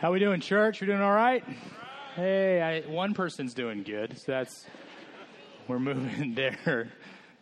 How 0.00 0.10
we 0.12 0.18
doing, 0.18 0.40
church? 0.40 0.80
We 0.80 0.86
doing 0.86 1.02
all 1.02 1.12
right? 1.12 1.44
Hey, 2.16 2.62
I, 2.62 2.90
one 2.90 3.12
person's 3.12 3.52
doing 3.52 3.82
good, 3.82 4.16
so 4.16 4.32
that's 4.32 4.64
we're 5.68 5.78
moving 5.78 6.34
there. 6.64 6.90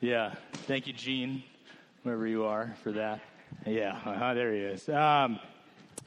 Yeah, 0.00 0.34
thank 0.66 0.88
you, 0.88 0.92
Gene, 0.92 1.44
wherever 2.02 2.26
you 2.26 2.46
are, 2.46 2.74
for 2.82 2.90
that. 2.90 3.20
Yeah, 3.64 3.92
uh-huh, 4.04 4.34
there 4.34 4.52
he 4.52 4.58
is. 4.58 4.88
Um, 4.88 5.38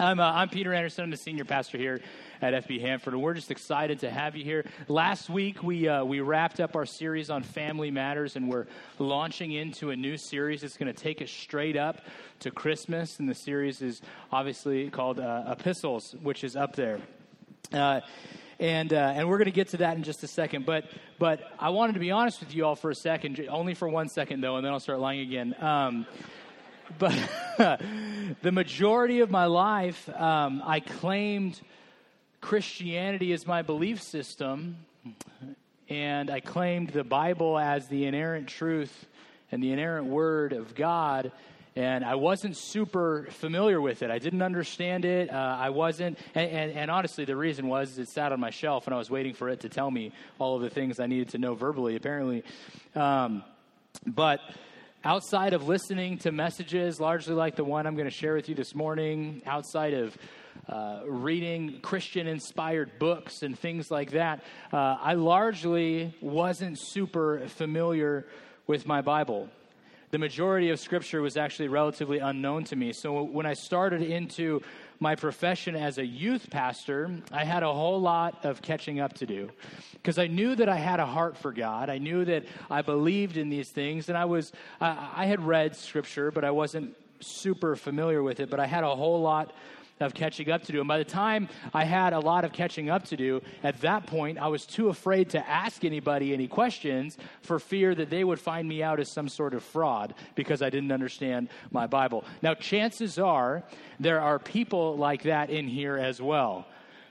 I'm 0.01 0.19
uh, 0.19 0.31
I'm 0.31 0.49
Peter 0.49 0.73
Anderson. 0.73 1.03
I'm 1.03 1.11
the 1.11 1.17
senior 1.17 1.45
pastor 1.45 1.77
here 1.77 2.01
at 2.41 2.65
FB 2.65 2.81
Hanford, 2.81 3.13
and 3.13 3.21
we're 3.21 3.35
just 3.35 3.51
excited 3.51 3.99
to 3.99 4.09
have 4.09 4.35
you 4.35 4.43
here. 4.43 4.65
Last 4.87 5.29
week 5.29 5.61
we 5.61 5.87
uh, 5.87 6.03
we 6.03 6.21
wrapped 6.21 6.59
up 6.59 6.75
our 6.75 6.87
series 6.87 7.29
on 7.29 7.43
family 7.43 7.91
matters, 7.91 8.35
and 8.35 8.49
we're 8.49 8.65
launching 8.97 9.51
into 9.51 9.91
a 9.91 9.95
new 9.95 10.17
series. 10.17 10.63
It's 10.63 10.75
going 10.75 10.91
to 10.91 10.99
take 10.99 11.21
us 11.21 11.29
straight 11.29 11.77
up 11.77 12.01
to 12.39 12.49
Christmas, 12.49 13.19
and 13.19 13.29
the 13.29 13.35
series 13.35 13.83
is 13.83 14.01
obviously 14.31 14.89
called 14.89 15.19
uh, 15.19 15.43
Epistles, 15.55 16.15
which 16.23 16.43
is 16.43 16.55
up 16.55 16.75
there. 16.75 16.99
Uh, 17.71 18.01
and 18.59 18.93
uh, 18.93 19.13
and 19.15 19.29
we're 19.29 19.37
going 19.37 19.45
to 19.45 19.51
get 19.51 19.67
to 19.69 19.77
that 19.77 19.97
in 19.97 20.01
just 20.01 20.23
a 20.23 20.27
second. 20.27 20.65
But 20.65 20.85
but 21.19 21.43
I 21.59 21.69
wanted 21.69 21.93
to 21.93 21.99
be 21.99 22.09
honest 22.09 22.39
with 22.39 22.55
you 22.55 22.65
all 22.65 22.75
for 22.75 22.89
a 22.89 22.95
second, 22.95 23.39
only 23.51 23.75
for 23.75 23.87
one 23.87 24.09
second 24.09 24.41
though, 24.41 24.55
and 24.55 24.65
then 24.65 24.73
I'll 24.73 24.79
start 24.79 24.99
lying 24.99 25.19
again. 25.19 25.55
Um, 25.59 26.07
but 26.97 27.13
the 28.41 28.51
majority 28.51 29.19
of 29.19 29.29
my 29.29 29.45
life, 29.45 30.09
um, 30.09 30.61
I 30.65 30.79
claimed 30.79 31.59
Christianity 32.39 33.33
as 33.33 33.45
my 33.45 33.61
belief 33.61 34.01
system, 34.01 34.77
and 35.89 36.29
I 36.29 36.39
claimed 36.39 36.89
the 36.89 37.03
Bible 37.03 37.57
as 37.57 37.87
the 37.87 38.05
inerrant 38.05 38.47
truth 38.47 39.07
and 39.51 39.61
the 39.61 39.71
inerrant 39.71 40.07
word 40.07 40.53
of 40.53 40.73
God. 40.75 41.31
And 41.75 42.03
I 42.03 42.15
wasn't 42.15 42.57
super 42.57 43.27
familiar 43.29 43.79
with 43.79 44.01
it. 44.01 44.11
I 44.11 44.19
didn't 44.19 44.41
understand 44.41 45.05
it. 45.05 45.29
Uh, 45.29 45.57
I 45.59 45.69
wasn't, 45.69 46.17
and, 46.35 46.51
and, 46.51 46.71
and, 46.73 46.91
honestly, 46.91 47.23
the 47.23 47.35
reason 47.35 47.67
was 47.67 47.97
it 47.97 48.09
sat 48.09 48.33
on 48.33 48.41
my 48.41 48.49
shelf, 48.49 48.87
and 48.87 48.93
I 48.93 48.97
was 48.97 49.09
waiting 49.09 49.33
for 49.33 49.47
it 49.47 49.61
to 49.61 49.69
tell 49.69 49.89
me 49.89 50.11
all 50.37 50.57
of 50.57 50.61
the 50.63 50.69
things 50.69 50.99
I 50.99 51.05
needed 51.05 51.29
to 51.29 51.37
know 51.37 51.53
verbally. 51.53 51.95
Apparently, 51.95 52.43
um, 52.93 53.43
but 54.05 54.41
outside 55.03 55.53
of 55.53 55.67
listening 55.67 56.17
to 56.19 56.31
messages, 56.31 56.99
largely 56.99 57.33
like 57.33 57.55
the 57.55 57.63
one 57.63 57.87
I'm 57.87 57.95
going 57.95 58.07
to 58.07 58.15
share 58.15 58.35
with 58.35 58.49
you 58.49 58.55
this 58.55 58.75
morning, 58.75 59.41
outside 59.45 59.93
of 59.93 60.17
uh, 60.69 61.01
reading 61.07 61.79
Christian 61.81 62.27
inspired 62.27 62.99
books 62.99 63.41
and 63.41 63.57
things 63.57 63.89
like 63.89 64.11
that, 64.11 64.43
uh, 64.71 64.97
I 65.01 65.15
largely 65.15 66.15
wasn't 66.21 66.77
super 66.79 67.47
familiar 67.47 68.27
with 68.67 68.85
my 68.85 69.01
Bible. 69.01 69.49
The 70.11 70.19
majority 70.19 70.69
of 70.69 70.79
Scripture 70.79 71.21
was 71.21 71.37
actually 71.37 71.69
relatively 71.69 72.19
unknown 72.19 72.65
to 72.65 72.75
me. 72.75 72.93
So 72.93 73.23
when 73.23 73.45
I 73.45 73.53
started 73.53 74.01
into 74.01 74.61
my 75.01 75.15
profession 75.15 75.75
as 75.75 75.97
a 75.97 76.05
youth 76.05 76.51
pastor, 76.51 77.09
I 77.31 77.43
had 77.43 77.63
a 77.63 77.73
whole 77.73 77.99
lot 77.99 78.45
of 78.45 78.61
catching 78.61 78.99
up 78.99 79.13
to 79.13 79.25
do 79.25 79.49
because 79.93 80.19
I 80.19 80.27
knew 80.27 80.55
that 80.55 80.69
I 80.69 80.77
had 80.77 80.99
a 80.99 81.05
heart 81.07 81.35
for 81.35 81.51
God. 81.51 81.89
I 81.89 81.97
knew 81.97 82.23
that 82.25 82.45
I 82.69 82.83
believed 82.83 83.35
in 83.35 83.49
these 83.49 83.71
things, 83.71 84.09
and 84.09 84.17
I 84.17 84.25
was 84.25 84.53
I, 84.79 85.09
I 85.15 85.25
had 85.25 85.43
read 85.43 85.75
Scripture, 85.75 86.29
but 86.29 86.45
I 86.45 86.51
wasn't 86.51 86.95
super 87.19 87.75
familiar 87.75 88.21
with 88.21 88.39
it. 88.39 88.51
But 88.51 88.59
I 88.59 88.67
had 88.67 88.83
a 88.83 88.95
whole 88.95 89.21
lot 89.21 89.53
of 90.01 90.13
catching 90.13 90.49
up 90.51 90.63
to 90.63 90.71
do. 90.71 90.79
And 90.79 90.87
by 90.87 90.97
the 90.97 91.05
time 91.05 91.49
I 91.73 91.83
had 91.83 92.13
a 92.13 92.19
lot 92.19 92.45
of 92.45 92.53
catching 92.53 92.89
up 92.89 93.05
to 93.05 93.17
do, 93.17 93.41
at 93.63 93.79
that 93.81 94.07
point, 94.07 94.37
I 94.37 94.47
was 94.47 94.65
too 94.65 94.89
afraid 94.89 95.29
to 95.31 95.47
ask 95.47 95.85
anybody 95.85 96.33
any 96.33 96.47
questions 96.47 97.17
for 97.41 97.59
fear 97.59 97.95
that 97.95 98.09
they 98.09 98.23
would 98.23 98.39
find 98.39 98.67
me 98.67 98.83
out 98.83 98.99
as 98.99 99.09
some 99.09 99.29
sort 99.29 99.53
of 99.53 99.63
fraud 99.63 100.13
because 100.35 100.61
I 100.61 100.69
didn't 100.69 100.91
understand 100.91 101.49
my 101.71 101.87
Bible. 101.87 102.25
Now, 102.41 102.53
chances 102.53 103.19
are 103.19 103.63
there 103.99 104.21
are 104.21 104.39
people 104.39 104.97
like 104.97 105.23
that 105.23 105.49
in 105.49 105.67
here 105.67 105.97
as 105.97 106.21
well 106.21 106.65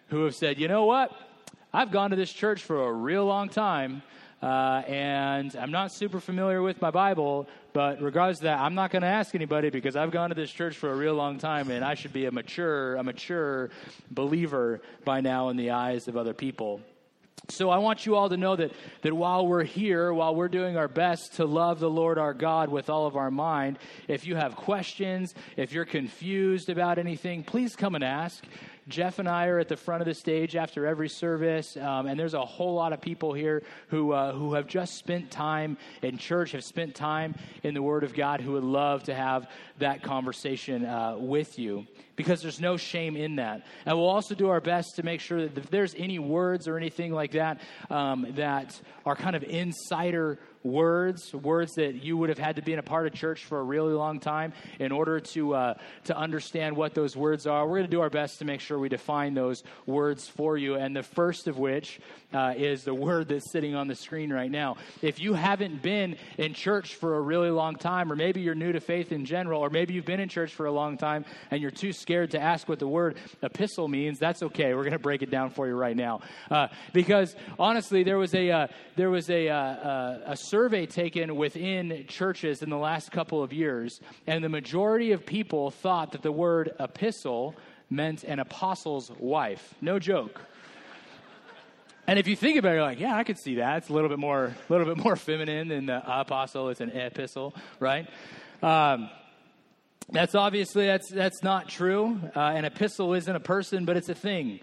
who 0.08 0.24
have 0.24 0.34
said, 0.34 0.58
you 0.58 0.68
know 0.68 0.84
what? 0.84 1.12
I've 1.72 1.92
gone 1.92 2.11
to 2.11 2.16
this 2.16 2.33
church 2.33 2.62
for 2.62 2.88
a 2.88 2.92
real 2.92 3.24
long 3.24 3.48
time. 3.48 4.02
Uh, 4.42 4.83
and 4.86 5.55
I'm 5.55 5.70
not 5.70 5.92
super 5.92 6.18
familiar 6.18 6.62
with 6.62 6.80
my 6.80 6.90
Bible, 6.90 7.46
but 7.74 8.01
regardless 8.01 8.39
of 8.39 8.45
that, 8.45 8.58
I'm 8.58 8.74
not 8.74 8.90
going 8.90 9.02
to 9.02 9.08
ask 9.08 9.34
anybody 9.34 9.68
because 9.68 9.96
I've 9.96 10.11
gone 10.11 10.30
to 10.30 10.34
this 10.34 10.51
church 10.51 10.77
for 10.78 10.90
a 10.90 10.96
real 10.96 11.14
long 11.14 11.39
time, 11.39 11.70
and 11.70 11.84
I 11.84 11.95
should 11.95 12.14
be 12.14 12.24
a 12.24 12.33
mature, 12.33 12.96
a 12.96 13.02
mature 13.02 13.70
believer 14.11 14.80
by 15.05 15.20
now 15.20 15.50
in 15.50 15.58
the 15.58 15.73
eyes 15.73 16.08
of 16.08 16.17
other 16.17 16.33
people. 16.33 16.80
So 17.48 17.68
I 17.68 17.79
want 17.79 18.06
you 18.06 18.14
all 18.14 18.29
to 18.29 18.36
know 18.36 18.55
that, 18.56 18.73
that 19.02 19.12
while 19.12 19.46
we're 19.46 19.64
here, 19.64 20.12
while 20.12 20.34
we're 20.34 20.48
doing 20.48 20.77
our 20.77 20.89
best 20.89 21.34
to 21.34 21.45
love 21.45 21.80
the 21.80 21.90
Lord 21.90 22.17
our 22.17 22.34
God 22.34 22.68
with 22.68 22.89
all 22.89 23.06
of 23.06 23.17
our 23.17 23.30
mind, 23.30 23.79
if 24.08 24.27
you 24.27 24.36
have 24.36 24.56
questions, 24.56 25.34
if 25.56 25.73
you're 25.73 25.84
confused 25.84 26.68
about 26.68 26.98
anything, 26.98 27.42
please 27.42 27.74
come 27.74 27.95
and 27.95 28.05
ask. 28.05 28.45
Jeff 28.89 29.18
and 29.18 29.29
I 29.29 29.46
are 29.46 29.58
at 29.58 29.68
the 29.68 29.77
front 29.77 30.01
of 30.01 30.07
the 30.07 30.14
stage 30.14 30.57
after 30.57 30.86
every 30.86 31.08
service, 31.08 31.77
um, 31.77 32.07
and 32.07 32.18
there's 32.18 32.35
a 32.35 32.45
whole 32.45 32.74
lot 32.74 32.92
of 32.92 33.01
people 33.01 33.33
here 33.33 33.63
who 33.89 34.13
uh, 34.13 34.33
who 34.33 34.55
have 34.55 34.67
just 34.67 34.95
spent 34.95 35.30
time 35.30 35.77
in 36.02 36.18
church, 36.18 36.52
have 36.52 36.64
spent 36.64 36.95
time 36.95 37.35
in 37.63 37.74
the 37.74 37.83
Word 37.83 38.05
of 38.05 38.14
God, 38.14 38.41
who 38.41 38.52
would 38.52 38.64
love 38.64 39.05
to 39.05 39.14
have 39.14 39.48
that 39.79 40.02
conversation 40.02 40.85
uh, 40.85 41.17
with 41.18 41.58
you 41.58 41.86
because 42.17 42.42
there's 42.42 42.61
no 42.61 42.77
shame 42.77 43.17
in 43.17 43.36
that. 43.36 43.64
And 43.86 43.96
we'll 43.96 44.08
also 44.08 44.35
do 44.35 44.48
our 44.48 44.61
best 44.61 44.97
to 44.97 45.02
make 45.02 45.20
sure 45.20 45.48
that 45.48 45.57
if 45.57 45.70
there's 45.70 45.95
any 45.97 46.18
words 46.18 46.68
or 46.68 46.77
anything 46.77 47.12
like 47.12 47.33
that 47.33 47.61
um, 47.89 48.27
that 48.36 48.79
are 49.07 49.17
kind 49.17 49.36
of 49.36 49.42
insider 49.42 50.39
words, 50.63 51.33
words 51.35 51.73
that 51.75 52.03
you 52.03 52.17
would 52.17 52.29
have 52.29 52.39
had 52.39 52.57
to 52.57 52.63
be 52.63 52.73
in 52.73 52.79
a 52.79 52.83
part 52.83 53.07
of 53.07 53.15
church 53.15 53.45
for 53.45 53.61
a 53.61 53.63
really 53.63 53.95
long 53.95 54.21
time 54.21 54.53
in 54.79 54.93
order 54.93 55.21
to, 55.21 55.55
uh, 55.55 55.75
to 56.05 56.17
understand 56.17 56.77
what 56.77 56.95
those 56.95 57.17
words 57.17 57.47
are. 57.47 57.67
We're 57.67 57.79
going 57.79 57.91
to 57.91 57.91
do 57.91 58.01
our 58.03 58.11
best 58.11 58.39
to 58.41 58.45
make 58.45 58.61
sure 58.61 58.79
we 58.79 58.89
define 58.89 59.35
those 59.35 59.63
words 59.87 60.29
for 60.29 60.57
you. 60.57 60.75
And 60.75 60.95
the 60.95 61.03
first 61.03 61.48
of 61.48 61.59
which 61.59 62.01
uh, 62.33 62.55
is 62.57 62.85
the 62.85 62.95
word 62.95 63.29
that's 63.29 63.51
sitting 63.51 63.75
on 63.75 63.89
the 63.89 63.95
screen 63.95 64.33
right 64.33 64.51
now. 64.51 64.77
If 65.03 65.19
you 65.21 65.35
haven't 65.35 65.83
been 65.83 66.17
in 66.37 66.55
church 66.55 66.95
for 66.95 67.17
a 67.17 67.21
really 67.21 67.51
long 67.51 67.77
time, 67.77 68.13
or 68.13 68.17
maybe 68.17 68.41
you're 68.41 68.55
new 68.55 68.73
to 68.73 68.81
faith 68.81 69.13
in 69.13 69.25
general, 69.25 69.63
or 69.63 69.71
maybe 69.71 69.95
you've 69.95 70.05
been 70.05 70.21
in 70.21 70.29
church 70.29 70.55
for 70.55 70.67
a 70.67 70.73
long 70.73 70.97
time 70.97 71.25
and 71.51 71.63
you're 71.63 71.71
too 71.71 71.92
scared 71.92 72.33
to 72.33 72.41
ask 72.41 72.69
what 72.69 72.79
the 72.79 72.87
word 72.87 73.17
epistle 73.42 73.89
means, 73.89 74.19
that's 74.19 74.42
okay. 74.42 74.75
We're 74.75 74.83
going 74.83 74.92
to 74.92 74.98
break 74.98 75.23
it 75.23 75.31
down 75.31 75.51
for 75.51 75.67
you 75.67 75.75
right 75.75 75.97
now. 75.97 76.21
Uh, 76.51 76.69
because 76.92 77.35
honestly, 77.59 78.05
there 78.05 78.19
was 78.19 78.35
a, 78.35 78.51
uh, 78.51 78.67
there 78.97 79.11
was 79.11 79.31
a, 79.31 79.48
uh, 79.48 79.57
uh, 79.57 80.21
a 80.27 80.37
survey 80.50 80.84
taken 80.86 81.36
within 81.36 82.05
churches 82.08 82.62
in 82.62 82.70
the 82.70 82.77
last 82.77 83.12
couple 83.12 83.42
of 83.42 83.52
years, 83.52 84.00
and 84.27 84.42
the 84.42 84.48
majority 84.48 85.12
of 85.12 85.24
people 85.24 85.70
thought 85.70 86.12
that 86.12 86.22
the 86.22 86.33
word 86.33 86.72
epistle 86.80 87.55
meant 87.88 88.24
an 88.24 88.40
apostle's 88.40 89.11
wife. 89.18 89.74
No 89.80 89.98
joke. 89.98 90.40
And 92.06 92.18
if 92.18 92.27
you 92.27 92.34
think 92.34 92.58
about 92.58 92.72
it, 92.72 92.74
you're 92.74 92.83
like, 92.83 92.98
yeah, 92.98 93.16
I 93.16 93.22
could 93.22 93.38
see 93.38 93.56
that. 93.56 93.78
It's 93.78 93.88
a 93.88 93.92
little 93.92 94.08
bit 94.08 94.18
more, 94.18 94.46
a 94.46 94.72
little 94.72 94.92
bit 94.92 95.05
more 95.05 95.14
feminine 95.14 95.68
than 95.68 95.86
the 95.86 96.02
apostle. 96.05 96.68
It's 96.70 96.80
an 96.80 96.90
epistle, 96.90 97.55
right? 97.78 98.08
Um, 98.62 99.11
that's 100.11 100.34
obviously 100.34 100.86
that's 100.86 101.08
that's 101.08 101.44
not 101.44 101.68
true. 101.68 102.18
Uh, 102.34 102.40
an 102.40 102.64
epistle 102.64 103.14
isn't 103.14 103.36
a 103.36 103.40
person, 103.40 103.84
but 103.84 103.96
it's 103.96 104.08
a 104.08 104.14
thing. 104.14 104.58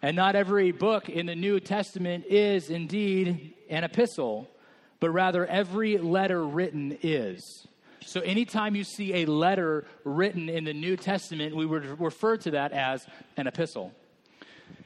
And 0.00 0.16
not 0.16 0.36
every 0.36 0.72
book 0.72 1.10
in 1.10 1.26
the 1.26 1.34
New 1.34 1.60
Testament 1.60 2.24
is 2.30 2.70
indeed 2.70 3.52
an 3.68 3.84
epistle 3.84 4.48
but 5.00 5.10
rather 5.10 5.46
every 5.46 5.98
letter 5.98 6.44
written 6.44 6.98
is. 7.02 7.66
So 8.04 8.20
anytime 8.20 8.76
you 8.76 8.84
see 8.84 9.14
a 9.14 9.26
letter 9.26 9.84
written 10.04 10.48
in 10.48 10.64
the 10.64 10.74
New 10.74 10.96
Testament, 10.96 11.56
we 11.56 11.66
would 11.66 12.00
refer 12.00 12.36
to 12.38 12.52
that 12.52 12.72
as 12.72 13.04
an 13.36 13.46
epistle. 13.46 13.92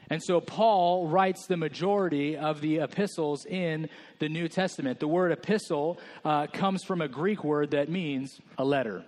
And 0.08 0.20
so 0.22 0.40
Paul 0.40 1.06
writes 1.06 1.46
the 1.46 1.56
majority 1.56 2.36
of 2.36 2.60
the 2.60 2.78
epistles 2.78 3.46
in 3.46 3.88
the 4.18 4.28
New 4.28 4.48
Testament. 4.48 4.98
The 4.98 5.06
word 5.06 5.30
epistle 5.30 6.00
uh, 6.24 6.48
comes 6.48 6.82
from 6.82 7.00
a 7.00 7.08
Greek 7.08 7.44
word 7.44 7.70
that 7.70 7.88
means 7.88 8.40
a 8.58 8.64
letter. 8.64 9.04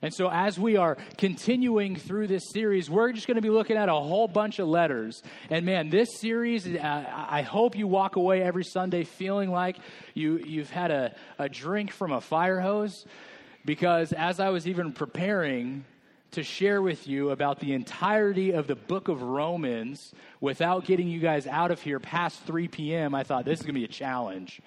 And 0.00 0.14
so, 0.14 0.30
as 0.30 0.58
we 0.58 0.76
are 0.76 0.96
continuing 1.16 1.96
through 1.96 2.28
this 2.28 2.50
series, 2.52 2.88
we're 2.88 3.12
just 3.12 3.26
going 3.26 3.36
to 3.36 3.42
be 3.42 3.50
looking 3.50 3.76
at 3.76 3.88
a 3.88 3.94
whole 3.94 4.28
bunch 4.28 4.58
of 4.58 4.68
letters. 4.68 5.22
And 5.50 5.66
man, 5.66 5.90
this 5.90 6.20
series, 6.20 6.66
uh, 6.66 7.04
I 7.28 7.42
hope 7.42 7.76
you 7.76 7.86
walk 7.88 8.16
away 8.16 8.42
every 8.42 8.64
Sunday 8.64 9.04
feeling 9.04 9.50
like 9.50 9.76
you, 10.14 10.38
you've 10.38 10.70
had 10.70 10.90
a, 10.90 11.14
a 11.38 11.48
drink 11.48 11.90
from 11.90 12.12
a 12.12 12.20
fire 12.20 12.60
hose. 12.60 13.06
Because 13.64 14.12
as 14.12 14.38
I 14.40 14.50
was 14.50 14.68
even 14.68 14.92
preparing 14.92 15.84
to 16.30 16.42
share 16.42 16.80
with 16.80 17.08
you 17.08 17.30
about 17.30 17.58
the 17.58 17.72
entirety 17.72 18.52
of 18.52 18.66
the 18.66 18.76
book 18.76 19.08
of 19.08 19.22
Romans 19.22 20.12
without 20.40 20.84
getting 20.84 21.08
you 21.08 21.20
guys 21.20 21.46
out 21.46 21.70
of 21.70 21.82
here 21.82 21.98
past 21.98 22.40
3 22.42 22.68
p.m., 22.68 23.14
I 23.14 23.24
thought 23.24 23.44
this 23.44 23.58
is 23.58 23.66
going 23.66 23.74
to 23.74 23.80
be 23.80 23.84
a 23.84 23.88
challenge 23.88 24.60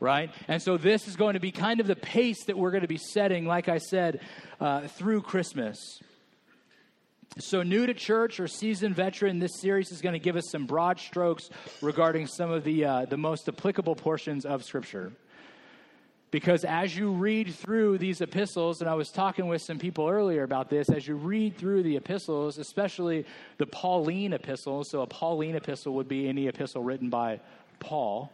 right? 0.00 0.30
And 0.46 0.62
so 0.62 0.76
this 0.76 1.08
is 1.08 1.16
going 1.16 1.34
to 1.34 1.40
be 1.40 1.50
kind 1.50 1.80
of 1.80 1.86
the 1.86 1.96
pace 1.96 2.44
that 2.44 2.56
we're 2.56 2.70
going 2.70 2.82
to 2.82 2.88
be 2.88 2.98
setting, 2.98 3.46
like 3.46 3.68
I 3.68 3.78
said, 3.78 4.20
uh, 4.60 4.88
through 4.88 5.22
Christmas. 5.22 6.00
So, 7.38 7.62
new 7.62 7.86
to 7.86 7.94
church 7.94 8.40
or 8.40 8.48
seasoned 8.48 8.96
veteran, 8.96 9.38
this 9.38 9.60
series 9.60 9.92
is 9.92 10.00
going 10.00 10.14
to 10.14 10.18
give 10.18 10.34
us 10.34 10.50
some 10.50 10.66
broad 10.66 10.98
strokes 10.98 11.50
regarding 11.80 12.26
some 12.26 12.50
of 12.50 12.64
the, 12.64 12.84
uh, 12.84 13.04
the 13.04 13.16
most 13.16 13.48
applicable 13.48 13.94
portions 13.94 14.44
of 14.44 14.64
Scripture. 14.64 15.12
Because 16.30 16.64
as 16.64 16.96
you 16.96 17.12
read 17.12 17.54
through 17.54 17.98
these 17.98 18.20
epistles, 18.20 18.80
and 18.80 18.90
I 18.90 18.94
was 18.94 19.08
talking 19.08 19.46
with 19.46 19.62
some 19.62 19.78
people 19.78 20.08
earlier 20.08 20.42
about 20.42 20.68
this, 20.68 20.90
as 20.90 21.06
you 21.06 21.14
read 21.14 21.56
through 21.56 21.84
the 21.84 21.96
epistles, 21.96 22.58
especially 22.58 23.24
the 23.56 23.66
Pauline 23.66 24.34
epistles, 24.34 24.90
so 24.90 25.00
a 25.00 25.06
Pauline 25.06 25.54
epistle 25.54 25.94
would 25.94 26.08
be 26.08 26.28
any 26.28 26.48
epistle 26.48 26.82
written 26.82 27.08
by 27.08 27.40
Paul. 27.80 28.30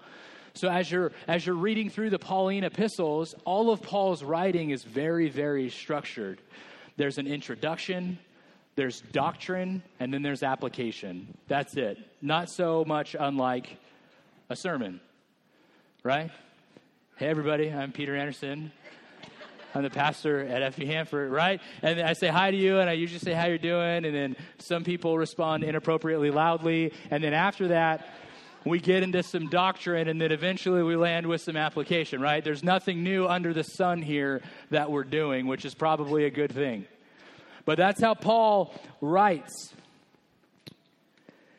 So 0.57 0.69
as 0.69 0.89
you're 0.89 1.11
as 1.27 1.45
you're 1.45 1.57
reading 1.57 1.91
through 1.91 2.11
the 2.11 2.19
Pauline 2.19 2.63
epistles, 2.63 3.35
all 3.45 3.71
of 3.71 3.83
Paul's 3.83 4.23
writing 4.23 4.71
is 4.71 4.85
very 4.85 5.29
very 5.29 5.69
structured. 5.69 6.41
There's 6.97 7.19
an 7.19 7.27
introduction, 7.27 8.19
there's 8.77 9.01
doctrine, 9.01 9.83
and 9.99 10.15
then 10.15 10.23
there's 10.23 10.45
application. 10.45 11.37
That's 11.49 11.77
it. 11.77 11.99
Not 12.23 12.51
so 12.51 12.85
much 12.87 13.17
unlike 13.19 13.79
a 14.49 14.55
sermon. 14.55 15.01
Right? 16.05 16.31
Hey, 17.17 17.27
everybody, 17.27 17.73
I'm 17.73 17.91
Peter 17.91 18.15
Anderson. 18.15 18.71
I'm 19.75 19.83
the 19.83 19.91
pastor 19.91 20.41
at 20.41 20.75
FB 20.77 20.87
Hanford, 20.87 21.33
right? 21.33 21.61
And 21.83 22.01
I 22.01 22.13
say 22.13 22.29
hi 22.29 22.53
to 22.53 22.57
you, 22.57 22.79
and 22.79 22.89
I 22.89 22.93
usually 22.93 23.19
say 23.19 23.33
how 23.33 23.47
you're 23.47 23.59
doing, 23.59 24.05
and 24.05 24.15
then 24.15 24.37
some 24.59 24.85
people 24.85 25.19
respond 25.19 25.65
inappropriately 25.65 26.31
loudly, 26.31 26.93
and 27.11 27.25
then 27.25 27.35
after 27.35 27.69
that, 27.69 28.07
we 28.65 28.81
get 28.81 29.03
into 29.03 29.23
some 29.23 29.49
doctrine, 29.49 30.09
and 30.09 30.21
then 30.21 30.33
eventually 30.33 30.83
we 30.83 30.97
land 30.97 31.27
with 31.27 31.43
some 31.43 31.57
application, 31.57 32.21
right? 32.21 32.43
There's 32.43 32.65
nothing 32.65 33.03
new 33.03 33.27
under 33.27 33.53
the 33.53 33.63
sun 33.63 34.03
here 34.03 34.43
that 34.71 34.91
we're 34.91 35.05
doing, 35.05 35.47
which 35.47 35.65
is 35.65 35.75
probably 35.75 36.25
a 36.25 36.31
good 36.31 36.53
thing. 36.53 36.87
But 37.65 37.79
that's 37.79 38.01
how 38.01 38.15
Paul 38.15 38.75
writes. 39.01 39.75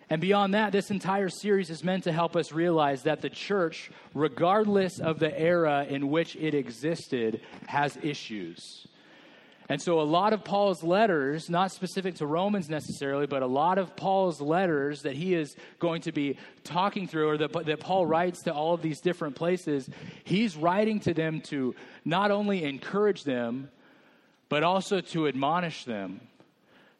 And 0.09 0.21
beyond 0.21 0.53
that, 0.53 0.71
this 0.71 0.91
entire 0.91 1.29
series 1.29 1.69
is 1.69 1.83
meant 1.83 2.03
to 2.03 2.11
help 2.11 2.35
us 2.35 2.51
realize 2.51 3.03
that 3.03 3.21
the 3.21 3.29
church, 3.29 3.89
regardless 4.13 4.99
of 4.99 5.17
the 5.19 5.37
era 5.39 5.85
in 5.89 6.09
which 6.09 6.35
it 6.35 6.53
existed, 6.53 7.41
has 7.65 7.97
issues. 8.03 8.87
And 9.67 9.81
so, 9.81 9.99
a 9.99 10.03
lot 10.03 10.33
of 10.33 10.43
Paul's 10.43 10.83
letters, 10.83 11.49
not 11.49 11.71
specific 11.71 12.15
to 12.15 12.27
Romans 12.27 12.69
necessarily, 12.69 13.25
but 13.25 13.41
a 13.41 13.47
lot 13.47 13.79
of 13.79 13.95
Paul's 13.95 14.39
letters 14.39 15.01
that 15.01 15.15
he 15.15 15.33
is 15.33 15.55
going 15.79 16.01
to 16.01 16.11
be 16.11 16.37
talking 16.63 17.07
through, 17.07 17.29
or 17.29 17.37
that, 17.37 17.65
that 17.65 17.79
Paul 17.79 18.05
writes 18.05 18.43
to 18.43 18.53
all 18.53 18.75
of 18.75 18.83
these 18.83 19.01
different 19.01 19.35
places, 19.35 19.89
he's 20.23 20.55
writing 20.55 20.99
to 21.01 21.15
them 21.15 21.41
to 21.45 21.73
not 22.03 22.29
only 22.29 22.63
encourage 22.63 23.23
them, 23.23 23.69
but 24.49 24.61
also 24.61 25.01
to 25.01 25.27
admonish 25.27 25.85
them 25.85 26.21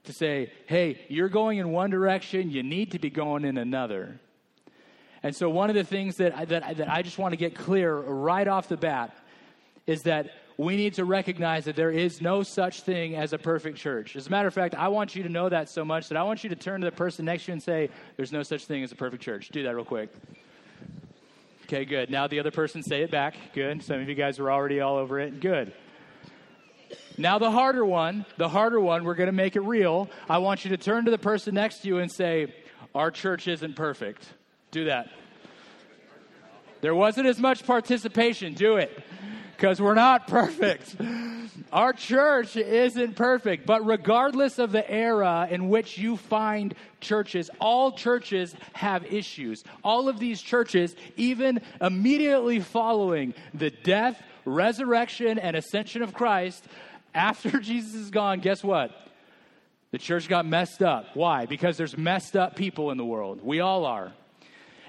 to 0.06 0.14
say, 0.14 0.52
hey, 0.66 1.00
you're 1.08 1.30
going 1.30 1.60
in 1.60 1.72
one 1.72 1.92
direction, 1.92 2.50
you 2.50 2.64
need 2.64 2.92
to 2.92 3.00
be 3.00 3.12
going 3.12 3.46
in 3.46 3.58
another. 3.58 4.20
And 5.22 5.36
so, 5.36 5.50
one 5.50 5.70
of 5.70 5.76
the 5.76 5.84
things 5.84 6.18
that 6.18 6.50
that, 6.50 6.78
that 6.78 6.90
I 6.90 7.04
just 7.04 7.20
want 7.20 7.34
to 7.34 7.38
get 7.38 7.54
clear 7.54 7.96
right 7.96 8.48
off 8.48 8.70
the 8.70 8.78
bat 8.78 9.16
is 9.86 10.04
that 10.04 10.32
we 10.58 10.78
need 10.78 10.94
to 10.94 11.06
recognize 11.06 11.66
that 11.66 11.76
there 11.76 11.92
is 11.92 12.22
no 12.22 12.44
such 12.44 12.82
thing 12.82 13.16
as 13.16 13.34
a 13.34 13.38
perfect 13.38 13.78
church. 13.78 14.16
As 14.16 14.28
a 14.28 14.30
matter 14.30 14.48
of 14.48 14.54
fact, 14.54 14.76
I 14.76 14.88
want 14.88 15.16
you 15.16 15.24
to 15.24 15.30
know 15.30 15.50
that 15.50 15.70
so 15.70 15.84
much 15.84 16.10
that 16.10 16.18
I 16.18 16.24
want 16.24 16.44
you 16.44 16.50
to 16.50 16.56
turn 16.56 16.82
to 16.82 16.86
the 16.86 16.96
person 16.96 17.26
next 17.26 17.46
to 17.46 17.52
you 17.52 17.54
and 17.54 17.64
say, 17.64 17.90
There's 18.16 18.32
no 18.32 18.44
such 18.44 18.66
thing 18.66 18.84
as 18.84 18.92
a 18.92 18.96
perfect 18.96 19.22
church. 19.22 19.50
Do 19.50 19.64
that 19.64 19.76
real 19.76 19.86
quick. 19.86 20.10
Okay, 21.64 21.84
good. 21.84 22.10
Now 22.10 22.28
the 22.28 22.40
other 22.40 22.52
person 22.52 22.84
say 22.84 23.02
it 23.02 23.12
back. 23.12 23.36
Good. 23.54 23.84
Some 23.84 24.00
of 24.00 24.08
you 24.08 24.16
guys 24.16 24.40
are 24.40 24.52
already 24.52 24.80
all 24.80 24.98
over 24.98 25.20
it. 25.20 25.40
Good. 25.40 25.74
Now, 27.18 27.40
the 27.40 27.50
harder 27.50 27.86
one, 27.86 28.26
the 28.38 28.50
harder 28.50 28.80
one, 28.80 29.06
we're 29.06 29.16
going 29.16 29.28
to 29.28 29.34
make 29.34 29.56
it 29.56 29.62
real. 29.62 30.10
I 30.30 30.40
want 30.40 30.66
you 30.66 30.72
to 30.72 30.78
turn 30.78 31.06
to 31.06 31.12
the 31.12 31.18
person 31.18 31.56
next 31.56 31.80
to 31.80 31.88
you 31.88 32.00
and 32.00 32.12
say, 32.12 32.54
Our 32.94 33.12
church 33.12 33.48
isn't 33.48 33.76
perfect. 33.76 34.26
Do 34.72 34.86
that. 34.86 35.10
There 36.82 36.94
wasn't 36.94 37.28
as 37.28 37.40
much 37.40 37.66
participation. 37.66 38.54
Do 38.54 38.78
it. 38.78 38.92
Because 39.56 39.82
we're 39.82 39.94
not 39.94 40.28
perfect. 40.28 40.96
Our 41.72 41.94
church 41.94 42.58
isn't 42.58 43.16
perfect. 43.16 43.66
But 43.66 43.86
regardless 43.86 44.60
of 44.60 44.72
the 44.72 44.90
era 44.90 45.48
in 45.50 45.70
which 45.70 45.98
you 45.98 46.18
find 46.18 46.76
churches, 47.00 47.50
all 47.60 47.92
churches 47.92 48.56
have 48.74 49.06
issues. 49.06 49.64
All 49.84 50.10
of 50.10 50.20
these 50.20 50.42
churches, 50.42 50.96
even 51.16 51.62
immediately 51.80 52.60
following 52.60 53.34
the 53.54 53.70
death, 53.70 54.22
resurrection, 54.44 55.40
and 55.40 55.56
ascension 55.56 56.02
of 56.02 56.14
Christ, 56.14 56.66
after 57.14 57.60
Jesus 57.60 57.96
is 57.96 58.12
gone, 58.12 58.40
guess 58.40 58.64
what? 58.64 58.92
The 59.92 59.98
church 59.98 60.28
got 60.28 60.46
messed 60.46 60.84
up. 60.84 61.16
Why? 61.16 61.46
Because 61.46 61.78
there's 61.78 61.98
messed 61.98 62.36
up 62.36 62.56
people 62.56 62.92
in 62.92 62.98
the 62.98 63.06
world. 63.06 63.40
We 63.42 63.62
all 63.62 63.86
are. 63.86 64.12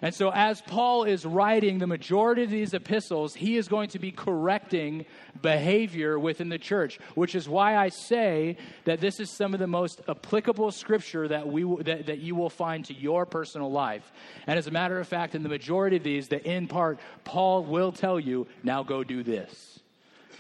And 0.03 0.15
so, 0.15 0.31
as 0.31 0.61
Paul 0.61 1.05
is 1.05 1.25
writing 1.25 1.79
the 1.79 1.87
majority 1.87 2.43
of 2.43 2.51
these 2.51 2.75
epistles, 2.75 3.35
he 3.35 3.57
is 3.57 3.67
going 3.69 3.89
to 3.91 3.99
be 3.99 4.13
correcting 4.13 5.07
behavior 5.41 6.19
within 6.19 6.49
the 6.49 6.59
church, 6.59 6.99
which 7.15 7.35
is 7.35 7.49
why 7.49 7.77
I 7.77 7.89
say 7.89 8.59
that 8.85 9.01
this 9.01 9.21
is 9.21 9.31
some 9.31 9.55
of 9.55 9.61
the 9.61 9.67
most 9.67 10.03
applicable 10.09 10.71
scripture 10.71 11.29
that, 11.29 11.47
we, 11.47 11.65
that, 11.85 12.07
that 12.07 12.19
you 12.19 12.35
will 12.35 12.51
find 12.51 12.85
to 12.87 12.95
your 12.95 13.25
personal 13.25 13.71
life. 13.71 14.13
And 14.47 14.59
as 14.59 14.67
a 14.67 14.71
matter 14.71 15.01
of 15.01 15.09
fact, 15.09 15.35
in 15.35 15.43
the 15.43 15.49
majority 15.49 15.97
of 15.97 16.03
these, 16.03 16.29
the 16.29 16.43
in 16.47 16.69
part, 16.69 16.99
Paul 17.25 17.65
will 17.65 17.93
tell 17.93 18.21
you, 18.21 18.47
now 18.63 18.83
go 18.83 19.03
do 19.03 19.23
this. 19.23 19.81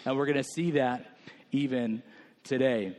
And 0.05 0.17
we're 0.17 0.27
going 0.27 0.37
to 0.37 0.45
see 0.45 0.73
that 0.73 1.07
even 1.51 2.03
today. 2.45 2.97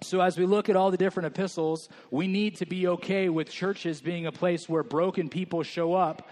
So, 0.00 0.20
as 0.20 0.38
we 0.38 0.46
look 0.46 0.68
at 0.68 0.76
all 0.76 0.90
the 0.90 0.96
different 0.96 1.26
epistles, 1.26 1.88
we 2.10 2.28
need 2.28 2.56
to 2.56 2.66
be 2.66 2.86
okay 2.86 3.28
with 3.28 3.50
churches 3.50 4.00
being 4.00 4.26
a 4.26 4.32
place 4.32 4.68
where 4.68 4.84
broken 4.84 5.28
people 5.28 5.62
show 5.62 5.94
up 5.94 6.28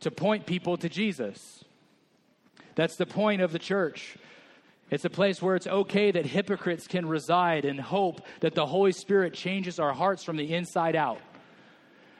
to 0.00 0.10
point 0.10 0.44
people 0.44 0.76
to 0.78 0.88
Jesus. 0.88 1.64
That's 2.74 2.96
the 2.96 3.06
point 3.06 3.42
of 3.42 3.52
the 3.52 3.58
church. 3.58 4.16
It's 4.90 5.04
a 5.04 5.10
place 5.10 5.40
where 5.40 5.56
it's 5.56 5.66
okay 5.66 6.10
that 6.10 6.26
hypocrites 6.26 6.86
can 6.86 7.06
reside 7.06 7.64
and 7.64 7.80
hope 7.80 8.20
that 8.40 8.54
the 8.54 8.66
Holy 8.66 8.92
Spirit 8.92 9.34
changes 9.34 9.78
our 9.78 9.92
hearts 9.92 10.24
from 10.24 10.36
the 10.36 10.52
inside 10.52 10.96
out. 10.96 11.20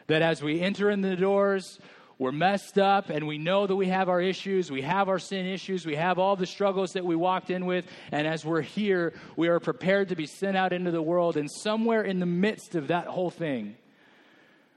That 0.06 0.22
as 0.22 0.42
we 0.42 0.60
enter 0.60 0.90
in 0.90 1.00
the 1.00 1.16
doors, 1.16 1.78
we're 2.18 2.32
messed 2.32 2.78
up 2.78 3.10
and 3.10 3.26
we 3.26 3.38
know 3.38 3.66
that 3.66 3.74
we 3.74 3.88
have 3.88 4.08
our 4.08 4.20
issues, 4.20 4.70
we 4.70 4.82
have 4.82 5.08
our 5.08 5.18
sin 5.18 5.46
issues, 5.46 5.84
we 5.84 5.96
have 5.96 6.18
all 6.18 6.36
the 6.36 6.46
struggles 6.46 6.92
that 6.92 7.04
we 7.04 7.16
walked 7.16 7.50
in 7.50 7.66
with. 7.66 7.86
And 8.12 8.26
as 8.26 8.44
we're 8.44 8.60
here, 8.60 9.14
we 9.36 9.48
are 9.48 9.58
prepared 9.58 10.10
to 10.10 10.16
be 10.16 10.26
sent 10.26 10.56
out 10.56 10.72
into 10.72 10.90
the 10.92 11.02
world. 11.02 11.36
And 11.36 11.50
somewhere 11.50 12.02
in 12.02 12.20
the 12.20 12.26
midst 12.26 12.76
of 12.76 12.88
that 12.88 13.06
whole 13.06 13.30
thing, 13.30 13.76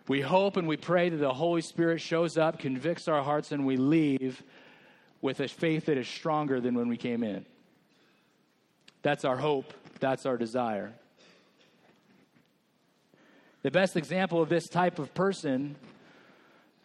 we 0.07 0.22
hope 0.22 0.57
and 0.57 0.68
we 0.68 0.78
pray 0.78 1.10
that 1.10 1.18
the 1.18 1.34
Holy 1.34 1.62
Spirit 1.62 2.01
shows 2.01 2.38
up, 2.38 2.60
convicts 2.60 3.07
our 3.07 3.22
hearts, 3.22 3.51
and 3.51 3.66
we 3.66 3.78
leave 3.78 4.42
with 5.22 5.39
a 5.39 5.48
faith 5.48 5.86
that 5.86 5.98
is 5.98 6.07
stronger 6.07 6.60
than 6.60 6.75
when 6.75 6.88
we 6.88 6.98
came 6.98 7.24
in. 7.24 7.45
That's 9.04 9.25
our 9.25 9.38
hope, 9.38 9.74
that's 10.00 10.25
our 10.25 10.38
desire. 10.38 10.94
The 13.63 13.72
best 13.72 13.98
example 13.98 14.41
of 14.41 14.50
this 14.50 14.70
type 14.70 14.98
of 14.98 15.13
person 15.13 15.75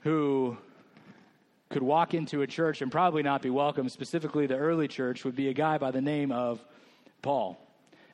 who 0.03 0.57
could 1.71 1.83
walk 1.83 2.15
into 2.15 2.43
a 2.43 2.47
church 2.47 2.83
and 2.83 2.93
probably 2.93 3.23
not 3.23 3.43
be 3.43 3.51
welcome, 3.51 3.89
specifically 3.89 4.47
the 4.47 4.57
early 4.57 4.89
church, 4.89 5.25
would 5.25 5.35
be 5.35 5.49
a 5.49 5.55
guy 5.55 5.79
by 5.79 5.91
the 5.91 6.01
name 6.01 6.31
of 6.31 6.63
Paul. 7.23 7.59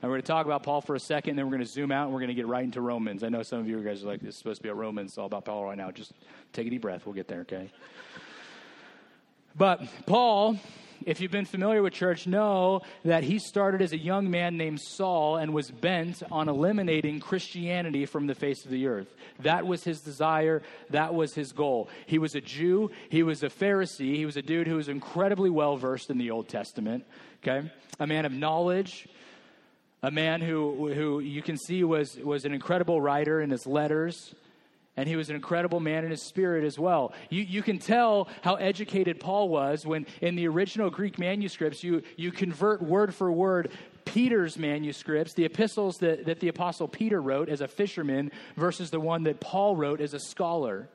And 0.00 0.08
we're 0.08 0.16
going 0.16 0.22
to 0.22 0.28
talk 0.28 0.46
about 0.46 0.62
Paul 0.62 0.80
for 0.80 0.94
a 0.94 1.00
second, 1.00 1.34
then 1.34 1.46
we're 1.46 1.56
going 1.56 1.64
to 1.64 1.66
zoom 1.66 1.90
out 1.90 2.04
and 2.04 2.12
we're 2.12 2.20
going 2.20 2.28
to 2.28 2.34
get 2.34 2.46
right 2.46 2.62
into 2.62 2.80
Romans. 2.80 3.24
I 3.24 3.30
know 3.30 3.42
some 3.42 3.58
of 3.58 3.68
you 3.68 3.82
guys 3.82 4.04
are 4.04 4.06
like, 4.06 4.20
this 4.20 4.34
is 4.34 4.36
supposed 4.36 4.58
to 4.58 4.62
be 4.62 4.68
a 4.68 4.74
Romans, 4.74 5.10
it's 5.10 5.18
all 5.18 5.26
about 5.26 5.44
Paul 5.44 5.64
right 5.64 5.76
now. 5.76 5.90
Just 5.90 6.12
take 6.52 6.68
a 6.68 6.70
deep 6.70 6.82
breath. 6.82 7.04
We'll 7.04 7.16
get 7.16 7.26
there, 7.26 7.40
okay? 7.40 7.72
But 9.56 9.82
Paul 10.06 10.56
if 11.04 11.20
you've 11.20 11.30
been 11.30 11.44
familiar 11.44 11.82
with 11.82 11.92
church, 11.92 12.26
know 12.26 12.82
that 13.04 13.24
he 13.24 13.38
started 13.38 13.82
as 13.82 13.92
a 13.92 13.98
young 13.98 14.30
man 14.30 14.56
named 14.56 14.80
Saul 14.80 15.36
and 15.36 15.52
was 15.52 15.70
bent 15.70 16.22
on 16.30 16.48
eliminating 16.48 17.20
Christianity 17.20 18.06
from 18.06 18.26
the 18.26 18.34
face 18.34 18.64
of 18.64 18.70
the 18.70 18.86
earth. 18.86 19.14
That 19.40 19.66
was 19.66 19.84
his 19.84 20.00
desire, 20.00 20.62
that 20.90 21.14
was 21.14 21.34
his 21.34 21.52
goal. 21.52 21.88
He 22.06 22.18
was 22.18 22.34
a 22.34 22.40
Jew, 22.40 22.90
he 23.08 23.22
was 23.22 23.42
a 23.42 23.48
Pharisee, 23.48 24.16
he 24.16 24.26
was 24.26 24.36
a 24.36 24.42
dude 24.42 24.66
who 24.66 24.76
was 24.76 24.88
incredibly 24.88 25.50
well 25.50 25.76
versed 25.76 26.10
in 26.10 26.18
the 26.18 26.30
Old 26.30 26.48
Testament, 26.48 27.04
okay? 27.42 27.70
A 28.00 28.06
man 28.06 28.24
of 28.24 28.32
knowledge, 28.32 29.08
a 30.02 30.10
man 30.10 30.40
who, 30.40 30.92
who 30.92 31.20
you 31.20 31.42
can 31.42 31.56
see 31.56 31.84
was, 31.84 32.16
was 32.16 32.44
an 32.44 32.52
incredible 32.52 33.00
writer 33.00 33.40
in 33.40 33.50
his 33.50 33.66
letters 33.66 34.34
and 34.98 35.08
he 35.08 35.14
was 35.14 35.30
an 35.30 35.36
incredible 35.36 35.78
man 35.78 36.04
in 36.04 36.10
his 36.10 36.24
spirit 36.24 36.64
as 36.64 36.76
well. 36.76 37.12
You, 37.30 37.42
you 37.42 37.62
can 37.62 37.78
tell 37.78 38.26
how 38.42 38.56
educated 38.56 39.20
Paul 39.20 39.48
was 39.48 39.86
when, 39.86 40.06
in 40.20 40.34
the 40.34 40.48
original 40.48 40.90
Greek 40.90 41.20
manuscripts, 41.20 41.84
you, 41.84 42.02
you 42.16 42.32
convert 42.32 42.82
word 42.82 43.14
for 43.14 43.30
word 43.30 43.70
Peter's 44.04 44.58
manuscripts, 44.58 45.34
the 45.34 45.44
epistles 45.44 45.98
that, 45.98 46.26
that 46.26 46.40
the 46.40 46.48
Apostle 46.48 46.88
Peter 46.88 47.22
wrote 47.22 47.48
as 47.48 47.60
a 47.60 47.68
fisherman, 47.68 48.32
versus 48.56 48.90
the 48.90 48.98
one 48.98 49.22
that 49.22 49.38
Paul 49.38 49.76
wrote 49.76 50.00
as 50.00 50.14
a 50.14 50.18
scholar. 50.18 50.88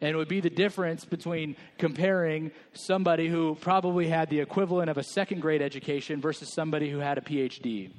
And 0.00 0.10
it 0.10 0.16
would 0.16 0.28
be 0.28 0.40
the 0.40 0.48
difference 0.48 1.04
between 1.04 1.56
comparing 1.76 2.52
somebody 2.72 3.28
who 3.28 3.56
probably 3.56 4.08
had 4.08 4.30
the 4.30 4.40
equivalent 4.40 4.88
of 4.88 4.96
a 4.96 5.02
second 5.02 5.42
grade 5.42 5.60
education 5.60 6.22
versus 6.22 6.50
somebody 6.54 6.88
who 6.88 7.00
had 7.00 7.18
a 7.18 7.20
PhD. 7.20 7.90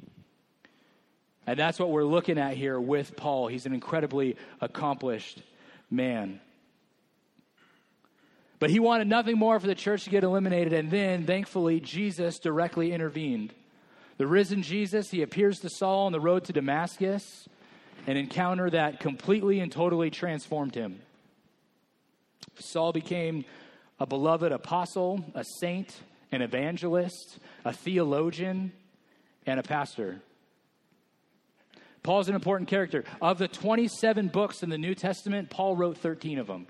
And 1.49 1.57
that's 1.57 1.79
what 1.79 1.89
we're 1.89 2.03
looking 2.03 2.37
at 2.37 2.55
here 2.55 2.79
with 2.79 3.17
Paul. 3.17 3.47
He's 3.47 3.65
an 3.65 3.73
incredibly 3.73 4.35
accomplished 4.61 5.41
man. 5.89 6.41
But 8.59 8.69
he 8.69 8.79
wanted 8.79 9.07
nothing 9.07 9.35
more 9.35 9.59
for 9.59 9.65
the 9.65 9.73
church 9.73 10.03
to 10.03 10.11
get 10.11 10.23
eliminated, 10.23 10.73
and 10.73 10.91
then, 10.91 11.25
thankfully, 11.25 11.79
Jesus 11.79 12.37
directly 12.37 12.91
intervened. 12.91 13.51
The 14.17 14.27
risen 14.27 14.61
Jesus, 14.61 15.09
he 15.09 15.23
appears 15.23 15.59
to 15.61 15.71
Saul 15.71 16.05
on 16.05 16.11
the 16.11 16.19
road 16.19 16.43
to 16.43 16.53
Damascus, 16.53 17.49
an 18.05 18.15
encounter 18.15 18.69
that 18.69 18.99
completely 18.99 19.59
and 19.59 19.71
totally 19.71 20.11
transformed 20.11 20.75
him. 20.75 21.01
Saul 22.59 22.91
became 22.91 23.43
a 23.99 24.05
beloved 24.05 24.51
apostle, 24.51 25.25
a 25.33 25.43
saint, 25.59 25.95
an 26.31 26.43
evangelist, 26.43 27.39
a 27.65 27.73
theologian, 27.73 28.71
and 29.47 29.59
a 29.59 29.63
pastor. 29.63 30.21
Paul's 32.09 32.27
an 32.27 32.33
important 32.33 32.67
character. 32.67 33.03
Of 33.21 33.37
the 33.37 33.47
27 33.47 34.29
books 34.29 34.63
in 34.63 34.71
the 34.71 34.79
New 34.79 34.95
Testament, 34.95 35.51
Paul 35.51 35.75
wrote 35.75 35.95
13 35.99 36.39
of 36.39 36.47
them. 36.47 36.65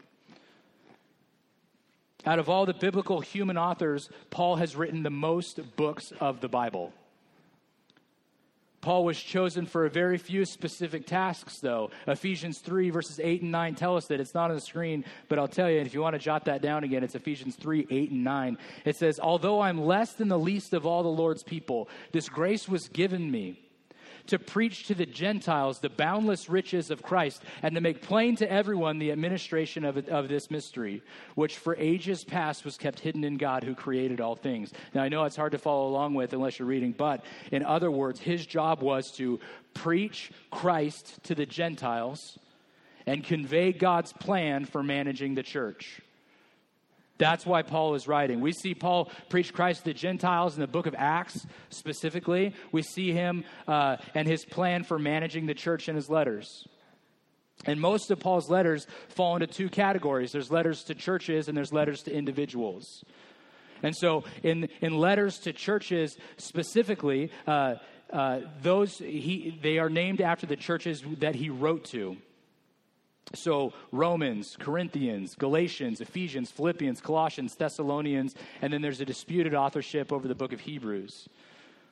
Out 2.26 2.40
of 2.40 2.50
all 2.50 2.66
the 2.66 2.74
biblical 2.74 3.22
human 3.22 3.58
authors, 3.58 4.10
Paul 4.32 4.58
has 4.58 4.76
written 4.76 5.02
the 5.02 5.10
most 5.10 5.62
books 5.78 6.12
of 6.20 6.42
the 6.42 6.50
Bible. 6.50 6.92
Paul 8.82 9.06
was 9.06 9.18
chosen 9.18 9.66
for 9.66 9.86
a 9.86 9.90
very 9.90 10.18
few 10.18 10.44
specific 10.44 11.08
tasks, 11.08 11.60
though. 11.60 11.92
Ephesians 12.06 12.60
3, 12.60 12.90
verses 12.90 13.22
8 13.24 13.42
and 13.42 13.52
9 13.54 13.76
tell 13.76 13.96
us 13.96 14.08
that. 14.08 14.20
It's 14.20 14.34
not 14.34 14.50
on 14.50 14.58
the 14.58 14.62
screen, 14.62 15.06
but 15.30 15.40
I'll 15.40 15.48
tell 15.48 15.72
you, 15.72 15.80
if 15.80 15.94
you 15.94 16.02
want 16.02 16.16
to 16.16 16.20
jot 16.20 16.44
that 16.46 16.62
down 16.62 16.84
again, 16.84 17.02
it's 17.02 17.16
Ephesians 17.16 17.56
3, 17.56 17.88
8 17.90 18.12
and 18.12 18.26
9. 18.26 18.58
It 18.84 18.98
says, 18.98 19.22
Although 19.22 19.62
I'm 19.62 19.86
less 19.86 20.12
than 20.12 20.28
the 20.28 20.38
least 20.38 20.74
of 20.74 20.86
all 20.86 21.02
the 21.02 21.08
Lord's 21.08 21.44
people, 21.44 21.88
this 22.12 22.28
grace 22.28 22.68
was 22.68 22.90
given 22.90 23.32
me 23.32 23.69
to 24.28 24.40
preach 24.40 24.88
to 24.88 24.96
the 24.96 25.06
Gentiles 25.06 25.80
the 25.80 25.90
boundless 25.90 26.50
riches 26.50 26.92
of 26.92 27.02
Christ 27.02 27.44
and 27.64 27.76
to 27.76 27.82
make 27.82 28.02
plain 28.02 28.36
to 28.38 28.52
everyone 28.52 29.00
the 29.00 29.12
administration 29.12 29.86
of, 29.86 29.98
of 30.10 30.28
this 30.28 30.52
mystery, 30.52 31.02
which 31.36 31.58
for 31.58 31.76
ages 31.78 32.24
past 32.24 32.66
was 32.66 32.78
kept 32.78 33.00
hidden 33.00 33.24
in 33.24 33.38
God 33.38 33.64
who 33.64 33.76
created 33.76 34.22
all 34.22 34.36
things. 34.36 34.72
Now, 34.94 35.04
I 35.04 35.10
know 35.10 35.24
it's 35.26 35.36
hard 35.36 35.52
to 35.54 35.58
follow 35.58 35.88
along 35.88 36.14
with 36.14 36.34
unless 36.34 36.60
you're 36.60 36.68
reading, 36.68 36.92
but 36.92 37.24
in 37.52 37.64
other 37.64 37.92
words, 37.92 38.20
his 38.20 38.46
job 38.46 38.82
was 38.82 39.12
to 39.14 39.40
preach 39.74 40.32
Christ 40.52 41.24
to 41.24 41.36
the 41.36 41.46
Gentiles 41.46 42.38
and 43.06 43.24
convey 43.24 43.72
God's 43.72 44.14
plan 44.14 44.66
for 44.66 44.84
managing 44.84 45.36
the 45.36 45.44
church. 45.44 46.02
That's 47.20 47.46
why 47.46 47.62
Paul 47.62 47.96
is 47.96 48.08
writing. 48.08 48.40
We 48.40 48.54
see 48.54 48.74
Paul 48.74 49.12
preach 49.28 49.54
Christ 49.54 49.80
to 49.80 49.86
the 49.86 49.94
Gentiles 49.94 50.56
in 50.56 50.62
the 50.62 50.68
book 50.68 50.88
of 50.88 50.96
Acts 50.98 51.46
specifically. 51.70 52.56
We 52.72 52.82
see 52.82 53.12
him 53.12 53.44
uh, 53.68 53.98
and 54.16 54.28
his 54.28 54.46
plan 54.46 54.84
for 54.86 54.98
managing 54.98 55.46
the 55.46 55.54
church 55.54 55.90
in 55.90 55.96
his 55.96 56.10
letters. 56.10 56.66
And 57.66 57.82
most 57.82 58.10
of 58.10 58.22
Paul's 58.22 58.50
letters 58.50 58.88
fall 59.10 59.36
into 59.36 59.48
two 59.48 59.70
categories 59.70 60.32
there's 60.32 60.50
letters 60.50 60.84
to 60.86 60.96
churches 60.96 61.50
and 61.50 61.58
there's 61.58 61.74
letters 61.74 62.04
to 62.04 62.14
individuals. 62.14 63.04
And 63.84 63.96
so, 63.96 64.24
in, 64.44 64.70
in 64.82 64.98
letters 64.98 65.40
to 65.40 65.54
churches 65.54 66.18
specifically, 66.38 67.32
uh, 67.48 67.76
uh, 68.12 68.42
those 68.62 68.98
he, 68.98 69.58
they 69.62 69.78
are 69.78 69.90
named 69.90 70.22
after 70.22 70.48
the 70.48 70.56
churches 70.56 71.04
that 71.20 71.36
he 71.36 71.50
wrote 71.50 71.86
to. 71.92 72.18
So, 73.36 73.74
Romans, 73.92 74.58
Corinthians, 74.60 75.36
Galatians, 75.36 76.02
Ephesians, 76.02 76.50
Philippians, 76.50 77.00
Colossians, 77.00 77.56
Thessalonians, 77.56 78.34
and 78.62 78.74
then 78.74 78.82
there's 78.82 79.02
a 79.02 79.06
disputed 79.06 79.54
authorship 79.54 80.12
over 80.12 80.28
the 80.28 80.36
book 80.36 80.52
of 80.52 80.62
Hebrews, 80.62 81.30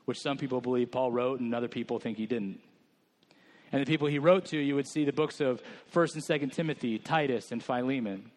which 0.05 0.19
some 0.19 0.37
people 0.37 0.61
believe 0.61 0.91
Paul 0.91 1.11
wrote 1.11 1.39
and 1.39 1.53
other 1.53 1.67
people 1.67 1.99
think 1.99 2.17
he 2.17 2.25
didn't. 2.25 2.59
And 3.71 3.81
the 3.81 3.85
people 3.85 4.07
he 4.07 4.17
wrote 4.17 4.45
to, 4.45 4.57
you 4.57 4.75
would 4.75 4.87
see 4.87 5.05
the 5.05 5.13
books 5.13 5.39
of 5.39 5.61
1st 5.93 6.15
and 6.15 6.51
2nd 6.51 6.53
Timothy, 6.53 6.97
Titus, 6.97 7.51
and 7.51 7.61
Philemon. 7.61 8.31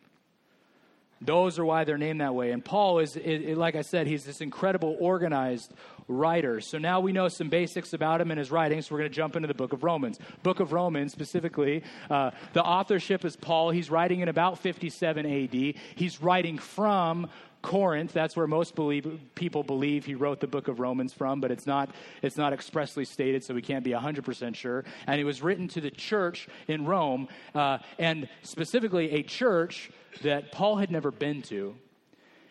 Those 1.23 1.59
are 1.59 1.65
why 1.65 1.85
they're 1.85 1.99
named 1.99 2.23
that 2.23 2.35
way. 2.35 2.51
And 2.51 2.65
Paul 2.65 2.99
is, 3.01 3.17
like 3.17 3.75
I 3.75 3.83
said, 3.83 4.07
he's 4.07 4.25
this 4.25 4.41
incredible 4.41 4.97
organized 4.99 5.73
writer. 6.09 6.61
So 6.61 6.79
now 6.79 7.01
we 7.01 7.13
know 7.13 7.29
some 7.29 7.49
basics 7.51 7.93
about 7.93 8.21
him 8.21 8.31
and 8.31 8.39
his 8.39 8.51
writings. 8.51 8.87
So 8.87 8.95
we're 8.95 9.01
going 9.01 9.11
to 9.11 9.17
jump 9.17 9.37
into 9.37 9.47
the 9.47 9.55
book 9.55 9.73
of 9.73 9.85
Romans. 9.85 10.19
Book 10.43 10.61
of 10.61 10.73
Romans, 10.73 11.13
specifically, 11.13 11.83
uh, 12.09 12.31
the 12.55 12.63
authorship 12.63 13.25
is 13.25 13.37
Paul. 13.37 13.71
He's 13.71 13.91
writing 13.91 14.21
in 14.21 14.29
about 14.29 14.59
57 14.59 15.27
AD. 15.27 15.75
He's 15.95 16.23
writing 16.23 16.59
from 16.59 17.29
Corinth. 17.63 18.13
That's 18.13 18.37
where 18.37 18.47
most 18.47 18.75
believe, 18.75 19.21
people 19.35 19.63
believe 19.63 20.05
he 20.05 20.15
wrote 20.15 20.41
the 20.41 20.47
book 20.47 20.69
of 20.69 20.81
Romans 20.81 21.13
from, 21.13 21.41
but 21.41 21.51
it's 21.51 21.67
not, 21.67 21.91
it's 22.23 22.37
not 22.37 22.53
expressly 22.53 23.05
stated, 23.05 23.45
so 23.45 23.55
we 23.55 23.63
can't 23.63 23.85
be 23.85 23.91
100% 23.91 24.55
sure. 24.55 24.85
And 25.07 25.21
it 25.21 25.25
was 25.25 25.43
written 25.43 25.69
to 25.69 25.81
the 25.81 25.91
church 25.91 26.49
in 26.69 26.85
Rome, 26.85 27.29
uh, 27.55 27.79
and 27.99 28.29
specifically 28.43 29.13
a 29.13 29.23
church 29.23 29.91
that 30.23 30.53
Paul 30.53 30.77
had 30.77 30.91
never 30.91 31.11
been 31.11 31.43
to. 31.43 31.77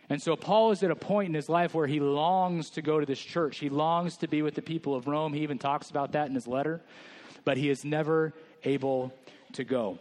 And 0.10 0.22
so 0.22 0.36
Paul 0.36 0.72
is 0.72 0.82
at 0.82 0.90
a 0.90 0.96
point 0.96 1.30
in 1.30 1.36
his 1.36 1.50
life 1.50 1.74
where 1.74 1.86
he 1.86 2.00
longs 2.00 2.72
to 2.72 2.82
go 2.82 3.00
to 3.00 3.06
this 3.06 3.20
church. 3.20 3.60
He 3.60 3.70
longs 3.70 4.18
to 4.18 4.28
be 4.28 4.42
with 4.42 4.56
the 4.56 4.62
people 4.62 4.96
of 4.96 5.08
Rome. 5.08 5.34
He 5.34 5.42
even 5.42 5.60
talks 5.60 5.92
about 5.92 6.14
that 6.14 6.28
in 6.28 6.36
his 6.36 6.48
letter, 6.48 6.82
but 7.46 7.58
he 7.58 7.70
is 7.70 7.86
never 7.86 8.34
able 8.64 9.14
to 9.54 9.64
go. 9.64 10.00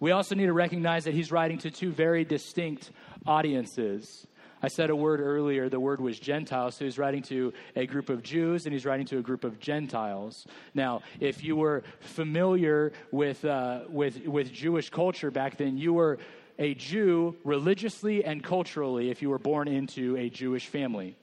We 0.00 0.10
also 0.10 0.34
need 0.34 0.46
to 0.46 0.52
recognize 0.52 1.04
that 1.04 1.14
he's 1.14 1.32
writing 1.32 1.58
to 1.58 1.70
two 1.70 1.92
very 1.92 2.24
distinct 2.24 2.90
audiences. 3.26 4.26
I 4.64 4.68
said 4.68 4.90
a 4.90 4.96
word 4.96 5.20
earlier, 5.20 5.68
the 5.68 5.80
word 5.80 6.00
was 6.00 6.20
Gentiles. 6.20 6.76
So 6.76 6.84
he's 6.84 6.98
writing 6.98 7.22
to 7.24 7.52
a 7.74 7.84
group 7.84 8.08
of 8.08 8.22
Jews 8.22 8.64
and 8.64 8.72
he's 8.72 8.86
writing 8.86 9.06
to 9.06 9.18
a 9.18 9.22
group 9.22 9.42
of 9.42 9.58
Gentiles. 9.58 10.46
Now, 10.72 11.02
if 11.18 11.42
you 11.42 11.56
were 11.56 11.82
familiar 12.00 12.92
with, 13.10 13.44
uh, 13.44 13.80
with, 13.88 14.24
with 14.24 14.52
Jewish 14.52 14.88
culture 14.88 15.32
back 15.32 15.56
then, 15.56 15.76
you 15.76 15.92
were 15.92 16.18
a 16.58 16.74
Jew 16.74 17.34
religiously 17.42 18.24
and 18.24 18.42
culturally 18.42 19.10
if 19.10 19.20
you 19.20 19.30
were 19.30 19.38
born 19.38 19.66
into 19.66 20.16
a 20.16 20.30
Jewish 20.30 20.68
family. 20.68 21.16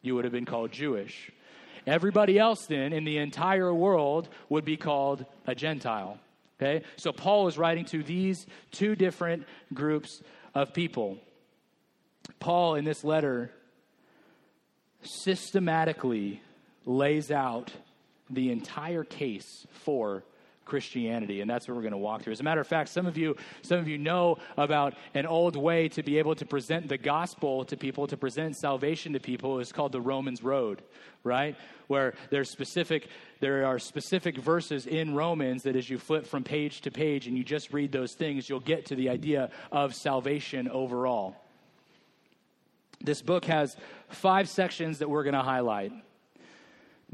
You 0.00 0.14
would 0.14 0.24
have 0.24 0.32
been 0.32 0.46
called 0.46 0.72
Jewish. 0.72 1.30
Everybody 1.86 2.38
else, 2.38 2.66
then, 2.66 2.92
in 2.92 3.04
the 3.04 3.18
entire 3.18 3.74
world 3.74 4.28
would 4.48 4.64
be 4.64 4.76
called 4.76 5.26
a 5.46 5.54
Gentile. 5.54 6.18
Okay? 6.60 6.84
So 6.96 7.12
Paul 7.12 7.48
is 7.48 7.58
writing 7.58 7.84
to 7.86 8.02
these 8.02 8.46
two 8.70 8.94
different 8.94 9.44
groups 9.74 10.22
of 10.54 10.72
people. 10.72 11.18
Paul, 12.40 12.74
in 12.74 12.84
this 12.84 13.04
letter, 13.04 13.50
systematically 15.02 16.40
lays 16.84 17.30
out 17.30 17.72
the 18.30 18.50
entire 18.50 19.04
case 19.04 19.66
for 19.70 20.24
Christianity, 20.72 21.42
and 21.42 21.50
that's 21.50 21.68
what 21.68 21.74
we're 21.74 21.82
going 21.82 21.92
to 21.92 21.98
walk 21.98 22.22
through. 22.22 22.32
As 22.32 22.40
a 22.40 22.44
matter 22.44 22.62
of 22.62 22.66
fact, 22.66 22.88
some 22.88 23.04
of 23.04 23.18
you, 23.18 23.36
some 23.60 23.78
of 23.78 23.88
you 23.88 23.98
know 23.98 24.38
about 24.56 24.94
an 25.12 25.26
old 25.26 25.54
way 25.54 25.86
to 25.90 26.02
be 26.02 26.16
able 26.16 26.34
to 26.34 26.46
present 26.46 26.88
the 26.88 26.96
gospel 26.96 27.62
to 27.66 27.76
people, 27.76 28.06
to 28.06 28.16
present 28.16 28.56
salvation 28.56 29.12
to 29.12 29.20
people, 29.20 29.60
is 29.60 29.70
called 29.70 29.92
the 29.92 30.00
Romans 30.00 30.42
Road, 30.42 30.80
right? 31.24 31.56
Where 31.88 32.14
there's 32.30 32.48
specific, 32.48 33.08
there 33.40 33.66
are 33.66 33.78
specific 33.78 34.38
verses 34.38 34.86
in 34.86 35.14
Romans 35.14 35.64
that 35.64 35.76
as 35.76 35.90
you 35.90 35.98
flip 35.98 36.26
from 36.26 36.42
page 36.42 36.80
to 36.80 36.90
page 36.90 37.26
and 37.26 37.36
you 37.36 37.44
just 37.44 37.74
read 37.74 37.92
those 37.92 38.14
things, 38.14 38.48
you'll 38.48 38.60
get 38.60 38.86
to 38.86 38.94
the 38.94 39.10
idea 39.10 39.50
of 39.70 39.94
salvation 39.94 40.68
overall. 40.68 41.36
This 43.02 43.20
book 43.20 43.44
has 43.44 43.76
five 44.08 44.48
sections 44.48 45.00
that 45.00 45.10
we're 45.10 45.24
going 45.24 45.34
to 45.34 45.42
highlight. 45.42 45.92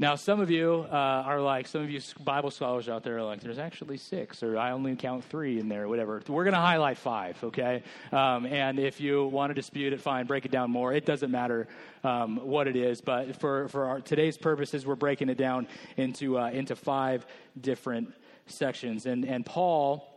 Now, 0.01 0.15
some 0.15 0.39
of 0.39 0.49
you 0.49 0.85
uh, 0.89 0.95
are 0.95 1.41
like, 1.41 1.67
some 1.67 1.81
of 1.81 1.89
you 1.89 1.99
Bible 2.23 2.51
scholars 2.51 2.87
out 2.87 3.03
there 3.03 3.17
are 3.17 3.23
like, 3.23 3.41
there's 3.41 3.59
actually 3.59 3.97
six, 3.97 4.41
or 4.41 4.57
I 4.57 4.71
only 4.71 4.95
count 4.95 5.25
three 5.25 5.59
in 5.59 5.67
there, 5.67 5.89
whatever. 5.89 6.21
We're 6.25 6.45
going 6.45 6.53
to 6.53 6.59
highlight 6.61 6.97
five, 6.97 7.37
okay? 7.43 7.83
Um, 8.13 8.45
and 8.45 8.79
if 8.79 9.01
you 9.01 9.25
want 9.25 9.49
to 9.49 9.53
dispute 9.53 9.91
it, 9.91 9.99
fine, 9.99 10.25
break 10.25 10.45
it 10.45 10.51
down 10.51 10.71
more. 10.71 10.93
It 10.93 11.05
doesn't 11.05 11.31
matter 11.31 11.67
um, 12.05 12.37
what 12.37 12.69
it 12.69 12.77
is, 12.77 13.01
but 13.01 13.41
for, 13.41 13.67
for 13.67 13.87
our, 13.87 13.99
today's 13.99 14.37
purposes, 14.37 14.85
we're 14.85 14.95
breaking 14.95 15.27
it 15.27 15.37
down 15.37 15.67
into, 15.97 16.39
uh, 16.39 16.49
into 16.49 16.77
five 16.77 17.25
different 17.59 18.13
sections. 18.47 19.05
And, 19.05 19.25
and 19.25 19.45
Paul 19.45 20.08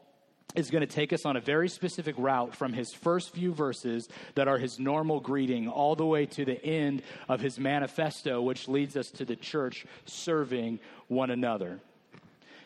is 0.55 0.71
going 0.71 0.81
to 0.81 0.87
take 0.87 1.13
us 1.13 1.25
on 1.25 1.37
a 1.37 1.41
very 1.41 1.69
specific 1.69 2.15
route 2.19 2.55
from 2.55 2.73
his 2.73 2.93
first 2.93 3.35
few 3.35 3.53
verses 3.53 4.09
that 4.35 4.49
are 4.49 4.59
his 4.59 4.79
normal 4.79 5.21
greeting 5.21 5.69
all 5.69 5.97
the 5.97 6.07
way 6.07 6.27
to 6.27 6.45
the 6.45 6.63
end 6.65 7.03
of 7.29 7.41
his 7.41 7.59
manifesto, 7.59 8.41
which 8.41 8.69
leads 8.69 8.97
us 8.97 9.11
to 9.11 9.25
the 9.25 9.37
church 9.37 9.87
serving 10.07 10.79
one 11.09 11.31
another. 11.31 11.81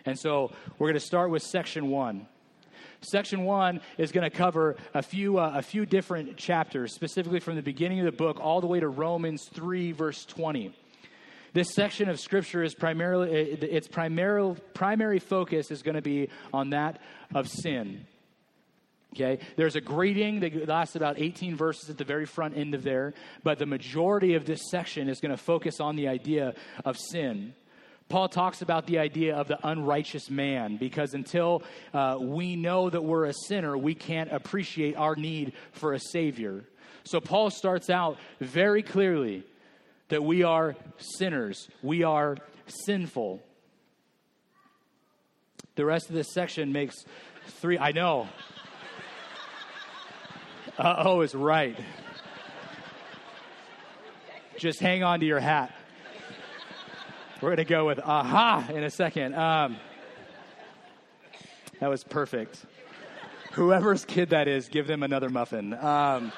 And 0.05 0.19
so 0.19 0.52
we're 0.78 0.88
going 0.88 0.95
to 0.95 1.00
start 1.00 1.31
with 1.31 1.43
section 1.43 1.88
one. 1.88 2.26
Section 3.02 3.45
one 3.45 3.81
is 3.99 4.11
going 4.11 4.28
to 4.28 4.37
cover 4.37 4.76
a 4.95 5.02
few, 5.02 5.38
uh, 5.38 5.52
a 5.55 5.62
few 5.62 5.85
different 5.85 6.37
chapters, 6.37 6.93
specifically 6.93 7.40
from 7.40 7.57
the 7.57 7.62
beginning 7.62 8.00
of 8.00 8.07
the 8.07 8.12
book 8.12 8.40
all 8.40 8.61
the 8.61 8.66
way 8.66 8.81
to 8.81 8.88
Romans 8.88 9.45
3, 9.52 9.93
verse 9.93 10.25
20. 10.25 10.75
This 11.56 11.72
section 11.72 12.10
of 12.10 12.20
scripture 12.20 12.62
is 12.62 12.75
primarily, 12.75 13.30
its 13.32 13.88
primary, 13.88 14.56
primary 14.75 15.18
focus 15.18 15.70
is 15.70 15.80
going 15.80 15.94
to 15.94 16.02
be 16.02 16.28
on 16.52 16.68
that 16.68 17.00
of 17.34 17.48
sin. 17.48 18.06
Okay, 19.14 19.38
there's 19.56 19.75
a 19.75 19.80
greeting 19.80 20.40
that 20.40 20.68
lasts 20.68 20.96
about 20.96 21.18
18 21.18 21.56
verses 21.56 21.88
at 21.88 21.96
the 21.96 22.04
very 22.04 22.26
front 22.26 22.58
end 22.58 22.75
of 22.75 22.82
there, 22.82 23.14
but 23.42 23.58
the 23.58 23.64
majority 23.64 24.34
of 24.34 24.44
this 24.44 24.60
section 24.70 25.08
is 25.08 25.18
going 25.18 25.30
to 25.30 25.42
focus 25.42 25.80
on 25.80 25.96
the 25.96 26.08
idea 26.08 26.52
of 26.84 26.98
sin. 26.98 27.54
Paul 28.10 28.28
talks 28.28 28.60
about 28.60 28.86
the 28.86 28.98
idea 28.98 29.34
of 29.34 29.48
the 29.48 29.58
unrighteous 29.66 30.28
man 30.28 30.76
because 30.76 31.14
until 31.14 31.62
uh, 31.94 32.18
we 32.20 32.54
know 32.56 32.90
that 32.90 33.02
we're 33.02 33.25
a 33.25 33.34
sinner, 33.48 33.78
we 33.78 33.94
can't 33.94 34.30
appreciate 34.30 34.94
our 34.96 35.16
need 35.16 35.54
for 35.72 35.94
a 35.94 35.98
Savior. 35.98 36.66
So 37.04 37.18
Paul 37.18 37.48
starts 37.48 37.88
out 37.88 38.18
very 38.40 38.82
clearly 38.82 39.46
that 40.08 40.22
we 40.22 40.42
are 40.42 40.76
sinners, 40.98 41.68
we 41.82 42.02
are 42.02 42.36
sinful. 42.66 43.42
The 45.75 45.84
rest 45.84 46.08
of 46.08 46.14
this 46.14 46.32
section 46.32 46.72
makes 46.72 47.04
three, 47.46 47.78
I 47.78 47.92
know. 47.92 48.28
Uh 50.78 51.02
oh 51.06 51.20
is 51.22 51.34
right. 51.34 51.78
Just 54.58 54.80
hang 54.80 55.02
on 55.02 55.20
to 55.20 55.26
your 55.26 55.40
hat. 55.40 55.75
We're 57.42 57.50
going 57.50 57.58
to 57.58 57.64
go 57.64 57.86
with 57.86 57.98
aha 57.98 58.66
in 58.72 58.82
a 58.82 58.90
second. 58.90 59.34
Um, 59.34 59.76
that 61.80 61.90
was 61.90 62.02
perfect. 62.02 62.64
Whoever's 63.52 64.06
kid 64.06 64.30
that 64.30 64.48
is, 64.48 64.68
give 64.68 64.86
them 64.86 65.02
another 65.02 65.28
muffin. 65.28 65.75
Um, 65.75 66.32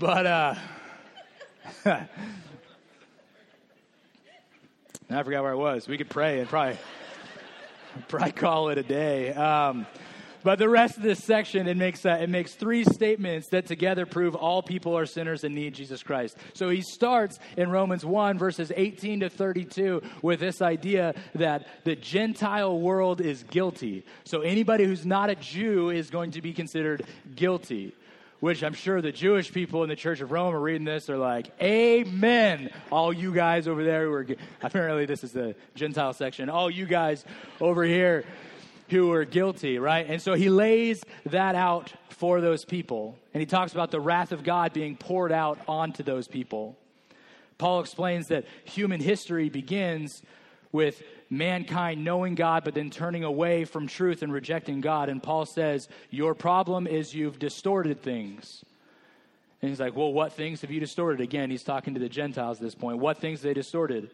but 0.00 0.26
uh, 0.26 0.54
I 5.10 5.22
forgot 5.22 5.42
where 5.42 5.52
I 5.52 5.56
was. 5.56 5.86
We 5.88 5.98
could 5.98 6.10
pray 6.10 6.40
and 6.40 6.48
probably 6.48 6.76
probably 8.08 8.32
call 8.32 8.70
it 8.70 8.78
a 8.78 8.82
day. 8.82 9.32
Um, 9.32 9.86
but 10.42 10.58
the 10.58 10.68
rest 10.68 10.98
of 10.98 11.02
this 11.02 11.24
section, 11.24 11.66
it 11.66 11.76
makes, 11.78 12.04
uh, 12.04 12.18
it 12.20 12.28
makes 12.28 12.54
three 12.54 12.84
statements 12.84 13.48
that 13.48 13.64
together 13.66 14.04
prove 14.04 14.34
all 14.34 14.62
people 14.62 14.96
are 14.96 15.06
sinners 15.06 15.42
and 15.42 15.54
need 15.54 15.74
Jesus 15.74 16.02
Christ. 16.02 16.36
So 16.52 16.68
he 16.68 16.82
starts 16.82 17.38
in 17.56 17.70
Romans 17.70 18.04
1, 18.04 18.36
verses 18.36 18.70
18 18.76 19.20
to 19.20 19.30
32, 19.30 20.02
with 20.20 20.40
this 20.40 20.60
idea 20.60 21.14
that 21.34 21.66
the 21.84 21.96
Gentile 21.96 22.78
world 22.78 23.22
is 23.22 23.42
guilty. 23.44 24.04
So 24.24 24.42
anybody 24.42 24.84
who's 24.84 25.06
not 25.06 25.30
a 25.30 25.34
Jew 25.34 25.88
is 25.88 26.10
going 26.10 26.32
to 26.32 26.42
be 26.42 26.52
considered 26.52 27.06
guilty 27.34 27.94
which 28.44 28.62
I'm 28.62 28.74
sure 28.74 29.00
the 29.00 29.10
Jewish 29.10 29.50
people 29.50 29.84
in 29.84 29.88
the 29.88 29.96
Church 29.96 30.20
of 30.20 30.30
Rome 30.30 30.54
are 30.54 30.60
reading 30.60 30.84
this. 30.84 31.06
They're 31.06 31.16
like, 31.16 31.50
Amen. 31.62 32.68
All 32.92 33.10
you 33.10 33.32
guys 33.32 33.66
over 33.66 33.82
there 33.82 34.04
who 34.04 34.12
are, 34.12 34.26
apparently, 34.62 35.06
this 35.06 35.24
is 35.24 35.32
the 35.32 35.56
Gentile 35.74 36.12
section. 36.12 36.50
All 36.50 36.70
you 36.70 36.84
guys 36.84 37.24
over 37.58 37.84
here 37.84 38.26
who 38.90 39.10
are 39.12 39.24
guilty, 39.24 39.78
right? 39.78 40.04
And 40.06 40.20
so 40.20 40.34
he 40.34 40.50
lays 40.50 41.02
that 41.24 41.54
out 41.54 41.94
for 42.10 42.42
those 42.42 42.66
people. 42.66 43.18
And 43.32 43.40
he 43.40 43.46
talks 43.46 43.72
about 43.72 43.90
the 43.90 43.98
wrath 43.98 44.30
of 44.30 44.44
God 44.44 44.74
being 44.74 44.98
poured 44.98 45.32
out 45.32 45.58
onto 45.66 46.02
those 46.02 46.28
people. 46.28 46.76
Paul 47.56 47.80
explains 47.80 48.28
that 48.28 48.44
human 48.64 49.00
history 49.00 49.48
begins 49.48 50.22
with 50.70 51.02
mankind 51.30 52.04
knowing 52.04 52.34
God, 52.34 52.64
but 52.64 52.74
then 52.74 52.90
turning 52.90 53.24
away 53.24 53.64
from 53.64 53.86
truth 53.86 54.22
and 54.22 54.32
rejecting 54.32 54.80
God. 54.80 55.08
And 55.08 55.22
Paul 55.22 55.46
says, 55.46 55.88
Your 56.10 56.34
problem 56.34 56.86
is 56.86 57.14
you've 57.14 57.38
distorted 57.38 58.02
things. 58.02 58.64
And 59.62 59.70
he's 59.70 59.80
like, 59.80 59.96
Well, 59.96 60.12
what 60.12 60.32
things 60.32 60.60
have 60.60 60.70
you 60.70 60.80
distorted? 60.80 61.20
Again, 61.20 61.50
he's 61.50 61.64
talking 61.64 61.94
to 61.94 62.00
the 62.00 62.08
Gentiles 62.08 62.58
at 62.58 62.62
this 62.62 62.74
point. 62.74 62.98
What 62.98 63.18
things 63.18 63.42
they 63.42 63.54
distorted? 63.54 64.10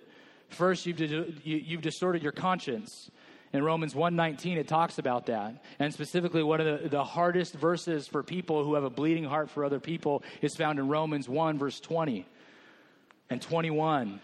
First, 0.48 0.86
you've, 0.86 1.00
you've 1.44 1.82
distorted 1.82 2.22
your 2.22 2.32
conscience. 2.32 3.10
In 3.52 3.64
Romans 3.64 3.94
1:19 3.94 4.56
it 4.58 4.68
talks 4.68 4.98
about 4.98 5.26
that. 5.26 5.62
And 5.78 5.92
specifically 5.92 6.42
one 6.42 6.60
of 6.60 6.82
the, 6.82 6.88
the 6.88 7.04
hardest 7.04 7.54
verses 7.54 8.06
for 8.06 8.22
people 8.22 8.64
who 8.64 8.74
have 8.74 8.84
a 8.84 8.90
bleeding 8.90 9.24
heart 9.24 9.50
for 9.50 9.64
other 9.64 9.80
people 9.80 10.22
is 10.40 10.54
found 10.54 10.78
in 10.78 10.88
Romans 10.88 11.28
1 11.28 11.58
verse 11.58 11.80
20 11.80 12.26
and 13.28 13.42
21 13.42 14.20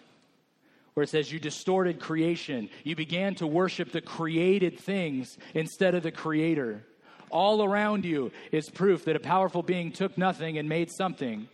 where 0.96 1.04
it 1.04 1.10
says 1.10 1.30
you 1.30 1.38
distorted 1.38 2.00
creation. 2.00 2.70
You 2.82 2.96
began 2.96 3.34
to 3.34 3.46
worship 3.46 3.92
the 3.92 4.00
created 4.00 4.80
things 4.80 5.36
instead 5.52 5.94
of 5.94 6.02
the 6.02 6.10
creator. 6.10 6.86
All 7.28 7.62
around 7.62 8.06
you 8.06 8.32
is 8.50 8.70
proof 8.70 9.04
that 9.04 9.14
a 9.14 9.20
powerful 9.20 9.62
being 9.62 9.92
took 9.92 10.16
nothing 10.16 10.56
and 10.56 10.70
made 10.70 10.90
something. 10.90 11.48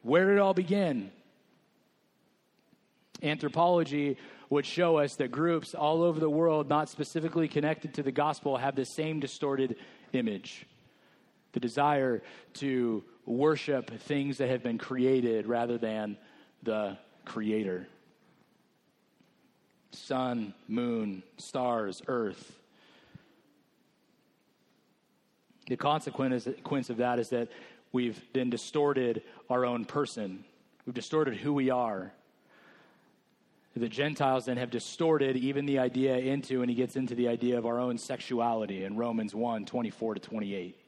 Where 0.00 0.28
did 0.28 0.36
it 0.36 0.38
all 0.38 0.54
begin? 0.54 1.12
Anthropology 3.22 4.16
would 4.48 4.64
show 4.64 4.96
us 4.96 5.16
that 5.16 5.30
groups 5.30 5.74
all 5.74 6.02
over 6.02 6.18
the 6.18 6.30
world, 6.30 6.70
not 6.70 6.88
specifically 6.88 7.48
connected 7.48 7.92
to 7.94 8.02
the 8.02 8.12
gospel, 8.12 8.56
have 8.56 8.76
the 8.76 8.86
same 8.86 9.20
distorted 9.20 9.76
image 10.14 10.66
the 11.52 11.60
desire 11.60 12.22
to 12.54 13.04
worship 13.26 13.90
things 14.00 14.38
that 14.38 14.48
have 14.48 14.62
been 14.62 14.78
created 14.78 15.46
rather 15.46 15.78
than 15.78 16.16
the 16.62 16.96
creator 17.24 17.86
sun, 19.92 20.52
moon, 20.66 21.22
stars, 21.36 22.02
earth. 22.08 22.58
The 25.68 25.76
consequence 25.76 26.90
of 26.90 26.96
that 26.96 27.20
is 27.20 27.28
that 27.28 27.48
we've 27.92 28.20
then 28.32 28.50
distorted 28.50 29.22
our 29.48 29.64
own 29.64 29.84
person. 29.84 30.44
We've 30.84 30.94
distorted 30.94 31.36
who 31.36 31.54
we 31.54 31.70
are 31.70 32.12
the 33.76 33.88
Gentiles 33.88 34.44
then 34.44 34.56
have 34.56 34.70
distorted 34.70 35.36
even 35.36 35.66
the 35.66 35.80
idea 35.80 36.16
into, 36.16 36.62
and 36.62 36.70
he 36.70 36.76
gets 36.76 36.94
into 36.94 37.14
the 37.16 37.26
idea 37.26 37.58
of 37.58 37.66
our 37.66 37.80
own 37.80 37.98
sexuality 37.98 38.84
in 38.84 38.96
Romans 38.96 39.34
1 39.34 39.64
24 39.64 40.14
to 40.14 40.20
28. 40.20 40.78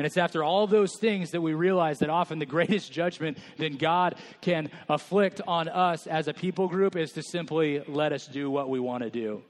And 0.00 0.06
it's 0.06 0.16
after 0.16 0.42
all 0.42 0.66
those 0.66 0.96
things 0.98 1.32
that 1.32 1.42
we 1.42 1.52
realize 1.52 1.98
that 1.98 2.08
often 2.08 2.38
the 2.38 2.46
greatest 2.46 2.90
judgment 3.00 3.36
that 3.58 3.78
God 3.78 4.14
can 4.40 4.70
afflict 4.88 5.42
on 5.46 5.68
us 5.68 6.06
as 6.06 6.26
a 6.26 6.32
people 6.32 6.68
group 6.68 6.96
is 6.96 7.12
to 7.12 7.22
simply 7.22 7.82
let 7.86 8.14
us 8.14 8.26
do 8.26 8.50
what 8.50 8.70
we 8.70 8.80
want 8.80 9.02
to 9.02 9.10
do. 9.10 9.42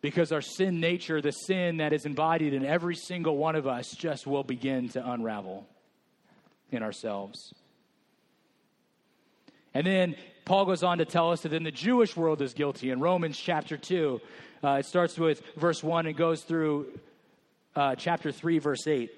Because 0.00 0.32
our 0.32 0.40
sin 0.40 0.80
nature, 0.80 1.20
the 1.20 1.30
sin 1.30 1.76
that 1.76 1.92
is 1.92 2.06
embodied 2.06 2.54
in 2.54 2.66
every 2.66 2.96
single 2.96 3.36
one 3.36 3.54
of 3.54 3.68
us, 3.68 3.92
just 3.92 4.26
will 4.26 4.42
begin 4.42 4.88
to 4.88 5.10
unravel 5.12 5.64
in 6.72 6.82
ourselves. 6.82 7.54
And 9.74 9.86
then 9.86 10.16
Paul 10.44 10.64
goes 10.66 10.82
on 10.82 10.98
to 10.98 11.04
tell 11.04 11.30
us 11.30 11.42
that 11.42 11.50
then 11.50 11.62
the 11.62 11.70
Jewish 11.70 12.16
world 12.16 12.42
is 12.42 12.52
guilty 12.52 12.90
in 12.90 12.98
Romans 12.98 13.38
chapter 13.38 13.76
2. 13.76 14.20
Uh, 14.64 14.70
it 14.80 14.86
starts 14.86 15.16
with 15.16 15.40
verse 15.54 15.84
1 15.84 16.06
and 16.06 16.16
goes 16.16 16.42
through 16.42 16.98
uh, 17.76 17.94
chapter 17.94 18.32
3, 18.32 18.58
verse 18.58 18.88
8. 18.88 19.08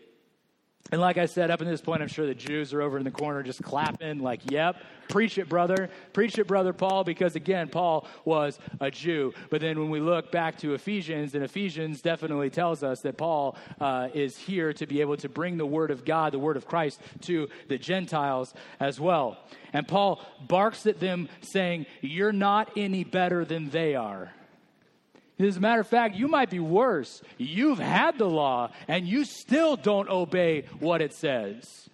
And 0.91 1.03
like 1.03 1.19
I 1.19 1.27
said, 1.27 1.51
up 1.51 1.59
to 1.59 1.67
this 1.67 1.83
point, 1.83 2.01
I'm 2.01 2.09
sure 2.09 2.27
the 2.27 2.35
Jews 2.35 2.73
are 2.73 2.81
over 2.81 2.97
in 2.97 3.05
the 3.05 3.11
corner 3.11 3.43
just 3.43 3.62
clapping, 3.62 4.21
like, 4.21 4.51
yep, 4.51 4.77
preach 5.09 5.37
it, 5.37 5.47
brother. 5.47 5.91
Preach 6.14 6.38
it, 6.38 6.47
brother 6.47 6.73
Paul, 6.73 7.05
because 7.05 7.37
again, 7.37 7.69
Paul 7.69 8.07
was 8.25 8.59
a 8.81 8.91
Jew. 8.91 9.35
But 9.51 9.61
then 9.61 9.79
when 9.79 9.91
we 9.91 10.01
look 10.01 10.33
back 10.33 10.57
to 10.59 10.73
Ephesians, 10.73 11.35
and 11.35 11.45
Ephesians 11.45 12.01
definitely 12.01 12.49
tells 12.49 12.83
us 12.83 13.03
that 13.03 13.19
Paul 13.19 13.59
uh, 13.81 14.09
is 14.14 14.38
here 14.38 14.73
to 14.73 14.87
be 14.87 15.03
able 15.03 15.19
to 15.19 15.29
bring 15.29 15.59
the 15.59 15.67
word 15.67 15.91
of 15.91 16.07
God, 16.07 16.33
the 16.33 16.38
word 16.38 16.57
of 16.57 16.67
Christ, 16.67 17.01
to 17.23 17.49
the 17.69 17.77
Gentiles 17.77 18.55
as 18.81 18.99
well. 18.99 19.37
And 19.75 19.87
Paul 19.87 20.25
barks 20.41 20.87
at 20.87 21.01
them, 21.01 21.29
saying, 21.43 21.85
You're 22.01 22.33
not 22.33 22.71
any 22.79 23.05
better 23.05 23.45
than 23.45 23.69
they 23.69 23.95
are. 23.95 24.33
As 25.38 25.57
a 25.57 25.61
matter 25.61 25.81
of 25.81 25.87
fact, 25.87 26.16
you 26.16 26.27
might 26.27 26.51
be 26.51 26.59
worse. 26.59 27.22
You've 27.37 27.79
had 27.79 28.18
the 28.18 28.29
law 28.29 28.70
and 28.88 29.07
you 29.07 29.24
still 29.24 29.77
don't 29.77 30.09
obey 30.09 30.64
what 30.81 31.01
it 31.01 31.14
says. 31.14 31.88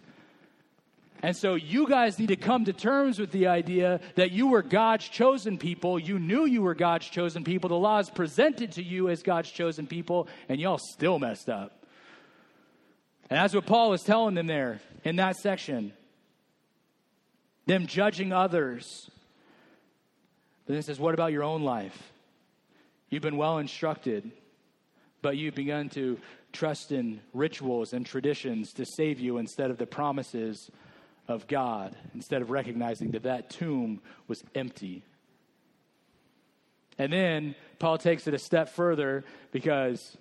And 1.23 1.37
so 1.37 1.55
you 1.55 1.87
guys 1.87 2.19
need 2.19 2.29
to 2.29 2.37
come 2.37 2.67
to 2.67 2.73
terms 2.73 3.19
with 3.19 3.33
the 3.33 3.47
idea 3.47 4.01
that 4.15 4.33
you 4.33 4.49
were 4.49 4.63
God's 4.63 5.09
chosen 5.09 5.57
people. 5.57 5.99
You 5.99 6.19
knew 6.19 6.45
you 6.45 6.61
were 6.61 6.75
God's 6.75 7.09
chosen 7.09 7.45
people. 7.45 7.69
The 7.69 7.77
law 7.77 7.99
is 7.99 8.11
presented 8.11 8.73
to 8.73 8.83
you 8.83 9.09
as 9.09 9.23
God's 9.23 9.51
chosen 9.51 9.87
people, 9.87 10.29
and 10.51 10.61
y'all 10.61 10.77
still 10.77 11.19
messed 11.19 11.49
up. 11.49 11.87
And 13.31 13.39
that's 13.39 13.55
what 13.55 13.65
Paul 13.65 13.95
is 13.95 14.03
telling 14.03 14.35
them 14.35 14.47
there 14.47 14.81
in 15.03 15.17
that 15.17 15.37
section. 15.37 15.95
Them 17.65 17.87
judging 17.87 18.35
others. 18.35 19.09
Then 20.67 20.77
it 20.77 20.85
says, 20.85 21.01
what 21.01 21.15
about 21.15 21.33
your 21.33 21.43
own 21.43 21.63
life? 21.63 22.13
You've 23.15 23.23
been 23.23 23.37
well 23.37 23.59
instructed, 23.59 24.29
but 25.23 25.37
you've 25.37 25.55
begun 25.55 25.89
to 25.91 26.19
trust 26.53 26.91
in 26.91 27.21
rituals 27.33 27.93
and 27.93 28.05
traditions 28.05 28.73
to 28.73 28.85
save 28.85 29.21
you 29.21 29.39
instead 29.39 29.71
of 29.71 29.79
the 29.79 29.87
promises 29.87 30.69
of 31.29 31.47
God, 31.47 31.95
instead 32.13 32.43
of 32.43 32.51
recognizing 32.51 33.13
that 33.13 33.23
that 33.23 33.51
tomb 33.51 34.01
was 34.27 34.43
empty. 34.57 35.05
And 36.99 37.13
then 37.13 37.55
Paul 37.79 37.99
takes 37.99 38.27
it 38.27 38.35
a 38.35 38.39
step 38.39 38.71
further 38.71 39.23
because 39.53 40.17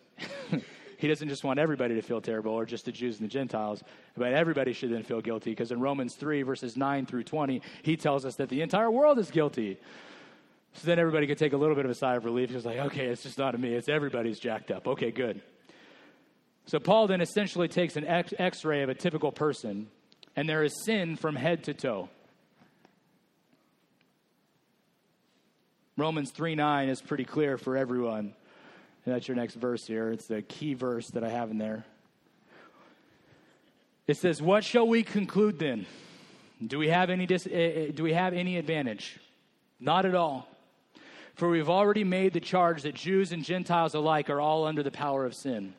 he 0.99 1.07
doesn't 1.07 1.29
just 1.29 1.43
want 1.43 1.57
everybody 1.57 1.95
to 1.95 2.03
feel 2.03 2.21
terrible 2.21 2.51
or 2.51 2.63
just 2.63 2.85
the 2.85 2.91
Jews 2.91 3.19
and 3.19 3.27
the 3.27 3.33
Gentiles, 3.33 3.83
but 4.15 4.33
everybody 4.33 4.71
should 4.71 4.91
then 4.91 5.01
feel 5.01 5.19
guilty 5.19 5.49
because 5.49 5.71
in 5.71 5.79
Romans 5.79 6.13
3, 6.13 6.43
verses 6.43 6.77
9 6.77 7.07
through 7.07 7.23
20, 7.23 7.59
he 7.81 7.97
tells 7.97 8.23
us 8.23 8.35
that 8.35 8.49
the 8.49 8.61
entire 8.61 8.91
world 8.91 9.17
is 9.17 9.31
guilty. 9.31 9.79
So 10.73 10.87
then 10.87 10.99
everybody 10.99 11.27
could 11.27 11.37
take 11.37 11.53
a 11.53 11.57
little 11.57 11.75
bit 11.75 11.85
of 11.85 11.91
a 11.91 11.95
sigh 11.95 12.15
of 12.15 12.25
relief. 12.25 12.49
He 12.49 12.55
was 12.55 12.65
like, 12.65 12.77
okay, 12.77 13.05
it's 13.07 13.23
just 13.23 13.37
not 13.37 13.57
me. 13.59 13.73
It's 13.73 13.89
everybody's 13.89 14.39
jacked 14.39 14.71
up. 14.71 14.87
Okay, 14.87 15.11
good. 15.11 15.41
So 16.65 16.79
Paul 16.79 17.07
then 17.07 17.21
essentially 17.21 17.67
takes 17.67 17.95
an 17.95 18.05
x 18.05 18.65
ray 18.65 18.83
of 18.83 18.89
a 18.89 18.95
typical 18.95 19.31
person, 19.31 19.87
and 20.35 20.47
there 20.47 20.63
is 20.63 20.83
sin 20.85 21.15
from 21.15 21.35
head 21.35 21.65
to 21.65 21.73
toe. 21.73 22.09
Romans 25.95 26.31
3 26.31 26.55
9 26.55 26.89
is 26.89 27.01
pretty 27.01 27.25
clear 27.25 27.57
for 27.57 27.77
everyone. 27.77 28.33
And 29.05 29.13
that's 29.13 29.27
your 29.27 29.35
next 29.35 29.55
verse 29.55 29.85
here. 29.85 30.11
It's 30.11 30.27
the 30.27 30.41
key 30.41 30.73
verse 30.73 31.07
that 31.11 31.23
I 31.23 31.29
have 31.29 31.51
in 31.51 31.57
there. 31.57 31.85
It 34.07 34.17
says, 34.17 34.41
What 34.41 34.63
shall 34.63 34.87
we 34.87 35.03
conclude 35.03 35.59
then? 35.59 35.85
Do 36.65 36.79
we 36.79 36.87
have 36.87 37.09
any, 37.09 37.25
dis- 37.25 37.47
uh, 37.47 37.91
do 37.93 38.03
we 38.03 38.13
have 38.13 38.33
any 38.33 38.57
advantage? 38.57 39.19
Not 39.79 40.05
at 40.05 40.15
all. 40.15 40.47
For 41.35 41.49
we've 41.49 41.69
already 41.69 42.03
made 42.03 42.33
the 42.33 42.39
charge 42.39 42.83
that 42.83 42.95
Jews 42.95 43.31
and 43.31 43.43
Gentiles 43.43 43.95
alike 43.95 44.29
are 44.29 44.39
all 44.39 44.65
under 44.65 44.83
the 44.83 44.91
power 44.91 45.25
of 45.25 45.33
sin. 45.33 45.73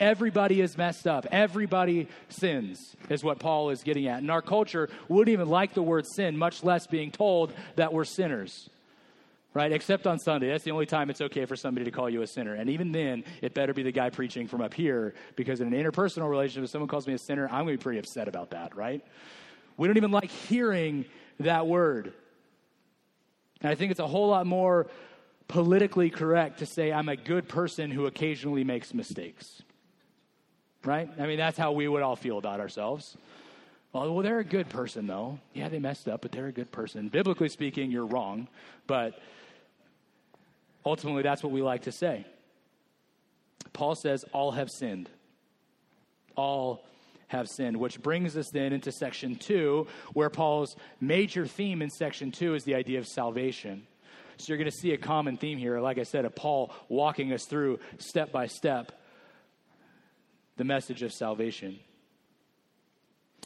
Everybody 0.00 0.60
is 0.60 0.76
messed 0.76 1.06
up. 1.06 1.26
Everybody 1.30 2.08
sins, 2.28 2.96
is 3.08 3.22
what 3.22 3.38
Paul 3.38 3.70
is 3.70 3.82
getting 3.82 4.06
at. 4.06 4.18
And 4.18 4.30
our 4.30 4.42
culture 4.42 4.88
wouldn't 5.08 5.32
even 5.32 5.48
like 5.48 5.74
the 5.74 5.82
word 5.82 6.06
sin, 6.06 6.36
much 6.36 6.64
less 6.64 6.86
being 6.86 7.10
told 7.10 7.52
that 7.76 7.92
we're 7.92 8.04
sinners. 8.04 8.68
Right? 9.52 9.70
Except 9.70 10.08
on 10.08 10.18
Sunday. 10.18 10.48
That's 10.48 10.64
the 10.64 10.72
only 10.72 10.86
time 10.86 11.10
it's 11.10 11.20
okay 11.20 11.44
for 11.44 11.54
somebody 11.54 11.84
to 11.84 11.92
call 11.92 12.10
you 12.10 12.22
a 12.22 12.26
sinner. 12.26 12.54
And 12.54 12.70
even 12.70 12.90
then, 12.90 13.22
it 13.40 13.54
better 13.54 13.72
be 13.72 13.84
the 13.84 13.92
guy 13.92 14.10
preaching 14.10 14.48
from 14.48 14.60
up 14.62 14.74
here, 14.74 15.14
because 15.36 15.60
in 15.60 15.72
an 15.72 15.80
interpersonal 15.80 16.28
relationship, 16.28 16.64
if 16.64 16.70
someone 16.70 16.88
calls 16.88 17.06
me 17.06 17.14
a 17.14 17.18
sinner, 17.18 17.46
I'm 17.46 17.64
going 17.64 17.74
to 17.74 17.78
be 17.78 17.82
pretty 17.82 18.00
upset 18.00 18.26
about 18.26 18.50
that, 18.50 18.76
right? 18.76 19.00
We 19.76 19.86
don't 19.86 19.96
even 19.96 20.10
like 20.10 20.30
hearing 20.30 21.04
that 21.38 21.68
word. 21.68 22.14
And 23.64 23.72
I 23.72 23.74
think 23.74 23.90
it's 23.90 23.98
a 23.98 24.06
whole 24.06 24.28
lot 24.28 24.46
more 24.46 24.86
politically 25.48 26.08
correct 26.08 26.60
to 26.60 26.66
say 26.66 26.92
I'm 26.92 27.08
a 27.08 27.16
good 27.16 27.48
person 27.48 27.90
who 27.90 28.06
occasionally 28.06 28.62
makes 28.62 28.94
mistakes 28.94 29.62
right? 30.84 31.08
I 31.18 31.26
mean, 31.26 31.38
that's 31.38 31.58
how 31.58 31.72
we 31.72 31.88
would 31.88 32.02
all 32.02 32.16
feel 32.16 32.38
about 32.38 32.60
ourselves. 32.60 33.16
Well, 33.92 34.12
well, 34.12 34.22
they're 34.22 34.40
a 34.40 34.44
good 34.44 34.68
person, 34.68 35.06
though. 35.06 35.38
Yeah, 35.52 35.68
they 35.68 35.78
messed 35.78 36.08
up, 36.08 36.22
but 36.22 36.32
they're 36.32 36.46
a 36.46 36.52
good 36.52 36.72
person. 36.72 37.08
Biblically 37.08 37.48
speaking, 37.48 37.90
you're 37.90 38.06
wrong, 38.06 38.48
but 38.86 39.18
ultimately, 40.84 41.22
that's 41.22 41.42
what 41.42 41.52
we 41.52 41.62
like 41.62 41.82
to 41.82 41.92
say. 41.92 42.26
Paul 43.72 43.94
says, 43.94 44.24
All 44.32 44.52
have 44.52 44.70
sinned. 44.70 45.08
All 46.36 46.84
have 47.28 47.48
sinned, 47.48 47.76
which 47.76 48.00
brings 48.00 48.36
us 48.36 48.50
then 48.50 48.72
into 48.72 48.92
section 48.92 49.36
two, 49.36 49.86
where 50.12 50.30
Paul's 50.30 50.76
major 51.00 51.46
theme 51.46 51.82
in 51.82 51.90
section 51.90 52.30
two 52.30 52.54
is 52.54 52.64
the 52.64 52.74
idea 52.74 52.98
of 52.98 53.06
salvation. 53.06 53.86
So 54.36 54.46
you're 54.48 54.58
going 54.58 54.70
to 54.70 54.76
see 54.76 54.92
a 54.92 54.98
common 54.98 55.36
theme 55.36 55.58
here, 55.58 55.80
like 55.80 55.98
I 55.98 56.02
said, 56.02 56.24
of 56.24 56.34
Paul 56.34 56.72
walking 56.88 57.32
us 57.32 57.44
through 57.44 57.78
step 57.98 58.32
by 58.32 58.46
step 58.46 58.92
the 60.56 60.64
message 60.64 61.02
of 61.02 61.12
salvation. 61.12 61.78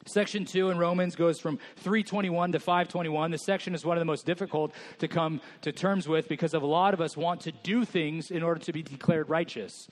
Section 0.07 0.45
2 0.45 0.71
in 0.71 0.79
Romans 0.79 1.17
goes 1.17 1.41
from 1.41 1.59
321 1.79 2.53
to 2.53 2.61
521. 2.61 3.31
This 3.31 3.45
section 3.45 3.75
is 3.75 3.85
one 3.85 3.97
of 3.97 4.01
the 4.01 4.07
most 4.07 4.25
difficult 4.25 4.73
to 5.01 5.09
come 5.09 5.41
to 5.63 5.73
terms 5.73 6.09
with 6.09 6.29
because 6.29 6.55
a 6.55 6.59
lot 6.59 6.95
of 6.95 7.01
us 7.01 7.17
want 7.17 7.43
to 7.43 7.53
do 7.53 7.85
things 7.85 8.31
in 8.31 8.43
order 8.43 8.61
to 8.61 8.73
be 8.73 8.83
declared 8.83 9.29
righteous 9.29 9.89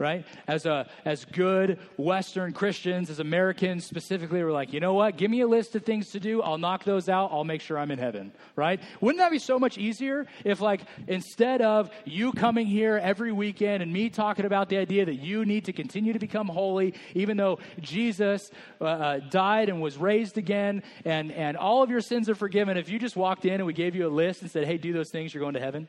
right? 0.00 0.24
As, 0.48 0.64
a, 0.64 0.88
as 1.04 1.26
good 1.26 1.78
Western 1.98 2.52
Christians, 2.54 3.10
as 3.10 3.20
Americans 3.20 3.84
specifically, 3.84 4.42
we're 4.42 4.50
like, 4.50 4.72
you 4.72 4.80
know 4.80 4.94
what? 4.94 5.18
Give 5.18 5.30
me 5.30 5.42
a 5.42 5.46
list 5.46 5.76
of 5.76 5.84
things 5.84 6.10
to 6.12 6.20
do. 6.20 6.40
I'll 6.40 6.56
knock 6.56 6.84
those 6.84 7.10
out. 7.10 7.30
I'll 7.30 7.44
make 7.44 7.60
sure 7.60 7.78
I'm 7.78 7.90
in 7.90 7.98
heaven, 7.98 8.32
right? 8.56 8.80
Wouldn't 9.02 9.18
that 9.18 9.30
be 9.30 9.38
so 9.38 9.58
much 9.58 9.76
easier 9.76 10.26
if, 10.42 10.62
like, 10.62 10.80
instead 11.06 11.60
of 11.60 11.90
you 12.06 12.32
coming 12.32 12.66
here 12.66 12.96
every 12.96 13.30
weekend 13.30 13.82
and 13.82 13.92
me 13.92 14.08
talking 14.08 14.46
about 14.46 14.70
the 14.70 14.78
idea 14.78 15.04
that 15.04 15.16
you 15.16 15.44
need 15.44 15.66
to 15.66 15.72
continue 15.74 16.14
to 16.14 16.18
become 16.18 16.48
holy, 16.48 16.94
even 17.14 17.36
though 17.36 17.58
Jesus 17.80 18.50
uh, 18.80 18.84
uh, 18.84 19.18
died 19.28 19.68
and 19.68 19.82
was 19.82 19.98
raised 19.98 20.38
again 20.38 20.82
and, 21.04 21.30
and 21.32 21.58
all 21.58 21.82
of 21.82 21.90
your 21.90 22.00
sins 22.00 22.30
are 22.30 22.34
forgiven, 22.34 22.78
if 22.78 22.88
you 22.88 22.98
just 22.98 23.16
walked 23.16 23.44
in 23.44 23.54
and 23.54 23.66
we 23.66 23.74
gave 23.74 23.94
you 23.94 24.06
a 24.06 24.08
list 24.08 24.40
and 24.40 24.50
said, 24.50 24.66
hey, 24.66 24.78
do 24.78 24.94
those 24.94 25.10
things, 25.10 25.34
you're 25.34 25.42
going 25.42 25.54
to 25.54 25.60
heaven? 25.60 25.88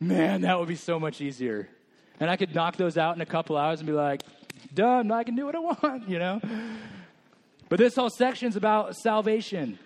Man, 0.00 0.40
that 0.40 0.58
would 0.58 0.68
be 0.68 0.74
so 0.74 0.98
much 0.98 1.20
easier. 1.20 1.68
And 2.20 2.30
I 2.30 2.36
could 2.36 2.54
knock 2.54 2.76
those 2.76 2.96
out 2.96 3.16
in 3.16 3.20
a 3.20 3.26
couple 3.26 3.56
hours 3.56 3.80
and 3.80 3.86
be 3.86 3.92
like, 3.92 4.22
done, 4.72 5.10
I 5.10 5.24
can 5.24 5.36
do 5.36 5.46
what 5.46 5.54
I 5.54 5.58
want, 5.58 6.08
you 6.08 6.18
know? 6.18 6.40
But 7.68 7.78
this 7.78 7.96
whole 7.96 8.10
section 8.10 8.48
is 8.48 8.56
about 8.56 8.96
salvation. 8.96 9.78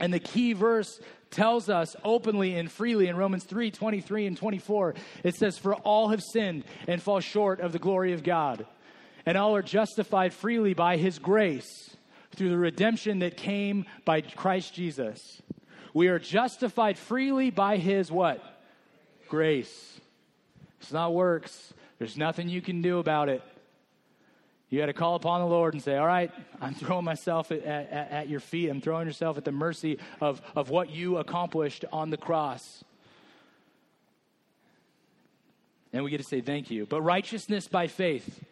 And 0.00 0.12
the 0.12 0.18
key 0.18 0.52
verse 0.52 1.00
tells 1.30 1.68
us 1.68 1.96
openly 2.04 2.54
and 2.54 2.70
freely 2.70 3.08
in 3.08 3.16
Romans 3.16 3.44
3 3.44 3.70
23 3.70 4.26
and 4.26 4.36
24. 4.36 4.94
It 5.24 5.34
says, 5.34 5.58
For 5.58 5.74
all 5.74 6.08
have 6.08 6.22
sinned 6.22 6.64
and 6.86 7.02
fall 7.02 7.20
short 7.20 7.60
of 7.60 7.72
the 7.72 7.78
glory 7.78 8.12
of 8.12 8.22
God, 8.22 8.66
and 9.26 9.36
all 9.36 9.56
are 9.56 9.62
justified 9.62 10.32
freely 10.32 10.74
by 10.74 10.96
his 10.96 11.18
grace 11.18 11.96
through 12.34 12.50
the 12.50 12.58
redemption 12.58 13.20
that 13.20 13.36
came 13.36 13.84
by 14.04 14.20
Christ 14.20 14.74
Jesus. 14.74 15.42
We 15.94 16.08
are 16.08 16.18
justified 16.18 16.96
freely 16.96 17.50
by 17.50 17.76
his 17.76 18.10
what? 18.10 18.42
Grace. 19.28 20.00
It's 20.82 20.92
not 20.92 21.14
works. 21.14 21.72
There's 21.98 22.16
nothing 22.16 22.48
you 22.48 22.60
can 22.60 22.82
do 22.82 22.98
about 22.98 23.28
it. 23.28 23.40
You 24.68 24.80
got 24.80 24.86
to 24.86 24.92
call 24.92 25.14
upon 25.14 25.40
the 25.40 25.46
Lord 25.46 25.74
and 25.74 25.82
say, 25.82 25.96
All 25.96 26.06
right, 26.06 26.32
I'm 26.60 26.74
throwing 26.74 27.04
myself 27.04 27.52
at, 27.52 27.62
at, 27.64 28.10
at, 28.10 28.28
your 28.28 28.40
feet. 28.40 28.68
I'm 28.68 28.80
throwing 28.80 29.06
yourself 29.06 29.38
at 29.38 29.44
the 29.44 29.52
mercy 29.52 29.98
of, 30.20 30.42
of 30.56 30.70
what 30.70 30.90
you 30.90 31.18
accomplished 31.18 31.84
on 31.92 32.10
the 32.10 32.16
cross. 32.16 32.82
And 35.92 36.02
we 36.02 36.10
get 36.10 36.18
to 36.18 36.24
say 36.24 36.40
thank 36.40 36.70
you. 36.70 36.86
But 36.86 37.02
righteousness 37.02 37.68
by 37.68 37.86
faith, 37.86 38.42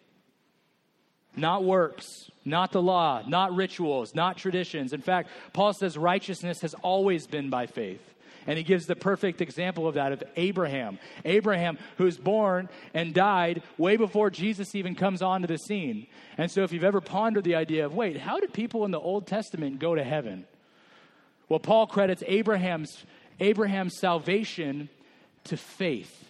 not 1.35 1.65
works, 1.65 2.31
not 2.45 2.71
the 2.71 2.83
law, 2.83 3.23
not 3.27 3.57
rituals, 3.57 4.15
not 4.15 4.37
traditions. 4.37 4.93
In 4.93 5.01
fact, 5.01 5.31
Paul 5.53 5.73
says 5.73 5.97
righteousness 5.97 6.61
has 6.61 6.75
always 6.75 7.27
been 7.27 7.51
by 7.51 7.67
faith. 7.67 8.10
And 8.47 8.57
he 8.57 8.65
gives 8.65 8.87
the 8.87 8.97
perfect 8.97 9.41
example 9.41 9.87
of 9.87 9.95
that 9.95 10.13
of 10.13 10.23
Abraham. 10.37 10.99
Abraham, 11.25 11.79
who's 11.99 12.17
born 12.17 12.69
and 12.95 13.15
died 13.15 13.63
way 13.79 13.97
before 13.97 14.31
Jesus 14.31 14.75
even 14.75 14.95
comes 14.95 15.23
onto 15.23 15.47
the 15.47 15.59
scene. 15.59 16.07
And 16.39 16.51
so, 16.51 16.63
if 16.63 16.73
you've 16.73 16.85
ever 16.85 17.01
pondered 17.01 17.45
the 17.45 17.57
idea 17.57 17.87
of, 17.87 17.95
wait, 17.95 18.17
how 18.17 18.41
did 18.41 18.53
people 18.53 18.85
in 18.85 18.91
the 18.91 19.01
Old 19.01 19.27
Testament 19.27 19.79
go 19.79 19.95
to 19.95 20.05
heaven? 20.05 20.47
Well, 21.49 21.59
Paul 21.59 21.87
credits 21.87 22.23
Abraham's, 22.27 23.05
Abraham's 23.41 23.99
salvation 23.99 24.89
to 25.45 25.57
faith. 25.57 26.29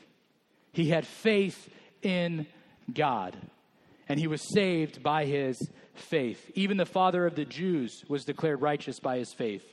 He 0.73 0.89
had 0.89 1.07
faith 1.07 1.69
in 2.03 2.47
God, 2.93 3.37
and 4.09 4.19
he 4.19 4.27
was 4.27 4.43
saved 4.55 5.03
by 5.03 5.27
his 5.27 5.61
faith. 5.95 6.51
Even 6.55 6.77
the 6.77 6.87
father 6.87 7.27
of 7.27 7.35
the 7.35 7.45
Jews 7.45 8.05
was 8.09 8.25
declared 8.25 8.63
righteous 8.63 8.99
by 8.99 9.19
his 9.19 9.33
faith 9.33 9.65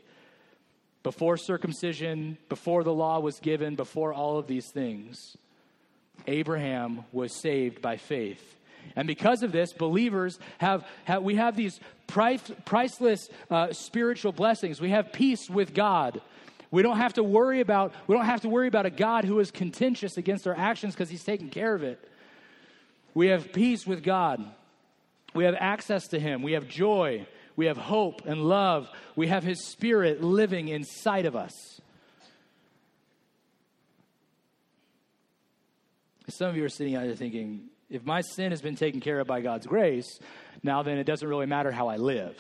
before 1.04 1.38
circumcision, 1.38 2.38
before 2.50 2.84
the 2.84 2.94
law 2.94 3.20
was 3.20 3.40
given, 3.40 3.76
before 3.76 4.14
all 4.14 4.38
of 4.38 4.48
these 4.48 4.68
things, 4.68 5.38
Abraham 6.26 7.06
was 7.12 7.34
saved 7.34 7.82
by 7.82 7.98
faith. 7.98 8.56
And 8.96 9.08
because 9.08 9.44
of 9.44 9.52
this, 9.52 9.74
believers 9.74 10.40
have, 10.60 10.86
have 11.06 11.24
we 11.24 11.36
have 11.36 11.56
these 11.56 11.80
price, 12.08 12.42
priceless 12.66 13.30
uh, 13.50 13.74
spiritual 13.74 14.32
blessings. 14.32 14.80
We 14.82 14.92
have 14.92 15.12
peace 15.12 15.50
with 15.50 15.74
God. 15.74 16.22
We 16.72 16.82
don't 16.82 16.98
have 16.98 17.14
to 17.14 17.24
worry 17.24 17.62
about 17.62 17.94
we 18.08 18.16
don't 18.16 18.26
have 18.26 18.42
to 18.42 18.50
worry 18.50 18.68
about 18.68 18.86
a 18.86 18.90
God 18.90 19.24
who 19.24 19.40
is 19.40 19.52
contentious 19.52 20.18
against 20.18 20.48
our 20.48 20.58
actions 20.58 20.94
because 20.94 21.10
he's 21.10 21.24
taking 21.24 21.50
care 21.50 21.74
of 21.74 21.84
it. 21.84 22.00
We 23.14 23.28
have 23.28 23.54
peace 23.54 23.88
with 23.88 24.04
God. 24.04 24.44
We 25.34 25.46
have 25.46 25.56
access 25.58 26.10
to 26.10 26.20
him. 26.20 26.42
We 26.42 26.54
have 26.54 26.68
joy. 26.68 27.26
We 27.58 27.66
have 27.66 27.78
hope 27.78 28.22
and 28.26 28.46
love. 28.46 28.88
We 29.18 29.28
have 29.28 29.44
His 29.44 29.66
Spirit 29.66 30.24
living 30.24 30.70
inside 30.70 31.26
of 31.26 31.36
us. 31.36 31.82
Some 36.30 36.50
of 36.50 36.56
you 36.56 36.64
are 36.64 36.70
sitting 36.70 36.96
out 36.96 37.04
there 37.04 37.16
thinking, 37.16 37.64
if 37.90 38.06
my 38.06 38.22
sin 38.22 38.52
has 38.52 38.62
been 38.62 38.76
taken 38.76 39.00
care 39.00 39.20
of 39.20 39.28
by 39.28 39.42
God's 39.42 39.66
grace, 39.66 40.20
now 40.62 40.84
then 40.84 40.98
it 40.98 41.06
doesn't 41.06 41.28
really 41.28 41.46
matter 41.46 41.72
how 41.72 41.88
I 41.88 41.96
live, 41.96 42.38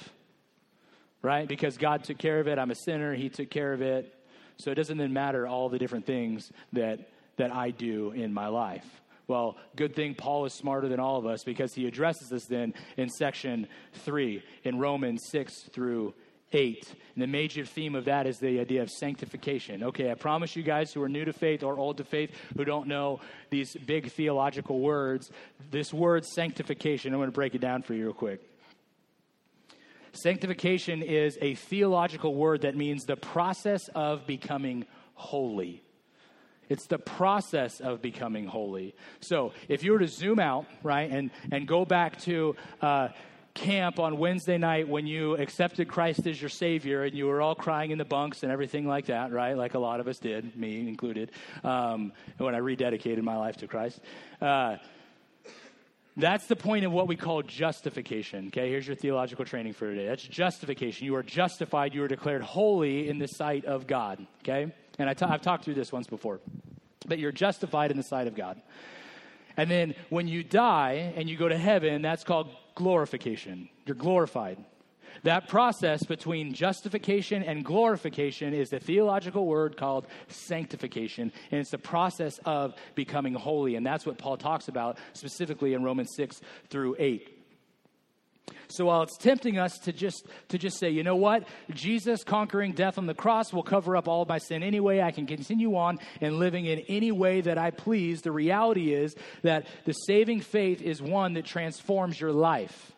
right? 1.21 1.47
Because 1.47 1.77
God 1.77 2.03
took 2.03 2.17
care 2.17 2.39
of 2.39 2.47
it. 2.47 2.59
I'm 2.59 2.69
a 2.69 2.75
sinner. 2.75 3.15
He 3.15 3.29
took 3.29 3.49
care 3.49 3.73
of 3.73 3.81
it. 3.81 4.13
So 4.57 4.71
it 4.71 4.75
doesn't 4.75 4.97
then 4.97 5.13
matter 5.13 5.47
all 5.47 5.69
the 5.69 5.79
different 5.79 6.05
things 6.05 6.51
that, 6.73 7.09
that 7.37 7.51
I 7.51 7.71
do 7.71 8.11
in 8.11 8.33
my 8.33 8.47
life. 8.47 8.85
Well, 9.27 9.57
good 9.75 9.93
thing 9.93 10.15
Paul 10.15 10.45
is 10.45 10.53
smarter 10.53 10.87
than 10.87 11.01
all 11.01 11.17
of 11.17 11.25
us 11.25 11.43
because 11.43 11.73
he 11.73 11.85
addresses 11.85 12.29
this 12.29 12.45
then 12.45 12.73
in 12.95 13.09
section 13.09 13.67
3 13.93 14.41
in 14.63 14.79
Romans 14.79 15.27
6 15.29 15.63
through 15.73 16.13
8. 16.53 16.93
And 17.15 17.21
the 17.21 17.27
major 17.27 17.65
theme 17.65 17.93
of 17.93 18.05
that 18.05 18.25
is 18.25 18.39
the 18.39 18.59
idea 18.59 18.81
of 18.81 18.89
sanctification. 18.89 19.83
Okay, 19.83 20.09
I 20.09 20.13
promise 20.13 20.55
you 20.55 20.63
guys 20.63 20.93
who 20.93 21.01
are 21.03 21.09
new 21.09 21.25
to 21.25 21.33
faith 21.33 21.61
or 21.61 21.77
old 21.77 21.97
to 21.97 22.05
faith 22.05 22.31
who 22.55 22.63
don't 22.63 22.87
know 22.87 23.19
these 23.49 23.75
big 23.75 24.11
theological 24.11 24.79
words, 24.79 25.29
this 25.71 25.93
word 25.93 26.25
sanctification, 26.25 27.13
I'm 27.13 27.19
going 27.19 27.27
to 27.27 27.33
break 27.33 27.53
it 27.53 27.61
down 27.61 27.81
for 27.81 27.93
you 27.93 28.05
real 28.05 28.13
quick. 28.13 28.41
Sanctification 30.13 31.03
is 31.03 31.37
a 31.41 31.55
theological 31.55 32.33
word 32.33 32.61
that 32.61 32.75
means 32.75 33.03
the 33.03 33.17
process 33.17 33.87
of 33.93 34.25
becoming 34.25 34.85
holy. 35.15 35.83
It's 36.69 36.85
the 36.85 36.97
process 36.97 37.79
of 37.79 38.01
becoming 38.01 38.45
holy. 38.45 38.95
So 39.19 39.53
if 39.67 39.83
you 39.83 39.91
were 39.91 39.99
to 39.99 40.07
zoom 40.07 40.39
out, 40.39 40.65
right, 40.83 41.09
and, 41.09 41.31
and 41.51 41.67
go 41.67 41.85
back 41.85 42.19
to 42.21 42.55
uh, 42.81 43.09
camp 43.57 43.99
on 43.99 44.17
Wednesday 44.19 44.57
night 44.57 44.87
when 44.87 45.07
you 45.07 45.35
accepted 45.35 45.87
Christ 45.87 46.27
as 46.27 46.39
your 46.39 46.49
Savior 46.49 47.03
and 47.03 47.15
you 47.15 47.25
were 47.25 47.41
all 47.41 47.55
crying 47.55 47.89
in 47.91 47.97
the 47.97 48.05
bunks 48.05 48.43
and 48.43 48.51
everything 48.51 48.87
like 48.87 49.07
that, 49.07 49.31
right? 49.31 49.57
Like 49.57 49.73
a 49.73 49.79
lot 49.79 49.99
of 49.99 50.07
us 50.07 50.19
did, 50.19 50.55
me 50.55 50.87
included, 50.87 51.31
um, 51.63 52.13
when 52.37 52.53
I 52.53 52.59
rededicated 52.59 53.23
my 53.23 53.35
life 53.35 53.57
to 53.57 53.67
Christ. 53.67 53.99
Uh, 54.39 54.77
that's 56.15 56.47
the 56.47 56.55
point 56.55 56.83
of 56.85 56.91
what 56.91 57.07
we 57.07 57.15
call 57.15 57.41
justification. 57.43 58.47
Okay, 58.47 58.69
here's 58.69 58.87
your 58.87 58.95
theological 58.95 59.45
training 59.45 59.73
for 59.73 59.87
today. 59.87 60.07
That's 60.07 60.23
justification. 60.23 61.05
You 61.05 61.15
are 61.15 61.23
justified, 61.23 61.93
you 61.93 62.03
are 62.03 62.07
declared 62.07 62.41
holy 62.41 63.09
in 63.09 63.19
the 63.19 63.27
sight 63.27 63.65
of 63.65 63.87
God. 63.87 64.25
Okay, 64.41 64.73
and 64.97 65.09
i 65.09 65.13
t- 65.13 65.25
I've 65.25 65.41
talked 65.41 65.65
through 65.65 65.75
this 65.75 65.91
once 65.91 66.07
before, 66.07 66.39
but 67.05 67.19
you're 67.19 67.31
justified 67.31 67.91
in 67.91 67.97
the 67.97 68.03
sight 68.03 68.27
of 68.27 68.35
God. 68.35 68.61
And 69.55 69.69
then 69.71 69.95
when 70.09 70.27
you 70.27 70.43
die 70.43 71.13
and 71.15 71.29
you 71.29 71.35
go 71.35 71.49
to 71.49 71.57
heaven, 71.57 72.01
that's 72.01 72.23
called 72.23 72.49
glorification. 72.75 73.69
You're 73.85 73.95
glorified. 73.95 74.63
That 75.23 75.47
process 75.47 76.03
between 76.03 76.53
justification 76.53 77.43
and 77.43 77.65
glorification 77.65 78.53
is 78.53 78.69
the 78.69 78.79
theological 78.79 79.47
word 79.47 79.75
called 79.75 80.05
sanctification, 80.27 81.31
and 81.51 81.59
it's 81.59 81.71
the 81.71 81.77
process 81.77 82.39
of 82.45 82.75
becoming 82.93 83.33
holy. 83.33 83.75
And 83.75 83.85
that's 83.85 84.05
what 84.05 84.17
Paul 84.17 84.37
talks 84.37 84.67
about 84.67 84.97
specifically 85.13 85.73
in 85.73 85.83
Romans 85.83 86.13
6 86.15 86.41
through 86.69 86.95
8. 86.99 87.36
So 88.69 88.85
while 88.85 89.03
it's 89.03 89.17
tempting 89.17 89.57
us 89.57 89.77
to 89.79 89.93
just 89.93 90.27
to 90.49 90.57
just 90.57 90.77
say, 90.77 90.89
you 90.89 91.03
know 91.03 91.15
what, 91.15 91.47
Jesus 91.73 92.23
conquering 92.23 92.73
death 92.73 92.97
on 92.97 93.05
the 93.05 93.13
cross 93.13 93.53
will 93.53 93.63
cover 93.63 93.95
up 93.95 94.07
all 94.07 94.25
my 94.25 94.37
sin 94.37 94.61
anyway. 94.61 95.01
I 95.01 95.11
can 95.11 95.25
continue 95.25 95.75
on 95.75 95.99
and 96.21 96.37
living 96.37 96.65
in 96.65 96.79
any 96.89 97.11
way 97.11 97.41
that 97.41 97.57
I 97.57 97.71
please. 97.71 98.21
The 98.21 98.31
reality 98.31 98.93
is 98.93 99.15
that 99.41 99.67
the 99.85 99.93
saving 99.93 100.41
faith 100.41 100.81
is 100.81 101.01
one 101.01 101.33
that 101.33 101.45
transforms 101.45 102.19
your 102.19 102.33
life. 102.33 102.91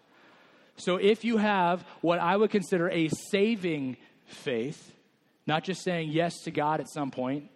So 0.77 0.95
if 0.95 1.23
you 1.23 1.37
have 1.37 1.85
what 2.01 2.19
I 2.19 2.35
would 2.35 2.51
consider 2.51 2.89
a 2.89 3.09
saving 3.31 3.97
faith, 4.25 4.91
not 5.45 5.63
just 5.63 5.83
saying 5.83 6.09
yes 6.09 6.33
to 6.43 6.51
God 6.51 6.79
at 6.79 6.89
some 6.89 7.11
point 7.11 7.49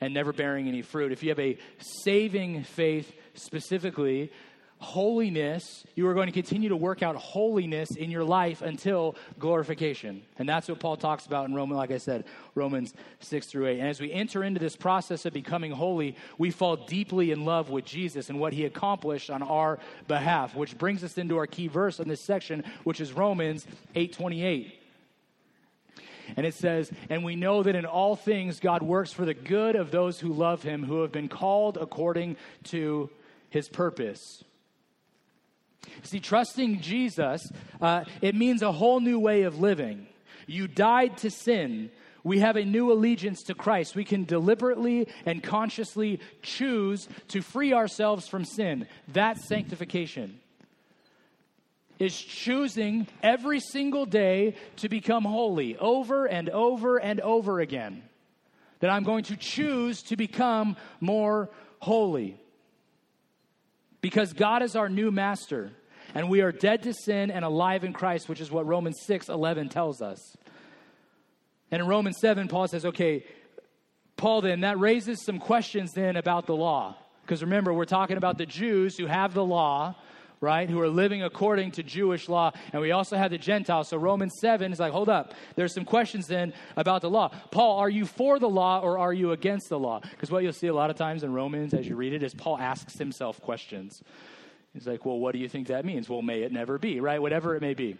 and 0.00 0.12
never 0.12 0.32
bearing 0.32 0.68
any 0.68 0.82
fruit, 0.82 1.12
if 1.12 1.22
you 1.22 1.30
have 1.30 1.40
a 1.40 1.58
saving 1.78 2.64
faith 2.64 3.12
specifically, 3.34 4.30
holiness, 4.86 5.84
you 5.96 6.06
are 6.06 6.14
going 6.14 6.28
to 6.28 6.32
continue 6.32 6.68
to 6.68 6.76
work 6.76 7.02
out 7.02 7.16
holiness 7.16 7.90
in 7.90 8.08
your 8.08 8.22
life 8.22 8.62
until 8.62 9.16
glorification. 9.36 10.22
And 10.38 10.48
that's 10.48 10.68
what 10.68 10.78
Paul 10.78 10.96
talks 10.96 11.26
about 11.26 11.48
in 11.48 11.54
Romans, 11.54 11.76
like 11.76 11.90
I 11.90 11.98
said, 11.98 12.24
Romans 12.54 12.94
6 13.18 13.48
through 13.48 13.66
8. 13.66 13.80
And 13.80 13.88
as 13.88 14.00
we 14.00 14.12
enter 14.12 14.44
into 14.44 14.60
this 14.60 14.76
process 14.76 15.26
of 15.26 15.32
becoming 15.32 15.72
holy, 15.72 16.14
we 16.38 16.52
fall 16.52 16.76
deeply 16.76 17.32
in 17.32 17.44
love 17.44 17.68
with 17.68 17.84
Jesus 17.84 18.30
and 18.30 18.38
what 18.38 18.52
he 18.52 18.64
accomplished 18.64 19.28
on 19.28 19.42
our 19.42 19.80
behalf, 20.06 20.54
which 20.54 20.78
brings 20.78 21.02
us 21.02 21.18
into 21.18 21.36
our 21.36 21.48
key 21.48 21.66
verse 21.66 21.98
in 21.98 22.08
this 22.08 22.20
section, 22.20 22.62
which 22.84 23.00
is 23.00 23.12
Romans 23.12 23.66
8 23.96 24.12
28. 24.12 24.80
And 26.36 26.46
it 26.46 26.54
says, 26.54 26.92
And 27.10 27.24
we 27.24 27.34
know 27.34 27.64
that 27.64 27.74
in 27.74 27.86
all 27.86 28.14
things 28.14 28.60
God 28.60 28.82
works 28.82 29.12
for 29.12 29.24
the 29.24 29.34
good 29.34 29.74
of 29.74 29.90
those 29.90 30.20
who 30.20 30.32
love 30.32 30.62
him, 30.62 30.84
who 30.84 31.02
have 31.02 31.10
been 31.10 31.28
called 31.28 31.76
according 31.76 32.36
to 32.64 33.10
his 33.50 33.68
purpose. 33.68 34.44
See, 36.02 36.20
trusting 36.20 36.80
Jesus, 36.80 37.50
uh, 37.80 38.04
it 38.20 38.34
means 38.34 38.62
a 38.62 38.72
whole 38.72 39.00
new 39.00 39.18
way 39.18 39.42
of 39.42 39.58
living. 39.58 40.06
You 40.46 40.68
died 40.68 41.18
to 41.18 41.30
sin. 41.30 41.90
We 42.22 42.40
have 42.40 42.56
a 42.56 42.64
new 42.64 42.92
allegiance 42.92 43.42
to 43.44 43.54
Christ. 43.54 43.94
We 43.94 44.04
can 44.04 44.24
deliberately 44.24 45.08
and 45.24 45.42
consciously 45.42 46.20
choose 46.42 47.08
to 47.28 47.42
free 47.42 47.72
ourselves 47.72 48.26
from 48.26 48.44
sin. 48.44 48.86
That's 49.08 49.46
sanctification. 49.46 50.40
Is 51.98 52.16
choosing 52.16 53.06
every 53.22 53.60
single 53.60 54.06
day 54.06 54.56
to 54.76 54.88
become 54.88 55.24
holy 55.24 55.76
over 55.78 56.26
and 56.26 56.50
over 56.50 56.98
and 56.98 57.20
over 57.20 57.60
again. 57.60 58.02
That 58.80 58.90
I'm 58.90 59.04
going 59.04 59.24
to 59.24 59.36
choose 59.36 60.02
to 60.04 60.16
become 60.16 60.76
more 61.00 61.48
holy 61.78 62.38
because 64.00 64.32
God 64.32 64.62
is 64.62 64.76
our 64.76 64.88
new 64.88 65.10
master 65.10 65.72
and 66.14 66.28
we 66.28 66.40
are 66.40 66.52
dead 66.52 66.82
to 66.84 66.94
sin 66.94 67.30
and 67.30 67.44
alive 67.44 67.84
in 67.84 67.92
Christ, 67.92 68.28
which 68.28 68.40
is 68.40 68.50
what 68.50 68.66
Romans 68.66 69.00
6 69.04 69.28
11 69.28 69.68
tells 69.68 70.00
us. 70.00 70.20
And 71.70 71.82
in 71.82 71.88
Romans 71.88 72.18
7, 72.20 72.48
Paul 72.48 72.68
says, 72.68 72.86
okay, 72.86 73.24
Paul 74.16 74.40
then, 74.40 74.60
that 74.60 74.78
raises 74.78 75.22
some 75.24 75.38
questions 75.38 75.92
then 75.92 76.16
about 76.16 76.46
the 76.46 76.56
law. 76.56 76.96
Because 77.22 77.42
remember, 77.42 77.72
we're 77.72 77.84
talking 77.84 78.16
about 78.16 78.38
the 78.38 78.46
Jews 78.46 78.96
who 78.96 79.06
have 79.06 79.34
the 79.34 79.44
law, 79.44 79.96
right, 80.40 80.68
who 80.68 80.80
are 80.80 80.88
living 80.88 81.22
according 81.22 81.72
to 81.72 81.82
Jewish 81.82 82.28
law. 82.28 82.52
And 82.72 82.82
we 82.82 82.92
also 82.92 83.16
have 83.16 83.30
the 83.30 83.38
Gentiles. 83.38 83.88
So 83.88 83.96
Romans 83.96 84.34
7 84.40 84.72
is 84.72 84.78
like, 84.78 84.92
hold 84.92 85.08
up. 85.08 85.34
There's 85.54 85.74
some 85.74 85.84
questions 85.84 86.26
then 86.26 86.52
about 86.76 87.02
the 87.02 87.10
law. 87.10 87.30
Paul, 87.50 87.78
are 87.78 87.90
you 87.90 88.06
for 88.06 88.38
the 88.38 88.48
law 88.48 88.80
or 88.80 88.98
are 88.98 89.12
you 89.12 89.32
against 89.32 89.68
the 89.68 89.78
law? 89.78 90.00
Because 90.00 90.30
what 90.30 90.42
you'll 90.42 90.52
see 90.52 90.66
a 90.66 90.74
lot 90.74 90.90
of 90.90 90.96
times 90.96 91.22
in 91.22 91.32
Romans 91.32 91.74
as 91.74 91.86
you 91.86 91.96
read 91.96 92.12
it 92.12 92.22
is 92.22 92.34
Paul 92.34 92.58
asks 92.58 92.98
himself 92.98 93.40
questions. 93.40 94.02
He's 94.74 94.86
like, 94.86 95.06
well, 95.06 95.18
what 95.18 95.32
do 95.32 95.38
you 95.38 95.48
think 95.48 95.68
that 95.68 95.84
means? 95.84 96.08
Well, 96.08 96.22
may 96.22 96.42
it 96.42 96.52
never 96.52 96.78
be, 96.78 97.00
right? 97.00 97.20
Whatever 97.20 97.56
it 97.56 97.62
may 97.62 97.74
be. 97.74 97.96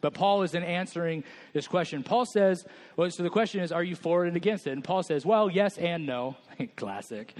But 0.00 0.14
Paul 0.14 0.42
is 0.42 0.54
in 0.54 0.62
answering 0.62 1.24
this 1.52 1.66
question. 1.66 2.02
Paul 2.02 2.24
says, 2.24 2.64
well, 2.96 3.10
so 3.10 3.22
the 3.22 3.30
question 3.30 3.60
is, 3.60 3.72
are 3.72 3.82
you 3.82 3.96
for 3.96 4.24
it 4.24 4.28
and 4.28 4.36
against 4.36 4.66
it? 4.66 4.70
And 4.70 4.84
Paul 4.84 5.02
says, 5.02 5.26
well, 5.26 5.50
yes 5.50 5.76
and 5.76 6.06
no. 6.06 6.36
Classic. 6.76 7.34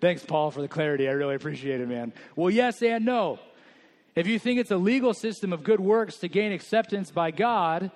Thanks, 0.00 0.24
Paul, 0.24 0.50
for 0.50 0.60
the 0.60 0.68
clarity. 0.68 1.08
I 1.08 1.12
really 1.12 1.34
appreciate 1.34 1.80
it, 1.80 1.88
man. 1.88 2.12
Well, 2.36 2.50
yes 2.50 2.82
and 2.82 3.04
no. 3.04 3.38
If 4.14 4.26
you 4.26 4.38
think 4.38 4.60
it's 4.60 4.70
a 4.70 4.76
legal 4.76 5.14
system 5.14 5.52
of 5.52 5.64
good 5.64 5.80
works 5.80 6.16
to 6.18 6.28
gain 6.28 6.52
acceptance 6.52 7.10
by 7.10 7.30
God, 7.30 7.90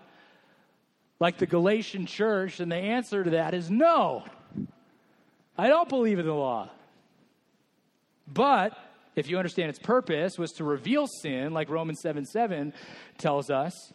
like 1.20 1.38
the 1.38 1.46
Galatian 1.46 2.06
church, 2.06 2.58
then 2.58 2.68
the 2.68 2.76
answer 2.76 3.22
to 3.24 3.30
that 3.30 3.54
is 3.54 3.70
no. 3.70 4.24
I 5.56 5.68
don't 5.68 5.88
believe 5.88 6.18
in 6.18 6.26
the 6.26 6.34
law. 6.34 6.70
But 8.26 8.76
if 9.16 9.28
you 9.28 9.38
understand 9.38 9.70
its 9.70 9.78
purpose 9.78 10.38
was 10.38 10.52
to 10.52 10.64
reveal 10.64 11.06
sin, 11.06 11.52
like 11.52 11.68
Romans 11.68 12.00
7 12.00 12.24
7 12.24 12.72
tells 13.18 13.50
us, 13.50 13.92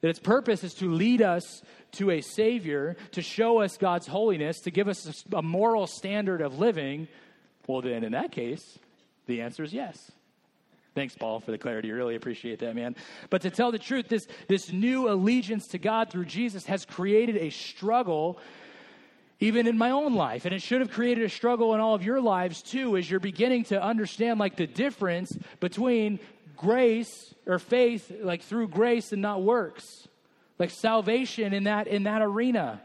that 0.00 0.08
its 0.08 0.20
purpose 0.20 0.62
is 0.62 0.74
to 0.74 0.92
lead 0.92 1.22
us 1.22 1.62
to 1.92 2.10
a 2.10 2.20
Savior, 2.20 2.96
to 3.12 3.22
show 3.22 3.60
us 3.60 3.76
God's 3.76 4.06
holiness, 4.06 4.60
to 4.60 4.70
give 4.70 4.88
us 4.88 5.24
a, 5.32 5.42
moral 5.42 5.86
standard 5.86 6.40
of 6.40 6.58
living, 6.58 7.08
well, 7.68 7.82
then 7.82 8.02
in 8.02 8.12
that 8.12 8.32
case, 8.32 8.78
the 9.26 9.42
answer 9.42 9.62
is 9.62 9.72
yes. 9.72 10.10
Thanks, 10.96 11.14
Paul, 11.14 11.38
for 11.38 11.52
the 11.52 11.58
clarity. 11.58 11.92
Really 11.92 12.16
appreciate 12.16 12.58
that, 12.58 12.74
man. 12.74 12.96
But 13.30 13.42
to 13.42 13.50
tell 13.50 13.70
the 13.70 13.78
truth, 13.78 14.08
this, 14.08 14.26
this 14.48 14.72
new 14.72 15.08
allegiance 15.08 15.68
to 15.68 15.78
God 15.78 16.10
through 16.10 16.24
Jesus 16.24 16.66
has 16.66 16.84
created 16.84 17.36
a 17.36 17.50
struggle 17.50 18.40
even 19.40 19.68
in 19.68 19.78
my 19.78 19.90
own 19.90 20.14
life. 20.14 20.44
And 20.44 20.54
it 20.54 20.62
should 20.62 20.80
have 20.80 20.90
created 20.90 21.24
a 21.24 21.28
struggle 21.28 21.74
in 21.74 21.80
all 21.80 21.94
of 21.94 22.02
your 22.02 22.20
lives 22.20 22.62
too, 22.62 22.96
as 22.96 23.08
you're 23.08 23.20
beginning 23.20 23.64
to 23.64 23.80
understand 23.80 24.40
like 24.40 24.56
the 24.56 24.66
difference 24.66 25.36
between 25.60 26.18
grace 26.56 27.32
or 27.46 27.60
faith, 27.60 28.10
like 28.20 28.42
through 28.42 28.68
grace 28.68 29.12
and 29.12 29.22
not 29.22 29.42
works. 29.42 30.08
Like 30.58 30.70
salvation 30.70 31.52
in 31.52 31.64
that 31.64 31.86
in 31.86 32.02
that 32.02 32.20
arena. 32.20 32.80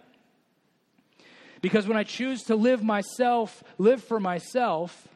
Because 1.63 1.87
when 1.87 1.95
I 1.95 2.03
choose 2.03 2.43
to 2.43 2.57
live 2.57 2.83
myself, 2.83 3.63
live 3.77 4.03
for 4.03 4.19
myself, 4.19 5.07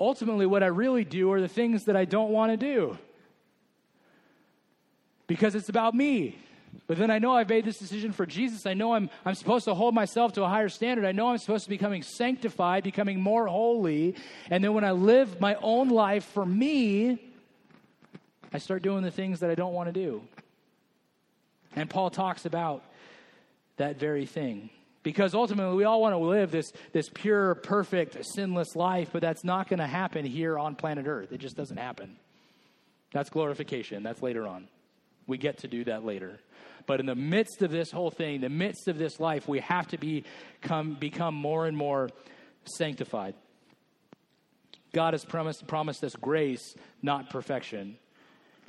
ultimately 0.00 0.46
what 0.46 0.64
I 0.64 0.66
really 0.66 1.04
do 1.04 1.30
are 1.30 1.40
the 1.40 1.46
things 1.46 1.84
that 1.84 1.94
I 1.94 2.06
don't 2.06 2.30
want 2.30 2.50
to 2.50 2.56
do. 2.56 2.98
Because 5.28 5.54
it's 5.54 5.68
about 5.68 5.94
me. 5.94 6.36
But 6.88 6.98
then 6.98 7.12
I 7.12 7.20
know 7.20 7.36
I've 7.36 7.48
made 7.48 7.64
this 7.64 7.78
decision 7.78 8.10
for 8.10 8.26
Jesus. 8.26 8.66
I 8.66 8.74
know 8.74 8.94
I'm, 8.94 9.10
I'm 9.24 9.36
supposed 9.36 9.66
to 9.66 9.74
hold 9.74 9.94
myself 9.94 10.32
to 10.32 10.42
a 10.42 10.48
higher 10.48 10.68
standard. 10.68 11.04
I 11.04 11.12
know 11.12 11.28
I'm 11.28 11.38
supposed 11.38 11.62
to 11.64 11.70
be 11.70 11.76
becoming 11.76 12.02
sanctified, 12.02 12.82
becoming 12.82 13.20
more 13.20 13.46
holy. 13.46 14.16
And 14.50 14.64
then 14.64 14.74
when 14.74 14.82
I 14.82 14.90
live 14.90 15.40
my 15.40 15.54
own 15.62 15.88
life 15.88 16.24
for 16.24 16.44
me, 16.44 17.22
I 18.52 18.58
start 18.58 18.82
doing 18.82 19.04
the 19.04 19.12
things 19.12 19.38
that 19.38 19.50
I 19.50 19.54
don't 19.54 19.72
want 19.72 19.86
to 19.86 19.92
do. 19.92 20.20
And 21.76 21.88
Paul 21.88 22.10
talks 22.10 22.44
about 22.44 22.82
that 23.76 24.00
very 24.00 24.26
thing. 24.26 24.70
Because 25.02 25.34
ultimately, 25.34 25.76
we 25.76 25.84
all 25.84 26.00
want 26.00 26.12
to 26.14 26.18
live 26.18 26.50
this, 26.50 26.72
this 26.92 27.08
pure, 27.12 27.54
perfect, 27.54 28.18
sinless 28.34 28.74
life, 28.74 29.10
but 29.12 29.22
that's 29.22 29.44
not 29.44 29.68
going 29.68 29.78
to 29.78 29.86
happen 29.86 30.24
here 30.24 30.58
on 30.58 30.74
planet 30.74 31.06
Earth. 31.06 31.32
It 31.32 31.38
just 31.38 31.56
doesn't 31.56 31.76
happen. 31.76 32.16
That's 33.12 33.30
glorification. 33.30 34.02
That's 34.02 34.22
later 34.22 34.46
on. 34.46 34.68
We 35.26 35.38
get 35.38 35.58
to 35.58 35.68
do 35.68 35.84
that 35.84 36.04
later. 36.04 36.40
But 36.86 37.00
in 37.00 37.06
the 37.06 37.14
midst 37.14 37.62
of 37.62 37.70
this 37.70 37.90
whole 37.90 38.10
thing, 38.10 38.40
the 38.40 38.48
midst 38.48 38.88
of 38.88 38.98
this 38.98 39.20
life, 39.20 39.46
we 39.46 39.60
have 39.60 39.86
to 39.88 39.98
become, 39.98 40.94
become 40.94 41.34
more 41.34 41.66
and 41.66 41.76
more 41.76 42.08
sanctified. 42.64 43.34
God 44.92 45.14
has 45.14 45.24
promised, 45.24 45.66
promised 45.66 46.02
us 46.02 46.14
grace, 46.16 46.74
not 47.02 47.30
perfection. 47.30 47.98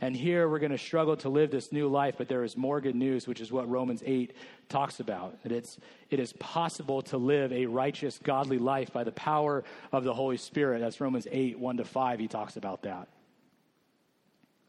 And 0.02 0.16
here 0.16 0.48
we're 0.48 0.60
going 0.60 0.72
to 0.72 0.78
struggle 0.78 1.18
to 1.18 1.30
live 1.30 1.52
this 1.52 1.72
new 1.72 1.90
life, 1.90 2.16
but 2.18 2.30
there 2.30 2.44
is 2.44 2.56
more 2.56 2.80
good 2.80 2.96
news, 2.96 3.28
which 3.28 3.42
is 3.42 3.52
what 3.52 3.70
Romans 3.70 4.02
8 4.06 4.34
talks 4.70 5.02
about. 5.02 5.44
That 5.44 5.52
it's, 5.52 5.78
it 6.10 6.20
is 6.20 6.32
possible 6.34 7.02
to 7.04 7.18
live 7.18 7.52
a 7.52 7.66
righteous, 7.66 8.18
godly 8.18 8.60
life 8.60 8.94
by 8.94 9.04
the 9.04 9.12
power 9.12 9.64
of 9.92 10.06
the 10.06 10.14
Holy 10.14 10.38
Spirit. 10.38 10.80
That's 10.80 11.02
Romans 11.02 11.28
8, 11.30 11.60
1 11.60 11.78
to 11.78 11.86
5. 11.86 12.20
He 12.20 12.28
talks 12.28 12.56
about 12.56 12.84
that. 12.84 13.10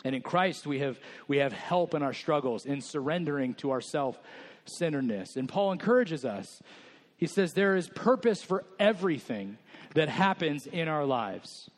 And 0.05 0.15
in 0.17 0.23
Christ, 0.23 0.67
we 0.67 0.81
have, 0.81 0.99
we 1.29 1.39
have 1.39 1.53
help 1.53 1.95
in 1.95 2.03
our 2.03 2.15
struggles, 2.15 2.67
in 2.67 2.81
surrendering 2.81 3.55
to 3.55 3.71
our 3.71 3.81
self 3.81 4.19
centeredness. 4.65 5.37
And 5.37 5.49
Paul 5.49 5.73
encourages 5.73 6.25
us. 6.25 6.63
He 7.17 7.27
says, 7.27 7.53
There 7.53 7.77
is 7.77 7.89
purpose 7.89 8.43
for 8.43 8.65
everything 8.79 9.59
that 9.95 10.09
happens 10.09 10.67
in 10.67 10.89
our 10.89 11.05
lives. 11.05 11.71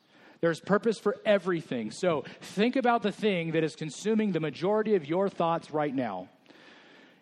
There's 0.43 0.59
purpose 0.59 0.99
for 0.99 1.17
everything. 1.25 1.93
So 1.93 2.25
think 2.41 2.75
about 2.75 3.03
the 3.03 3.13
thing 3.13 3.53
that 3.53 3.63
is 3.63 3.77
consuming 3.77 4.33
the 4.33 4.41
majority 4.41 4.97
of 4.97 5.07
your 5.07 5.29
thoughts 5.29 5.71
right 5.71 5.95
now. 5.95 6.29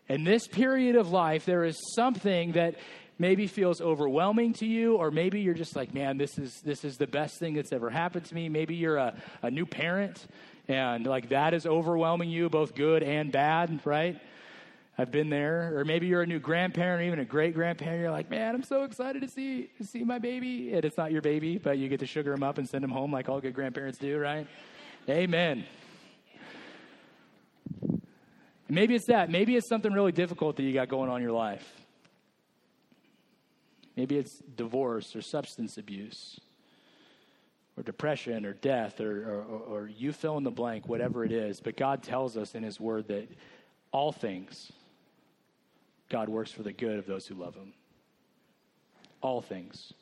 In 0.08 0.24
this 0.24 0.48
period 0.48 0.96
of 0.96 1.10
life, 1.10 1.44
there 1.44 1.64
is 1.64 1.76
something 1.94 2.52
that 2.52 2.76
maybe 3.18 3.46
feels 3.46 3.82
overwhelming 3.82 4.54
to 4.54 4.66
you, 4.66 4.96
or 4.96 5.10
maybe 5.10 5.42
you're 5.42 5.52
just 5.52 5.76
like, 5.76 5.92
man, 5.92 6.16
this 6.16 6.38
is 6.38 6.62
this 6.64 6.82
is 6.82 6.96
the 6.96 7.06
best 7.06 7.38
thing 7.38 7.52
that's 7.52 7.74
ever 7.74 7.90
happened 7.90 8.24
to 8.24 8.34
me. 8.34 8.48
Maybe 8.48 8.74
you're 8.76 8.96
a, 8.96 9.14
a 9.42 9.50
new 9.50 9.66
parent 9.66 10.26
and 10.66 11.06
like 11.06 11.28
that 11.28 11.52
is 11.52 11.66
overwhelming 11.66 12.30
you, 12.30 12.48
both 12.48 12.74
good 12.74 13.02
and 13.02 13.30
bad, 13.30 13.80
right? 13.84 14.18
I've 15.00 15.10
been 15.10 15.30
there. 15.30 15.78
Or 15.78 15.84
maybe 15.86 16.06
you're 16.06 16.20
a 16.20 16.26
new 16.26 16.38
grandparent 16.38 17.00
or 17.00 17.06
even 17.06 17.20
a 17.20 17.24
great 17.24 17.54
grandparent. 17.54 18.00
You're 18.02 18.10
like, 18.10 18.28
man, 18.28 18.54
I'm 18.54 18.62
so 18.62 18.84
excited 18.84 19.22
to 19.22 19.28
see 19.28 19.70
see 19.82 20.04
my 20.04 20.18
baby. 20.18 20.74
And 20.74 20.84
it's 20.84 20.98
not 20.98 21.10
your 21.10 21.22
baby, 21.22 21.56
but 21.56 21.78
you 21.78 21.88
get 21.88 22.00
to 22.00 22.06
sugar 22.06 22.34
him 22.34 22.42
up 22.42 22.58
and 22.58 22.68
send 22.68 22.84
him 22.84 22.90
home 22.90 23.10
like 23.10 23.30
all 23.30 23.40
good 23.40 23.54
grandparents 23.54 23.98
do, 23.98 24.18
right? 24.18 24.46
Amen. 25.08 25.64
Maybe 28.68 28.94
it's 28.94 29.06
that. 29.06 29.30
Maybe 29.30 29.56
it's 29.56 29.66
something 29.66 29.92
really 29.92 30.12
difficult 30.12 30.56
that 30.56 30.64
you 30.64 30.74
got 30.74 30.88
going 30.88 31.08
on 31.08 31.16
in 31.16 31.22
your 31.22 31.32
life. 31.32 31.66
Maybe 33.96 34.18
it's 34.18 34.38
divorce 34.54 35.16
or 35.16 35.22
substance 35.22 35.78
abuse 35.78 36.38
or 37.76 37.82
depression 37.82 38.44
or 38.44 38.52
death 38.52 39.00
or, 39.00 39.24
or, 39.24 39.42
or 39.42 39.88
you 39.88 40.12
fill 40.12 40.36
in 40.36 40.44
the 40.44 40.50
blank, 40.50 40.88
whatever 40.88 41.24
it 41.24 41.32
is. 41.32 41.58
But 41.58 41.76
God 41.76 42.02
tells 42.02 42.36
us 42.36 42.54
in 42.54 42.62
His 42.62 42.78
Word 42.78 43.08
that 43.08 43.28
all 43.92 44.12
things 44.12 44.70
God 46.10 46.28
works 46.28 46.50
for 46.50 46.62
the 46.62 46.72
good 46.72 46.98
of 46.98 47.06
those 47.06 47.26
who 47.26 47.34
love 47.34 47.54
him. 47.54 47.72
All 49.22 49.40
things. 49.40 49.94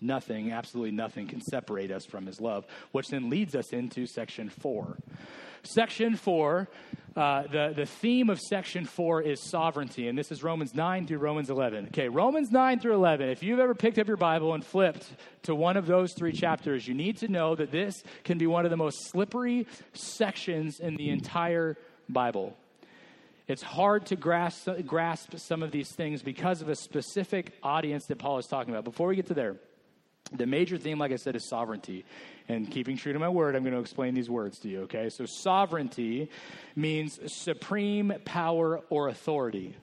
Nothing, 0.00 0.52
absolutely 0.52 0.90
nothing, 0.90 1.28
can 1.28 1.40
separate 1.40 1.90
us 1.90 2.04
from 2.04 2.26
his 2.26 2.40
love, 2.40 2.66
which 2.92 3.08
then 3.08 3.30
leads 3.30 3.54
us 3.54 3.72
into 3.72 4.06
section 4.06 4.50
four. 4.50 4.98
Section 5.62 6.16
four, 6.16 6.68
uh, 7.16 7.44
the, 7.44 7.72
the 7.74 7.86
theme 7.86 8.28
of 8.28 8.40
section 8.40 8.84
four 8.84 9.22
is 9.22 9.40
sovereignty, 9.40 10.08
and 10.08 10.18
this 10.18 10.30
is 10.30 10.42
Romans 10.42 10.74
9 10.74 11.06
through 11.06 11.18
Romans 11.18 11.50
11. 11.50 11.86
Okay, 11.86 12.08
Romans 12.08 12.50
9 12.50 12.80
through 12.80 12.94
11. 12.94 13.28
If 13.28 13.42
you've 13.42 13.60
ever 13.60 13.74
picked 13.74 13.98
up 13.98 14.08
your 14.08 14.16
Bible 14.16 14.54
and 14.54 14.64
flipped 14.64 15.08
to 15.44 15.54
one 15.54 15.76
of 15.76 15.86
those 15.86 16.12
three 16.12 16.32
chapters, 16.32 16.86
you 16.86 16.94
need 16.94 17.18
to 17.18 17.28
know 17.28 17.54
that 17.54 17.70
this 17.70 18.02
can 18.24 18.38
be 18.38 18.46
one 18.46 18.64
of 18.64 18.70
the 18.70 18.76
most 18.76 19.10
slippery 19.10 19.66
sections 19.94 20.80
in 20.80 20.96
the 20.96 21.10
entire 21.10 21.76
Bible. 22.08 22.56
It's 23.48 23.62
hard 23.62 24.06
to 24.06 24.16
grasp, 24.16 24.68
grasp 24.86 25.36
some 25.36 25.62
of 25.62 25.70
these 25.70 25.92
things 25.92 26.22
because 26.22 26.62
of 26.62 26.68
a 26.68 26.74
specific 26.74 27.52
audience 27.62 28.06
that 28.06 28.18
Paul 28.18 28.38
is 28.38 28.46
talking 28.46 28.74
about. 28.74 28.84
Before 28.84 29.06
we 29.06 29.14
get 29.14 29.26
to 29.26 29.34
there, 29.34 29.56
the 30.32 30.46
major 30.46 30.78
theme, 30.78 30.98
like 30.98 31.12
I 31.12 31.16
said, 31.16 31.36
is 31.36 31.48
sovereignty. 31.48 32.04
And 32.48 32.68
keeping 32.68 32.96
true 32.96 33.12
to 33.12 33.18
my 33.18 33.28
word, 33.28 33.54
I'm 33.54 33.62
going 33.62 33.74
to 33.74 33.80
explain 33.80 34.14
these 34.14 34.28
words 34.28 34.58
to 34.60 34.68
you, 34.68 34.82
okay? 34.82 35.08
So, 35.10 35.26
sovereignty 35.26 36.30
means 36.74 37.20
supreme 37.26 38.12
power 38.24 38.80
or 38.90 39.08
authority. 39.08 39.76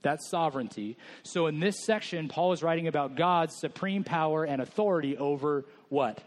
That's 0.00 0.28
sovereignty. 0.30 0.96
So, 1.22 1.46
in 1.46 1.60
this 1.60 1.84
section, 1.84 2.28
Paul 2.28 2.52
is 2.52 2.62
writing 2.62 2.86
about 2.86 3.14
God's 3.16 3.56
supreme 3.58 4.04
power 4.04 4.44
and 4.44 4.62
authority 4.62 5.18
over 5.18 5.66
what? 5.90 6.22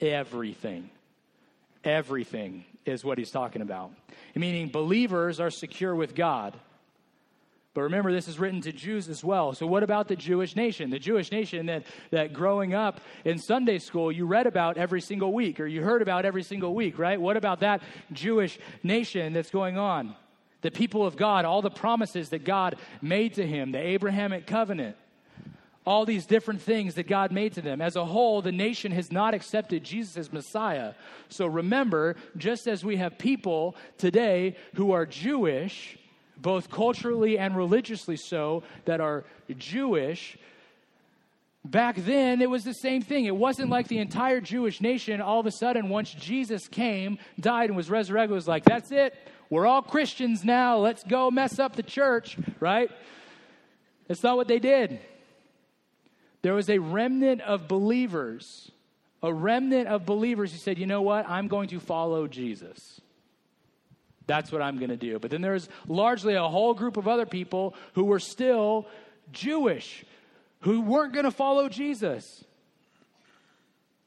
Everything. 0.00 0.90
Everything 1.84 2.64
is 2.84 3.04
what 3.04 3.18
he's 3.18 3.30
talking 3.30 3.62
about. 3.62 3.92
Meaning 4.34 4.68
believers 4.68 5.40
are 5.40 5.50
secure 5.50 5.94
with 5.94 6.14
God. 6.14 6.58
But 7.72 7.82
remember, 7.82 8.12
this 8.12 8.26
is 8.26 8.38
written 8.40 8.60
to 8.62 8.72
Jews 8.72 9.08
as 9.08 9.22
well. 9.22 9.52
So, 9.52 9.64
what 9.64 9.84
about 9.84 10.08
the 10.08 10.16
Jewish 10.16 10.56
nation? 10.56 10.90
The 10.90 10.98
Jewish 10.98 11.30
nation 11.30 11.66
that, 11.66 11.84
that 12.10 12.32
growing 12.32 12.74
up 12.74 13.00
in 13.24 13.38
Sunday 13.38 13.78
school, 13.78 14.10
you 14.10 14.26
read 14.26 14.48
about 14.48 14.76
every 14.76 15.00
single 15.00 15.32
week, 15.32 15.60
or 15.60 15.66
you 15.66 15.82
heard 15.82 16.02
about 16.02 16.24
every 16.24 16.42
single 16.42 16.74
week, 16.74 16.98
right? 16.98 17.20
What 17.20 17.36
about 17.36 17.60
that 17.60 17.80
Jewish 18.12 18.58
nation 18.82 19.32
that's 19.32 19.50
going 19.50 19.78
on? 19.78 20.16
The 20.62 20.72
people 20.72 21.06
of 21.06 21.16
God, 21.16 21.44
all 21.44 21.62
the 21.62 21.70
promises 21.70 22.30
that 22.30 22.44
God 22.44 22.76
made 23.00 23.34
to 23.34 23.46
him, 23.46 23.70
the 23.70 23.78
Abrahamic 23.78 24.46
covenant 24.46 24.96
all 25.90 26.04
these 26.04 26.24
different 26.24 26.62
things 26.62 26.94
that 26.94 27.08
God 27.08 27.32
made 27.32 27.52
to 27.54 27.60
them. 27.60 27.80
As 27.80 27.96
a 27.96 28.04
whole, 28.04 28.42
the 28.42 28.52
nation 28.52 28.92
has 28.92 29.10
not 29.10 29.34
accepted 29.34 29.82
Jesus 29.82 30.16
as 30.16 30.32
Messiah. 30.32 30.94
So 31.30 31.46
remember, 31.46 32.14
just 32.36 32.68
as 32.68 32.84
we 32.84 32.98
have 32.98 33.18
people 33.18 33.74
today 33.98 34.54
who 34.76 34.92
are 34.92 35.04
Jewish, 35.04 35.98
both 36.36 36.70
culturally 36.70 37.38
and 37.40 37.56
religiously 37.56 38.16
so, 38.16 38.62
that 38.84 39.00
are 39.00 39.24
Jewish, 39.58 40.38
back 41.64 41.96
then 41.96 42.40
it 42.40 42.48
was 42.48 42.62
the 42.62 42.72
same 42.72 43.02
thing. 43.02 43.24
It 43.24 43.34
wasn't 43.34 43.68
like 43.68 43.88
the 43.88 43.98
entire 43.98 44.40
Jewish 44.40 44.80
nation 44.80 45.20
all 45.20 45.40
of 45.40 45.46
a 45.46 45.50
sudden, 45.50 45.88
once 45.88 46.12
Jesus 46.12 46.68
came, 46.68 47.18
died, 47.40 47.68
and 47.68 47.76
was 47.76 47.90
resurrected, 47.90 48.32
was 48.32 48.46
like, 48.46 48.64
that's 48.64 48.92
it. 48.92 49.12
We're 49.50 49.66
all 49.66 49.82
Christians 49.82 50.44
now. 50.44 50.78
Let's 50.78 51.02
go 51.02 51.32
mess 51.32 51.58
up 51.58 51.74
the 51.74 51.82
church, 51.82 52.36
right? 52.60 52.92
That's 54.06 54.22
not 54.22 54.36
what 54.36 54.46
they 54.46 54.60
did. 54.60 55.00
There 56.42 56.54
was 56.54 56.70
a 56.70 56.78
remnant 56.78 57.42
of 57.42 57.68
believers, 57.68 58.70
a 59.22 59.32
remnant 59.32 59.88
of 59.88 60.06
believers 60.06 60.52
who 60.52 60.58
said, 60.58 60.78
you 60.78 60.86
know 60.86 61.02
what? 61.02 61.28
I'm 61.28 61.48
going 61.48 61.68
to 61.68 61.80
follow 61.80 62.26
Jesus. 62.26 63.00
That's 64.26 64.52
what 64.52 64.62
I'm 64.62 64.78
going 64.78 64.90
to 64.90 64.96
do. 64.96 65.18
But 65.18 65.30
then 65.30 65.42
there's 65.42 65.68
largely 65.88 66.34
a 66.34 66.48
whole 66.48 66.72
group 66.72 66.96
of 66.96 67.08
other 67.08 67.26
people 67.26 67.74
who 67.94 68.04
were 68.04 68.20
still 68.20 68.86
Jewish, 69.32 70.04
who 70.60 70.80
weren't 70.80 71.12
going 71.12 71.24
to 71.24 71.30
follow 71.30 71.68
Jesus. 71.68 72.44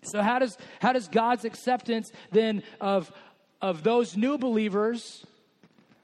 So 0.04 0.22
how 0.22 0.40
does 0.40 0.58
how 0.80 0.94
does 0.94 1.08
God's 1.08 1.46
acceptance 1.46 2.12
then 2.32 2.64
of 2.82 3.12
of 3.62 3.84
those 3.84 4.18
new 4.18 4.38
believers 4.38 5.26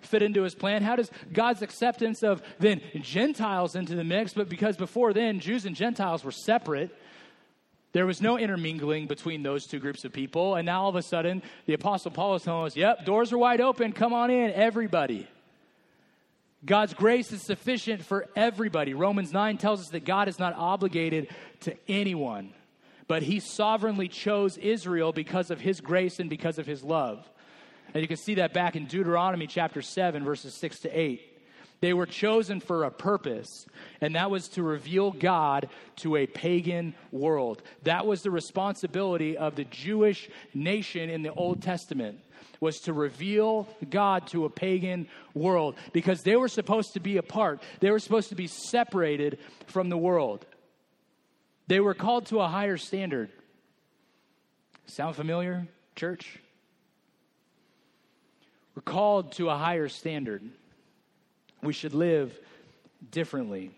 fit 0.01 0.21
into 0.21 0.43
his 0.43 0.55
plan? 0.55 0.83
How 0.83 0.95
does 0.95 1.11
God's 1.33 1.61
acceptance 1.61 2.23
of 2.23 2.41
then 2.59 2.81
Gentiles 3.01 3.75
into 3.75 3.95
the 3.95 4.03
mix? 4.03 4.33
But 4.33 4.49
because 4.49 4.77
before 4.77 5.13
then, 5.13 5.39
Jews 5.39 5.65
and 5.65 5.75
Gentiles 5.75 6.23
were 6.23 6.31
separate, 6.31 6.95
there 7.91 8.05
was 8.05 8.21
no 8.21 8.37
intermingling 8.37 9.07
between 9.07 9.41
those 9.41 9.65
two 9.65 9.79
groups 9.79 10.05
of 10.05 10.13
people. 10.13 10.55
And 10.55 10.65
now 10.65 10.83
all 10.83 10.89
of 10.89 10.95
a 10.95 11.01
sudden, 11.01 11.41
the 11.65 11.73
Apostle 11.73 12.11
Paul 12.11 12.35
is 12.35 12.43
telling 12.43 12.67
us, 12.67 12.75
yep, 12.75 13.05
doors 13.05 13.33
are 13.33 13.37
wide 13.37 13.61
open. 13.61 13.93
Come 13.93 14.13
on 14.13 14.29
in, 14.29 14.51
everybody. 14.51 15.27
God's 16.65 16.93
grace 16.93 17.31
is 17.31 17.41
sufficient 17.41 18.03
for 18.03 18.27
everybody. 18.35 18.93
Romans 18.93 19.31
9 19.31 19.57
tells 19.57 19.79
us 19.81 19.89
that 19.89 20.05
God 20.05 20.27
is 20.27 20.39
not 20.39 20.53
obligated 20.55 21.29
to 21.61 21.75
anyone, 21.87 22.53
but 23.07 23.23
he 23.23 23.39
sovereignly 23.39 24.09
chose 24.09 24.57
Israel 24.57 25.13
because 25.13 25.51
of 25.51 25.61
his 25.61 25.79
grace 25.79 26.19
and 26.19 26.29
because 26.29 26.59
of 26.59 26.67
his 26.67 26.83
love. 26.83 27.27
And 27.93 28.01
you 28.01 28.07
can 28.07 28.17
see 28.17 28.35
that 28.35 28.53
back 28.53 28.75
in 28.75 28.85
Deuteronomy 28.85 29.47
chapter 29.47 29.81
7, 29.81 30.23
verses 30.23 30.53
6 30.53 30.79
to 30.81 30.89
8. 30.89 31.21
They 31.81 31.93
were 31.93 32.05
chosen 32.05 32.59
for 32.59 32.83
a 32.83 32.91
purpose, 32.91 33.65
and 34.01 34.15
that 34.15 34.29
was 34.29 34.49
to 34.49 34.63
reveal 34.63 35.11
God 35.11 35.69
to 35.97 36.17
a 36.17 36.27
pagan 36.27 36.93
world. 37.11 37.61
That 37.83 38.05
was 38.05 38.21
the 38.21 38.31
responsibility 38.31 39.37
of 39.37 39.55
the 39.55 39.63
Jewish 39.63 40.29
nation 40.53 41.09
in 41.09 41.21
the 41.21 41.33
Old 41.33 41.61
Testament 41.61 42.19
was 42.59 42.81
to 42.81 42.93
reveal 42.93 43.69
God 43.89 44.27
to 44.27 44.43
a 44.43 44.49
pagan 44.49 45.07
world 45.33 45.75
because 45.93 46.23
they 46.23 46.35
were 46.35 46.49
supposed 46.49 46.93
to 46.93 46.99
be 46.99 47.15
apart. 47.15 47.61
They 47.79 47.89
were 47.89 47.99
supposed 47.99 48.29
to 48.29 48.35
be 48.35 48.47
separated 48.47 49.39
from 49.67 49.87
the 49.87 49.97
world. 49.97 50.45
They 51.67 51.79
were 51.79 51.93
called 51.93 52.25
to 52.27 52.41
a 52.41 52.47
higher 52.47 52.77
standard. 52.77 53.29
Sound 54.87 55.15
familiar, 55.15 55.67
church? 55.95 56.39
We're 58.75 58.81
called 58.81 59.33
to 59.33 59.49
a 59.49 59.57
higher 59.57 59.89
standard. 59.89 60.43
We 61.61 61.73
should 61.73 61.93
live 61.93 62.37
differently. 63.11 63.71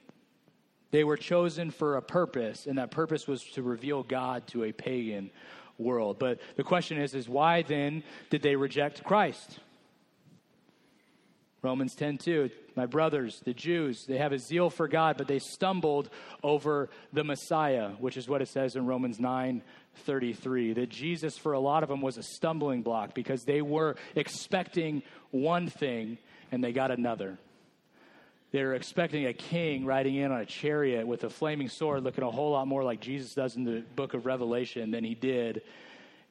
They 0.91 1.04
were 1.04 1.17
chosen 1.17 1.71
for 1.71 1.95
a 1.95 2.01
purpose, 2.01 2.67
and 2.67 2.77
that 2.77 2.91
purpose 2.91 3.27
was 3.27 3.43
to 3.54 3.63
reveal 3.63 4.04
God 4.04 4.47
to 4.47 4.65
a 4.65 4.71
pagan 4.71 5.32
world. 5.77 6.19
But 6.19 6.39
the 6.58 6.63
question 6.63 6.98
is, 6.98 7.15
is 7.15 7.29
why 7.29 7.62
then 7.62 8.04
did 8.29 8.42
they 8.42 8.56
reject 8.56 9.04
Christ? 9.04 9.60
Romans 11.62 11.96
10 11.96 12.17
2 12.17 12.50
my 12.75 12.85
brothers, 12.85 13.42
the 13.44 13.54
Jews, 13.54 14.06
they 14.06 14.17
have 14.17 14.31
a 14.31 14.39
zeal 14.39 14.69
for 14.69 14.87
God, 14.87 15.17
but 15.17 15.27
they 15.27 15.39
stumbled 15.39 16.10
over 16.44 16.89
the 17.12 17.23
Messiah, 17.23 17.89
which 18.00 18.17
is 18.17 18.27
what 18.27 18.42
it 18.42 18.48
says 18.48 18.75
in 18.75 18.85
Romans 18.85 19.19
9 19.19 19.62
33. 20.06 20.73
That 20.73 20.89
Jesus, 20.89 21.37
for 21.37 21.54
a 21.54 21.60
lot 21.60 21.83
of 21.83 21.89
them, 21.89 22.02
was 22.02 22.17
a 22.17 22.23
stumbling 22.23 22.81
block 22.81 23.13
because 23.13 23.44
they 23.44 23.62
were 23.62 23.96
expecting 24.15 25.04
one 25.31 25.67
thing 25.67 26.17
and 26.52 26.63
they 26.63 26.71
got 26.71 26.92
another. 26.92 27.37
They 28.52 28.63
were 28.63 28.73
expecting 28.73 29.25
a 29.27 29.33
king 29.33 29.85
riding 29.85 30.15
in 30.15 30.31
on 30.31 30.42
a 30.42 30.46
chariot 30.46 31.08
with 31.08 31.23
a 31.23 31.29
flaming 31.29 31.69
sword, 31.69 32.04
looking 32.04 32.23
a 32.23 32.31
whole 32.31 32.52
lot 32.52 32.67
more 32.67 32.83
like 32.83 33.00
Jesus 33.00 33.33
does 33.33 33.56
in 33.56 33.63
the 33.63 33.83
book 33.96 34.13
of 34.13 34.25
Revelation 34.25 34.92
than 34.92 35.06
he 35.06 35.15
did 35.15 35.62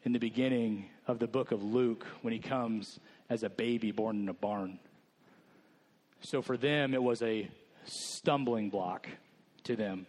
in 0.04 0.12
the 0.12 0.18
beginning 0.18 0.86
of 1.06 1.18
the 1.18 1.26
book 1.26 1.50
of 1.50 1.62
Luke 1.62 2.06
when 2.20 2.32
he 2.32 2.38
comes 2.38 2.98
as 3.30 3.42
a 3.42 3.48
baby 3.48 3.90
born 3.90 4.20
in 4.20 4.28
a 4.28 4.34
barn. 4.34 4.78
So 6.20 6.42
for 6.42 6.58
them, 6.58 6.92
it 6.92 7.02
was 7.02 7.22
a 7.22 7.48
stumbling 7.84 8.68
block 8.68 9.08
to 9.64 9.76
them. 9.76 10.06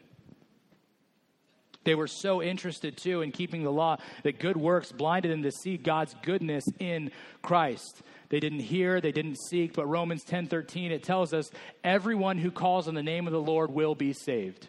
They 1.83 1.95
were 1.95 2.07
so 2.07 2.41
interested 2.41 2.95
too 2.95 3.21
in 3.21 3.31
keeping 3.31 3.63
the 3.63 3.71
law 3.71 3.97
that 4.23 4.39
good 4.39 4.57
works 4.57 4.91
blinded 4.91 5.31
them 5.31 5.43
to 5.43 5.51
see 5.51 5.77
God's 5.77 6.15
goodness 6.21 6.65
in 6.79 7.11
Christ. 7.41 8.01
They 8.29 8.39
didn't 8.39 8.59
hear, 8.59 9.01
they 9.01 9.11
didn't 9.11 9.37
seek, 9.37 9.73
but 9.73 9.87
Romans 9.87 10.23
10:13 10.23 10.91
it 10.91 11.03
tells 11.03 11.33
us 11.33 11.51
everyone 11.83 12.37
who 12.37 12.51
calls 12.51 12.87
on 12.87 12.93
the 12.93 13.03
name 13.03 13.25
of 13.25 13.33
the 13.33 13.41
Lord 13.41 13.71
will 13.71 13.95
be 13.95 14.13
saved. 14.13 14.67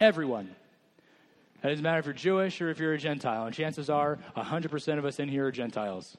Everyone. 0.00 0.54
It 1.62 1.68
doesn't 1.68 1.82
matter 1.82 2.00
if 2.00 2.04
you're 2.04 2.12
Jewish 2.12 2.60
or 2.60 2.68
if 2.68 2.78
you're 2.78 2.92
a 2.92 2.98
Gentile, 2.98 3.46
and 3.46 3.54
chances 3.54 3.88
are 3.88 4.18
100% 4.36 4.98
of 4.98 5.06
us 5.06 5.18
in 5.18 5.30
here 5.30 5.46
are 5.46 5.52
Gentiles. 5.52 6.14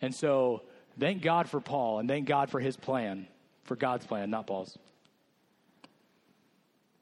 And 0.00 0.14
so, 0.14 0.62
thank 1.00 1.20
God 1.20 1.48
for 1.48 1.60
Paul 1.60 1.98
and 1.98 2.08
thank 2.08 2.28
God 2.28 2.48
for 2.48 2.60
his 2.60 2.76
plan, 2.76 3.26
for 3.64 3.74
God's 3.74 4.06
plan, 4.06 4.30
not 4.30 4.46
Paul's. 4.46 4.78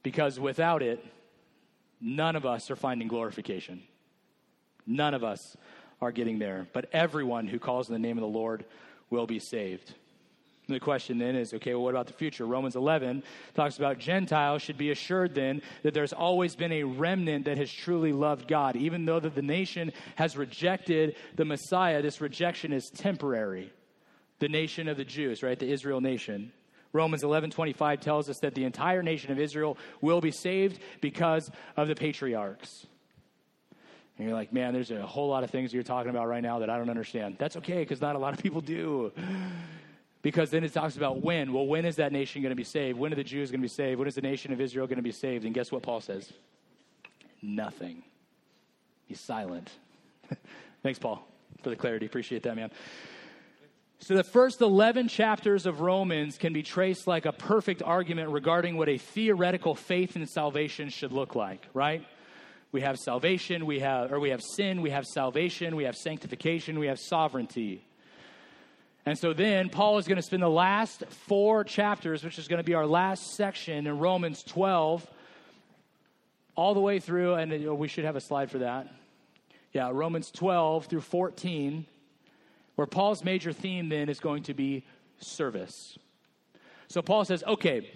Because 0.03 0.41
without 0.41 0.83
it, 0.83 1.05
none 2.01 2.37
of 2.37 2.47
us 2.47 2.71
are 2.71 2.77
finding 2.77 3.09
glorification. 3.09 3.83
None 4.87 5.15
of 5.15 5.25
us 5.25 5.57
are 6.01 6.13
getting 6.13 6.39
there. 6.39 6.67
But 6.73 6.89
everyone 6.93 7.47
who 7.49 7.59
calls 7.59 7.89
in 7.89 7.93
the 7.93 7.99
name 7.99 8.19
of 8.19 8.23
the 8.23 8.29
Lord 8.29 8.65
will 9.11 9.27
be 9.27 9.39
saved. 9.39 9.95
And 10.67 10.75
the 10.75 10.81
question 10.81 11.19
then 11.19 11.37
is 11.37 11.53
okay, 11.53 11.75
well, 11.75 11.85
what 11.85 11.91
about 11.91 12.07
the 12.07 12.15
future? 12.15 12.47
Romans 12.47 12.75
11 12.75 13.23
talks 13.55 13.77
about 13.77 13.99
Gentiles 13.99 14.63
should 14.63 14.79
be 14.79 14.91
assured 14.91 15.35
then 15.35 15.61
that 15.83 15.93
there's 15.93 16.15
always 16.15 16.57
been 16.57 16.73
a 16.73 16.85
remnant 16.85 17.45
that 17.45 17.59
has 17.59 17.71
truly 17.71 18.13
loved 18.13 18.49
God. 18.49 18.75
Even 18.77 19.05
though 19.05 19.21
that 19.21 19.35
the 19.35 19.43
nation 19.43 19.93
has 20.17 20.37
rejected 20.37 21.17
the 21.37 21.45
Messiah, 21.45 22.01
this 22.01 22.21
rejection 22.21 22.73
is 22.73 22.91
temporary. 22.91 23.71
The 24.39 24.49
nation 24.49 24.89
of 24.89 24.97
the 24.97 25.05
Jews, 25.05 25.43
right? 25.43 25.59
The 25.59 25.71
Israel 25.71 26.01
nation. 26.01 26.51
Romans 26.95 27.23
11:25 27.23 28.01
tells 28.01 28.31
us 28.31 28.39
that 28.39 28.55
the 28.55 28.65
entire 28.65 29.03
nation 29.03 29.33
of 29.33 29.39
Israel 29.39 29.77
will 30.01 30.23
be 30.23 30.31
saved 30.31 30.79
because 31.03 31.51
of 31.77 31.89
the 31.89 31.95
patriarchs. 31.95 32.87
And 34.17 34.29
you're 34.29 34.37
like, 34.37 34.53
man, 34.53 34.73
there's 34.73 34.93
a 34.93 35.05
whole 35.05 35.29
lot 35.29 35.43
of 35.43 35.51
things 35.51 35.75
you're 35.75 35.83
talking 35.83 36.09
about 36.09 36.29
right 36.29 36.43
now 36.43 36.61
that 36.61 36.71
I 36.71 36.79
don't 36.79 36.89
understand. 36.89 37.35
That's 37.37 37.57
okay, 37.57 37.81
because 37.81 38.01
not 38.01 38.15
a 38.15 38.19
lot 38.19 38.33
of 38.33 38.41
people 38.41 38.61
do. 38.61 39.13
Because 40.23 40.51
then 40.51 40.63
it 40.63 40.73
talks 40.73 40.97
about 40.97 41.21
when. 41.21 41.53
Well, 41.53 41.67
when 41.67 41.85
is 41.85 41.97
that 41.97 42.13
nation 42.13 42.41
going 42.41 42.51
to 42.51 42.57
be 42.57 42.65
saved? 42.65 42.97
When 42.97 43.13
are 43.13 43.17
the 43.17 43.25
Jews 43.25 43.51
going 43.51 43.61
to 43.61 43.65
be 43.65 43.69
saved? 43.69 43.99
When 43.99 44.07
is 44.07 44.15
the 44.15 44.23
nation 44.23 44.53
of 44.53 44.61
Israel 44.61 44.87
going 44.87 44.99
to 44.99 45.03
be 45.03 45.13
saved? 45.13 45.45
And 45.45 45.53
guess 45.53 45.73
what 45.73 45.83
Paul 45.83 46.01
says? 46.01 46.33
Nothing. 47.43 48.05
He's 49.07 49.21
silent. 49.21 49.71
Thanks, 50.83 51.01
Paul, 51.01 51.27
for 51.63 51.71
the 51.71 51.77
clarity. 51.77 52.07
Appreciate 52.07 52.45
that, 52.45 52.55
man. 52.55 52.71
So, 54.01 54.15
the 54.15 54.25
first 54.25 54.61
11 54.61 55.09
chapters 55.09 55.65
of 55.65 55.81
Romans 55.81 56.37
can 56.37 56.53
be 56.53 56.63
traced 56.63 57.07
like 57.07 57.25
a 57.25 57.33
perfect 57.33 57.83
argument 57.83 58.31
regarding 58.31 58.77
what 58.77 58.89
a 58.89 58.99
theoretical 58.99 59.75
faith 59.75 60.17
in 60.17 60.27
salvation 60.27 60.91
should 60.91 61.13
look 61.13 61.35
like, 61.35 61.67
right? 61.73 62.05
We 62.71 62.81
have 62.83 62.99
salvation, 62.99 63.67
we 63.67 63.81
have, 63.81 64.13
or 64.13 64.21
we 64.21 64.31
have 64.31 64.43
sin, 64.43 64.83
we 64.83 64.91
have 64.91 65.07
salvation, 65.07 65.77
we 65.77 65.85
have 65.85 65.97
sanctification, 65.97 66.79
we 66.79 66.89
have 66.89 66.99
sovereignty. 66.99 67.87
And 69.07 69.17
so 69.17 69.33
then 69.33 69.69
Paul 69.69 69.99
is 69.99 70.09
going 70.09 70.17
to 70.17 70.23
spend 70.23 70.43
the 70.43 70.49
last 70.49 71.05
four 71.29 71.63
chapters, 71.63 72.25
which 72.25 72.39
is 72.39 72.49
going 72.49 72.59
to 72.59 72.65
be 72.65 72.75
our 72.75 72.87
last 72.87 73.37
section 73.37 73.87
in 73.87 73.99
Romans 73.99 74.43
12, 74.43 75.07
all 76.57 76.75
the 76.75 76.81
way 76.81 76.99
through, 76.99 77.35
and 77.35 77.79
we 77.79 77.87
should 77.87 78.05
have 78.05 78.17
a 78.17 78.21
slide 78.21 78.51
for 78.51 78.59
that. 78.59 78.89
Yeah, 79.73 79.91
Romans 79.93 80.31
12 80.31 80.87
through 80.87 81.03
14, 81.03 81.87
where 82.75 82.87
Paul's 82.87 83.25
major 83.25 83.53
theme 83.53 83.89
then 83.89 84.09
is 84.09 84.21
going 84.21 84.45
to 84.45 84.55
be 84.55 84.85
service. 85.19 85.99
So 86.89 87.03
Paul 87.03 87.25
says, 87.25 87.43
okay, 87.45 87.91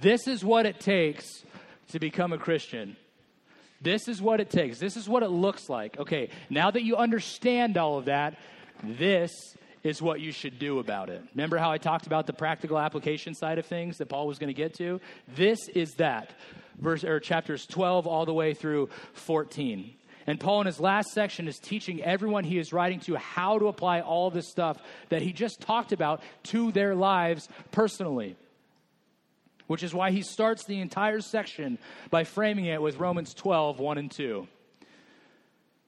this 0.00 0.26
is 0.26 0.44
what 0.44 0.66
it 0.66 0.80
takes 0.80 1.44
to 1.88 1.98
become 1.98 2.32
a 2.32 2.38
Christian. 2.38 2.96
This 3.80 4.08
is 4.08 4.22
what 4.22 4.40
it 4.40 4.48
takes. 4.48 4.78
This 4.78 4.96
is 4.96 5.08
what 5.08 5.22
it 5.22 5.28
looks 5.28 5.68
like. 5.68 5.98
Okay, 5.98 6.30
now 6.48 6.70
that 6.70 6.82
you 6.82 6.96
understand 6.96 7.76
all 7.76 7.98
of 7.98 8.06
that, 8.06 8.38
this 8.82 9.30
is 9.82 10.00
what 10.00 10.20
you 10.20 10.32
should 10.32 10.58
do 10.58 10.78
about 10.78 11.10
it. 11.10 11.22
Remember 11.34 11.58
how 11.58 11.70
I 11.70 11.76
talked 11.76 12.06
about 12.06 12.26
the 12.26 12.32
practical 12.32 12.78
application 12.78 13.34
side 13.34 13.58
of 13.58 13.66
things 13.66 13.98
that 13.98 14.06
Paul 14.06 14.26
was 14.26 14.38
going 14.38 14.48
to 14.48 14.54
get 14.54 14.74
to? 14.78 15.00
This 15.36 15.68
is 15.68 15.92
that. 15.98 16.30
Verse 16.78 17.04
or 17.04 17.20
chapters 17.20 17.66
12 17.66 18.06
all 18.06 18.24
the 18.24 18.32
way 18.32 18.54
through 18.54 18.88
14. 19.12 19.94
And 20.26 20.40
Paul, 20.40 20.62
in 20.62 20.66
his 20.66 20.80
last 20.80 21.10
section, 21.10 21.48
is 21.48 21.58
teaching 21.58 22.02
everyone 22.02 22.44
he 22.44 22.58
is 22.58 22.72
writing 22.72 23.00
to 23.00 23.16
how 23.16 23.58
to 23.58 23.68
apply 23.68 24.00
all 24.00 24.30
this 24.30 24.48
stuff 24.48 24.78
that 25.10 25.22
he 25.22 25.32
just 25.32 25.60
talked 25.60 25.92
about 25.92 26.22
to 26.44 26.72
their 26.72 26.94
lives 26.94 27.48
personally. 27.72 28.36
Which 29.66 29.82
is 29.82 29.94
why 29.94 30.10
he 30.10 30.22
starts 30.22 30.64
the 30.64 30.80
entire 30.80 31.20
section 31.20 31.78
by 32.10 32.24
framing 32.24 32.66
it 32.66 32.80
with 32.80 32.98
Romans 32.98 33.34
12, 33.34 33.78
1 33.78 33.98
and 33.98 34.10
2. 34.10 34.46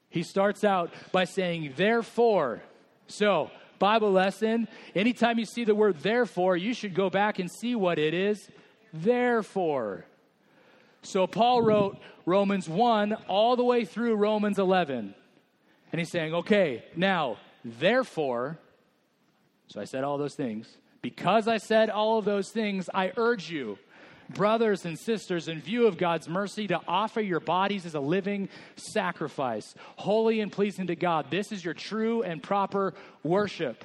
He 0.09 0.23
starts 0.23 0.63
out 0.63 0.93
by 1.11 1.25
saying, 1.25 1.73
Therefore, 1.75 2.61
so 3.07 3.51
Bible 3.77 4.11
lesson. 4.11 4.67
Anytime 4.95 5.39
you 5.39 5.45
see 5.45 5.63
the 5.63 5.75
word 5.75 5.99
therefore, 5.99 6.57
you 6.57 6.73
should 6.73 6.93
go 6.93 7.09
back 7.09 7.39
and 7.39 7.49
see 7.49 7.75
what 7.75 7.99
it 7.99 8.13
is. 8.13 8.49
Therefore. 8.93 10.05
So 11.01 11.27
Paul 11.27 11.61
wrote 11.61 11.97
Romans 12.25 12.67
1 12.67 13.13
all 13.27 13.55
the 13.55 13.63
way 13.63 13.85
through 13.85 14.15
Romans 14.15 14.59
11. 14.59 15.13
And 15.91 15.99
he's 15.99 16.11
saying, 16.11 16.33
okay, 16.33 16.83
now, 16.95 17.37
therefore, 17.63 18.59
so 19.67 19.79
I 19.79 19.85
said 19.85 20.03
all 20.03 20.17
those 20.17 20.35
things. 20.35 20.67
Because 21.01 21.47
I 21.47 21.57
said 21.57 21.89
all 21.89 22.17
of 22.17 22.25
those 22.25 22.49
things, 22.49 22.89
I 22.93 23.13
urge 23.15 23.49
you 23.49 23.77
brothers 24.29 24.85
and 24.85 24.97
sisters, 24.97 25.47
in 25.47 25.61
view 25.61 25.87
of 25.87 25.97
God's 25.97 26.27
mercy, 26.27 26.67
to 26.67 26.81
offer 26.87 27.21
your 27.21 27.39
bodies 27.39 27.85
as 27.85 27.95
a 27.95 27.99
living 27.99 28.49
sacrifice, 28.75 29.75
holy 29.95 30.41
and 30.41 30.51
pleasing 30.51 30.87
to 30.87 30.95
God. 30.95 31.27
This 31.29 31.51
is 31.51 31.63
your 31.63 31.73
true 31.73 32.23
and 32.23 32.41
proper 32.41 32.93
worship. 33.23 33.83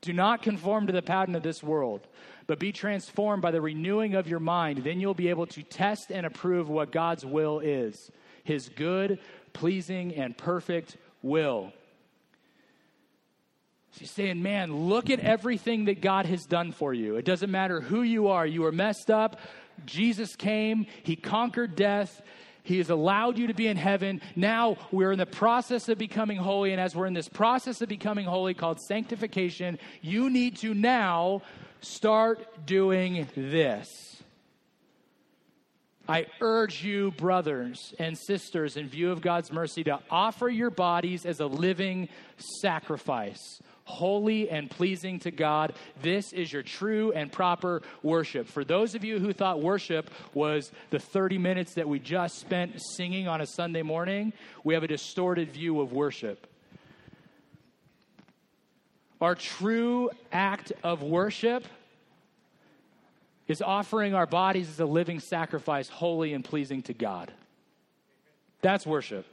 Do 0.00 0.12
not 0.12 0.42
conform 0.42 0.86
to 0.86 0.92
the 0.92 1.02
pattern 1.02 1.34
of 1.34 1.42
this 1.42 1.62
world, 1.62 2.06
but 2.48 2.58
be 2.58 2.72
transformed 2.72 3.42
by 3.42 3.52
the 3.52 3.60
renewing 3.60 4.14
of 4.14 4.26
your 4.26 4.40
mind. 4.40 4.78
Then 4.78 4.98
you'll 4.98 5.14
be 5.14 5.28
able 5.28 5.46
to 5.48 5.62
test 5.62 6.10
and 6.10 6.26
approve 6.26 6.68
what 6.68 6.90
God's 6.90 7.24
will 7.24 7.60
is 7.60 8.10
his 8.42 8.70
good, 8.70 9.18
pleasing, 9.52 10.14
and 10.14 10.36
perfect 10.36 10.96
will. 11.20 11.70
She's 13.92 14.10
saying, 14.10 14.42
man, 14.42 14.88
look 14.88 15.10
at 15.10 15.20
everything 15.20 15.84
that 15.84 16.00
God 16.00 16.24
has 16.24 16.46
done 16.46 16.72
for 16.72 16.94
you. 16.94 17.16
It 17.16 17.26
doesn't 17.26 17.50
matter 17.50 17.82
who 17.82 18.00
you 18.00 18.28
are. 18.28 18.46
You 18.46 18.62
were 18.62 18.72
messed 18.72 19.10
up. 19.10 19.38
Jesus 19.84 20.34
came, 20.34 20.86
He 21.02 21.14
conquered 21.14 21.76
death. 21.76 22.22
He 22.62 22.78
has 22.78 22.88
allowed 22.88 23.38
you 23.38 23.48
to 23.48 23.54
be 23.54 23.66
in 23.66 23.76
heaven. 23.76 24.22
Now 24.34 24.76
we're 24.90 25.12
in 25.12 25.18
the 25.18 25.26
process 25.26 25.88
of 25.88 25.98
becoming 25.98 26.38
holy. 26.38 26.72
And 26.72 26.80
as 26.80 26.94
we're 26.96 27.06
in 27.06 27.14
this 27.14 27.28
process 27.28 27.82
of 27.82 27.88
becoming 27.88 28.26
holy 28.26 28.54
called 28.54 28.80
sanctification, 28.80 29.78
you 30.00 30.30
need 30.30 30.56
to 30.58 30.74
now 30.74 31.42
start 31.80 32.66
doing 32.66 33.26
this. 33.36 33.88
I 36.08 36.26
urge 36.40 36.82
you, 36.82 37.10
brothers 37.12 37.94
and 37.98 38.16
sisters, 38.16 38.76
in 38.76 38.88
view 38.88 39.10
of 39.10 39.20
God's 39.20 39.52
mercy, 39.52 39.84
to 39.84 40.00
offer 40.10 40.48
your 40.48 40.70
bodies 40.70 41.26
as 41.26 41.40
a 41.40 41.46
living 41.46 42.08
sacrifice 42.62 43.60
holy 43.88 44.50
and 44.50 44.70
pleasing 44.70 45.18
to 45.18 45.30
God. 45.30 45.72
This 46.02 46.34
is 46.34 46.52
your 46.52 46.62
true 46.62 47.10
and 47.12 47.32
proper 47.32 47.80
worship. 48.02 48.46
For 48.46 48.62
those 48.62 48.94
of 48.94 49.02
you 49.02 49.18
who 49.18 49.32
thought 49.32 49.62
worship 49.62 50.10
was 50.34 50.70
the 50.90 50.98
30 50.98 51.38
minutes 51.38 51.74
that 51.74 51.88
we 51.88 51.98
just 51.98 52.38
spent 52.38 52.78
singing 52.96 53.28
on 53.28 53.40
a 53.40 53.46
Sunday 53.46 53.80
morning, 53.80 54.34
we 54.62 54.74
have 54.74 54.82
a 54.82 54.88
distorted 54.88 55.50
view 55.50 55.80
of 55.80 55.94
worship. 55.94 56.47
Our 59.20 59.34
true 59.34 60.10
act 60.30 60.72
of 60.82 61.02
worship 61.02 61.64
is 63.48 63.62
offering 63.62 64.14
our 64.14 64.26
bodies 64.26 64.68
as 64.68 64.78
a 64.78 64.86
living 64.86 65.20
sacrifice, 65.20 65.88
holy 65.88 66.34
and 66.34 66.44
pleasing 66.44 66.82
to 66.82 66.94
God. 66.94 67.32
That's 68.60 68.86
worship. 68.86 69.26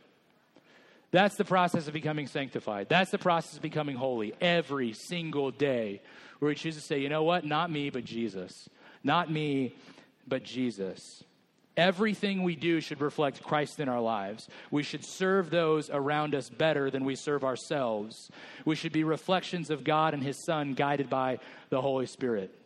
That's 1.12 1.36
the 1.36 1.46
process 1.46 1.88
of 1.88 1.94
becoming 1.94 2.28
sanctified. 2.28 2.90
That's 2.90 3.12
the 3.12 3.18
process 3.18 3.56
of 3.56 3.62
becoming 3.62 3.96
holy 3.96 4.34
every 4.42 4.94
single 4.94 5.52
day, 5.52 6.02
where 6.40 6.50
we 6.50 6.56
choose 6.56 6.76
to 6.76 6.82
say, 6.82 7.00
you 7.00 7.10
know 7.10 7.24
what? 7.24 7.46
Not 7.46 7.72
me, 7.72 7.90
but 7.90 8.06
Jesus. 8.06 8.70
Not 9.04 9.32
me, 9.32 9.76
but 10.28 10.44
Jesus. 10.44 11.24
Everything 11.78 12.44
we 12.44 12.56
do 12.56 12.80
should 12.80 13.02
reflect 13.02 13.44
Christ 13.44 13.82
in 13.82 13.90
our 13.90 14.00
lives. 14.00 14.48
We 14.72 14.84
should 14.84 15.04
serve 15.04 15.50
those 15.50 15.90
around 15.90 16.34
us 16.34 16.50
better 16.50 16.90
than 16.90 17.04
we 17.04 17.16
serve 17.16 17.44
ourselves. 17.44 18.32
We 18.64 18.76
should 18.76 18.94
be 18.94 19.04
reflections 19.04 19.70
of 19.70 19.84
God 19.84 20.14
and 20.14 20.24
His 20.24 20.38
Son, 20.38 20.74
guided 20.74 21.10
by 21.10 21.40
the 21.70 21.82
Holy 21.82 22.06
Spirit. 22.06 22.58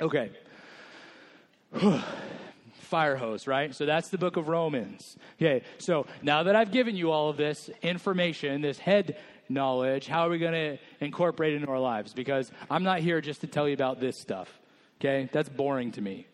Okay. 0.00 0.30
Fire 2.72 3.16
hose, 3.16 3.46
right? 3.46 3.74
So 3.74 3.86
that's 3.86 4.08
the 4.08 4.18
book 4.18 4.36
of 4.36 4.48
Romans. 4.48 5.16
Okay, 5.40 5.64
so 5.78 6.06
now 6.22 6.42
that 6.42 6.56
I've 6.56 6.72
given 6.72 6.96
you 6.96 7.10
all 7.10 7.30
of 7.30 7.36
this 7.36 7.70
information, 7.80 8.60
this 8.60 8.78
head 8.78 9.18
knowledge, 9.48 10.08
how 10.08 10.26
are 10.26 10.30
we 10.30 10.38
going 10.38 10.52
to 10.52 10.78
incorporate 11.00 11.52
it 11.52 11.56
into 11.56 11.70
our 11.70 11.78
lives? 11.78 12.12
Because 12.12 12.50
I'm 12.70 12.82
not 12.82 13.00
here 13.00 13.20
just 13.20 13.42
to 13.42 13.46
tell 13.46 13.68
you 13.68 13.74
about 13.74 14.00
this 14.00 14.18
stuff. 14.18 14.58
Okay, 15.00 15.28
that's 15.32 15.48
boring 15.48 15.92
to 15.92 16.00
me. 16.00 16.26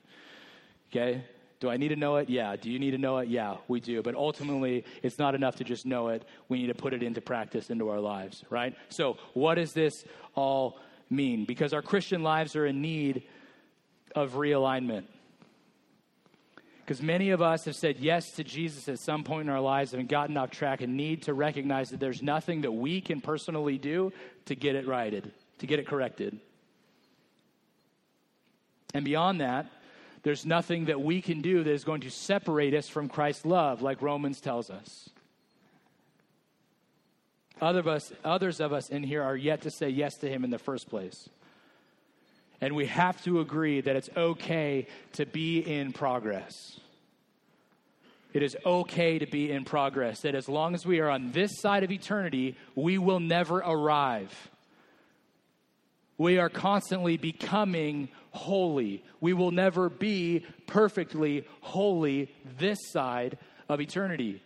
Okay, 0.91 1.23
do 1.61 1.69
I 1.69 1.77
need 1.77 1.89
to 1.89 1.97
know 1.97 2.17
it? 2.17 2.31
Yeah. 2.31 2.55
Do 2.57 2.71
you 2.71 2.79
need 2.79 2.93
to 2.93 2.99
know 2.99 3.19
it? 3.19 3.29
Yeah, 3.29 3.57
we 3.67 3.81
do. 3.81 4.03
But 4.03 4.15
ultimately, 4.15 4.85
it's 5.03 5.19
not 5.19 5.35
enough 5.35 5.57
to 5.57 5.65
just 5.65 5.87
know 5.87 6.09
it. 6.09 6.25
We 6.49 6.59
need 6.59 6.69
to 6.69 6.75
put 6.75 6.93
it 6.93 7.03
into 7.03 7.21
practice 7.21 7.71
into 7.71 7.89
our 7.89 8.01
lives, 8.01 8.45
right? 8.49 8.77
So, 8.91 9.17
what 9.35 9.57
does 9.57 9.73
this 9.73 10.05
all 10.35 10.79
mean? 11.11 11.45
Because 11.45 11.73
our 11.73 11.83
Christian 11.83 12.23
lives 12.23 12.55
are 12.55 12.67
in 12.67 12.81
need 12.81 13.25
of 14.15 14.35
realignment. 14.35 15.05
Because 16.81 17.03
many 17.03 17.31
of 17.31 17.43
us 17.43 17.67
have 17.67 17.77
said 17.77 17.99
yes 17.99 18.31
to 18.33 18.45
Jesus 18.45 18.89
at 18.89 18.99
some 18.99 19.23
point 19.23 19.49
in 19.49 19.55
our 19.55 19.61
lives 19.61 19.93
and 19.93 20.09
gotten 20.09 20.37
off 20.37 20.51
track 20.51 20.81
and 20.81 20.97
need 20.97 21.25
to 21.25 21.35
recognize 21.35 21.91
that 21.91 22.01
there's 22.01 22.23
nothing 22.23 22.63
that 22.63 22.73
we 22.73 23.01
can 23.01 23.21
personally 23.21 23.77
do 23.77 24.13
to 24.47 24.55
get 24.55 24.75
it 24.75 24.87
righted, 24.87 25.31
to 25.59 25.67
get 25.67 25.81
it 25.81 25.87
corrected. 25.87 26.41
And 28.95 29.05
beyond 29.05 29.43
that, 29.43 29.67
there's 30.23 30.45
nothing 30.45 30.87
that 30.87 31.01
we 31.01 31.23
can 31.23 31.41
do 31.41 31.63
that 31.63 31.71
is 31.71 31.85
going 31.85 32.01
to 32.03 32.11
separate 32.11 32.75
us 32.75 32.89
from 32.89 33.09
Christ's 33.09 33.47
love, 33.47 33.83
like 33.83 34.03
Romans 34.03 34.41
tells 34.41 34.71
us. 34.71 35.11
Other 37.61 37.81
of 37.81 37.89
us, 37.89 38.13
others 38.25 38.61
of 38.61 38.73
us 38.73 38.89
in 38.89 39.03
here 39.03 39.23
are 39.23 39.37
yet 39.37 39.63
to 39.63 39.71
say 39.71 39.89
yes 39.89 40.17
to 40.19 40.29
Him 40.29 40.45
in 40.45 40.51
the 40.51 40.59
first 40.59 40.89
place. 40.89 41.29
And 42.61 42.75
we 42.75 42.87
have 42.87 43.23
to 43.25 43.41
agree 43.41 43.81
that 43.81 43.97
it's 43.97 44.11
okay 44.17 44.87
to 45.13 45.27
be 45.27 45.59
in 45.59 45.93
progress. 45.93 46.81
It 48.33 48.43
is 48.43 48.57
okay 48.65 49.19
to 49.19 49.27
be 49.27 49.51
in 49.51 49.65
progress. 49.65 50.21
That 50.21 50.35
as 50.35 50.49
long 50.49 50.75
as 50.75 50.85
we 50.85 51.01
are 51.01 51.09
on 51.09 51.33
this 51.33 51.61
side 51.61 51.83
of 51.83 51.91
eternity, 51.91 52.57
we 52.75 52.99
will 52.99 53.21
never 53.21 53.59
arrive. 53.59 54.51
We 56.19 56.39
are 56.39 56.49
constantly 56.49 57.17
becoming 57.17 58.09
holy. 58.33 59.05
We 59.21 59.33
will 59.33 59.53
never 59.53 59.89
be 59.89 60.45
perfectly 60.67 61.47
holy 61.61 62.35
this 62.59 62.79
side 62.91 63.39
of 63.69 63.81
eternity. 63.81 64.43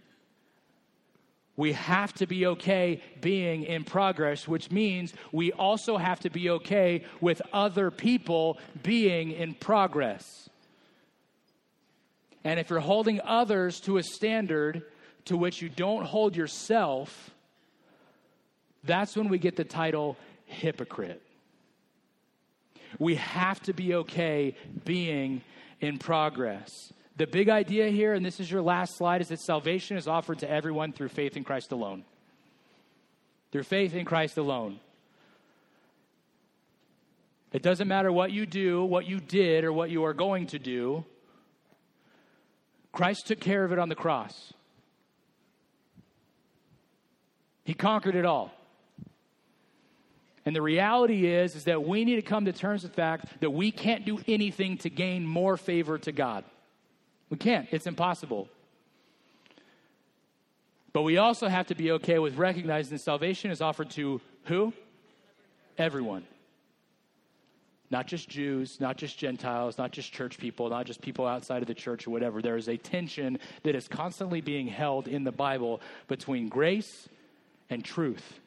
We 1.57 1.73
have 1.73 2.12
to 2.14 2.27
be 2.27 2.47
okay 2.47 3.03
being 3.20 3.64
in 3.64 3.85
progress, 3.85 4.47
which 4.47 4.70
means 4.70 5.12
we 5.33 5.53
also 5.53 5.97
have 5.97 6.20
to 6.20 6.31
be 6.31 6.51
okay 6.51 7.05
with 7.20 7.43
other 7.53 7.91
people 7.91 8.59
being 8.83 9.33
in 9.33 9.55
progress. 9.55 10.49
And 12.45 12.59
if 12.59 12.70
you're 12.70 12.81
holding 12.81 13.20
others 13.23 13.81
to 13.81 13.99
a 13.99 14.03
standard 14.03 14.83
to 15.27 15.37
which 15.37 15.62
you 15.62 15.68
don't 15.68 16.05
hold 16.05 16.37
yourself, 16.37 17.31
that's 18.85 19.16
when 19.16 19.29
we 19.29 19.39
get 19.39 19.57
the 19.57 19.64
title 19.64 20.16
hypocrite. 20.47 21.23
We 22.99 23.16
have 23.16 23.61
to 23.62 23.72
be 23.72 23.95
okay 23.95 24.55
being 24.84 25.43
in 25.80 25.99
progress. 25.99 26.93
The 27.16 27.26
big 27.26 27.49
idea 27.49 27.88
here, 27.88 28.14
and 28.14 28.24
this 28.24 28.40
is 28.40 28.51
your 28.51 28.62
last 28.62 28.97
slide, 28.97 29.20
is 29.20 29.28
that 29.28 29.40
salvation 29.40 29.97
is 29.97 30.09
offered 30.09 30.38
to 30.40 30.51
everyone 30.51 30.93
through 30.93 31.09
faith 31.09 31.36
in 31.36 31.45
Christ 31.45 31.72
alone. 31.72 32.05
Through 33.51 33.64
faith 33.64 33.95
in 33.95 34.05
Christ 34.05 34.38
alone. 34.38 34.80
It 37.53 37.62
doesn't 37.62 37.86
matter 37.86 38.11
what 38.11 38.32
you 38.32 38.47
do, 38.47 38.82
what 38.82 39.07
you 39.07 39.20
did, 39.20 39.64
or 39.64 39.72
what 39.72 39.90
you 39.90 40.05
are 40.05 40.14
going 40.14 40.47
to 40.49 40.59
do. 40.59 41.05
Christ 42.93 43.26
took 43.26 43.40
care 43.40 43.64
of 43.64 43.72
it 43.72 43.78
on 43.78 43.90
the 43.90 43.95
cross. 43.95 44.55
He 47.64 47.74
conquered 47.74 48.14
it 48.14 48.24
all. 48.24 48.53
And 50.45 50.57
the 50.57 50.62
reality 50.62 51.26
is 51.26 51.55
is 51.55 51.64
that 51.64 51.84
we 51.84 52.05
need 52.05 52.16
to 52.16 52.22
come 52.22 52.45
to 52.47 52.53
terms 52.53 52.82
with 52.82 52.93
the 52.93 52.97
fact 52.97 53.40
that 53.40 53.51
we 53.51 53.70
can't 53.70 54.05
do 54.05 54.20
anything 54.26 54.76
to 54.78 54.90
gain 54.90 55.26
more 55.26 55.57
favor 55.57 55.99
to 55.99 56.12
God. 56.12 56.45
We 57.30 57.36
can't. 57.36 57.68
It's 57.70 57.86
impossible. 57.86 58.49
But 60.93 61.03
we 61.03 61.16
also 61.16 61.49
have 61.49 61.68
to 61.68 61.74
be 61.74 61.93
okay 61.93 62.18
with 62.18 62.36
recognizing 62.36 62.97
that 62.97 63.03
salvation 63.03 63.51
is 63.51 63.62
offered 63.62 63.90
to 63.93 64.20
who? 64.45 64.72
Everyone. 65.78 66.24
Not 67.90 68.07
just 68.07 68.28
Jews, 68.28 68.80
not 68.80 68.97
just 68.97 69.18
Gentiles, 69.18 69.78
not 69.78 69.93
just 69.93 70.12
church 70.12 70.38
people, 70.38 70.68
not 70.70 70.86
just 70.86 71.01
people 71.01 71.26
outside 71.26 71.62
of 71.62 71.68
the 71.68 71.74
church 71.74 72.07
or 72.07 72.11
whatever. 72.11 72.43
There 72.43 72.57
is 72.57 72.68
a 72.68 72.76
tension 72.76 73.38
that 73.62 73.74
is 73.74 73.86
constantly 73.86 74.40
being 74.40 74.66
held 74.66 75.09
in 75.09 75.24
the 75.24 75.32
Bible 75.32 75.80
between 76.09 76.49
grace 76.49 77.09
and 77.70 77.84
truth. 77.84 78.40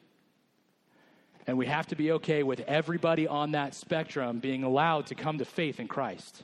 And 1.46 1.56
we 1.56 1.66
have 1.66 1.86
to 1.88 1.96
be 1.96 2.12
okay 2.12 2.42
with 2.42 2.60
everybody 2.60 3.28
on 3.28 3.52
that 3.52 3.74
spectrum 3.74 4.40
being 4.40 4.64
allowed 4.64 5.06
to 5.06 5.14
come 5.14 5.38
to 5.38 5.44
faith 5.44 5.78
in 5.78 5.86
Christ. 5.86 6.42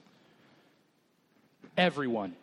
Everyone. 1.76 2.34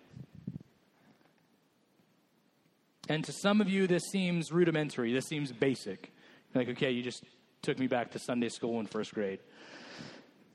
And 3.07 3.24
to 3.26 3.32
some 3.32 3.62
of 3.62 3.70
you, 3.70 3.88
this 3.88 4.03
seems 4.12 4.51
rudimentary. 4.51 5.14
This 5.14 5.26
seems 5.26 5.51
basic. 5.51 6.12
Like, 6.53 6.70
okay, 6.70 6.91
you 6.91 7.01
just 7.01 7.24
took 7.62 7.80
me 7.80 7.88
back 7.88 8.12
to 8.12 8.20
Sunday 8.20 8.49
school 8.49 8.80
in 8.80 8.88
first 8.88 9.14
grade. 9.14 9.39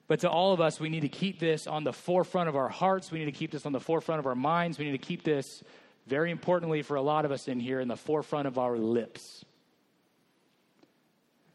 But 0.06 0.20
to 0.20 0.30
all 0.30 0.52
of 0.52 0.60
us, 0.60 0.78
we 0.78 0.90
need 0.90 1.00
to 1.00 1.08
keep 1.08 1.40
this 1.40 1.66
on 1.66 1.84
the 1.84 1.92
forefront 1.92 2.50
of 2.50 2.56
our 2.56 2.68
hearts. 2.68 3.10
We 3.10 3.18
need 3.18 3.24
to 3.24 3.32
keep 3.32 3.50
this 3.50 3.64
on 3.64 3.72
the 3.72 3.80
forefront 3.80 4.18
of 4.18 4.26
our 4.26 4.34
minds. 4.34 4.78
We 4.78 4.84
need 4.84 4.92
to 4.92 4.98
keep 4.98 5.22
this, 5.22 5.64
very 6.06 6.30
importantly 6.30 6.82
for 6.82 6.96
a 6.96 7.02
lot 7.02 7.24
of 7.24 7.32
us 7.32 7.48
in 7.48 7.58
here, 7.58 7.80
in 7.80 7.88
the 7.88 7.96
forefront 7.96 8.46
of 8.46 8.58
our 8.58 8.76
lips 8.76 9.44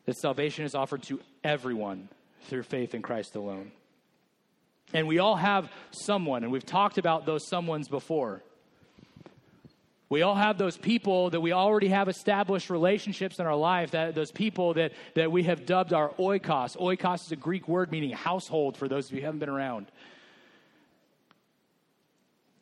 that 0.10 0.18
salvation 0.18 0.66
is 0.66 0.74
offered 0.74 1.04
to 1.04 1.20
everyone 1.44 2.10
through 2.46 2.64
faith 2.64 2.96
in 2.96 3.02
Christ 3.04 3.36
alone. 3.36 3.72
And 4.92 5.08
we 5.08 5.20
all 5.20 5.36
have 5.36 5.72
someone, 5.92 6.42
and 6.42 6.52
we've 6.52 6.66
talked 6.66 6.98
about 6.98 7.28
those 7.28 7.48
someones 7.48 7.88
before. 7.88 8.42
We 10.10 10.24
all 10.24 10.34
have 10.34 10.58
those 10.58 10.78
people 10.78 11.30
that 11.30 11.42
we 11.42 11.52
already 11.52 11.90
have 11.90 12.10
established 12.10 12.72
relationships 12.72 13.38
in 13.38 13.46
our 13.46 13.56
life, 13.56 13.92
that 13.92 14.16
those 14.16 14.32
people 14.32 14.74
that, 14.74 14.94
that 15.14 15.32
we 15.32 15.44
have 15.44 15.68
dubbed 15.68 15.94
our 15.94 16.10
oikos. 16.18 16.76
Oikos 16.76 17.28
is 17.28 17.32
a 17.32 17.36
Greek 17.36 17.68
word 17.68 17.92
meaning 17.92 18.10
household 18.10 18.78
for 18.78 18.88
those 18.88 19.10
of 19.10 19.12
you 19.12 19.20
who 19.20 19.26
haven't 19.26 19.42
been 19.42 19.48
around. 19.48 19.92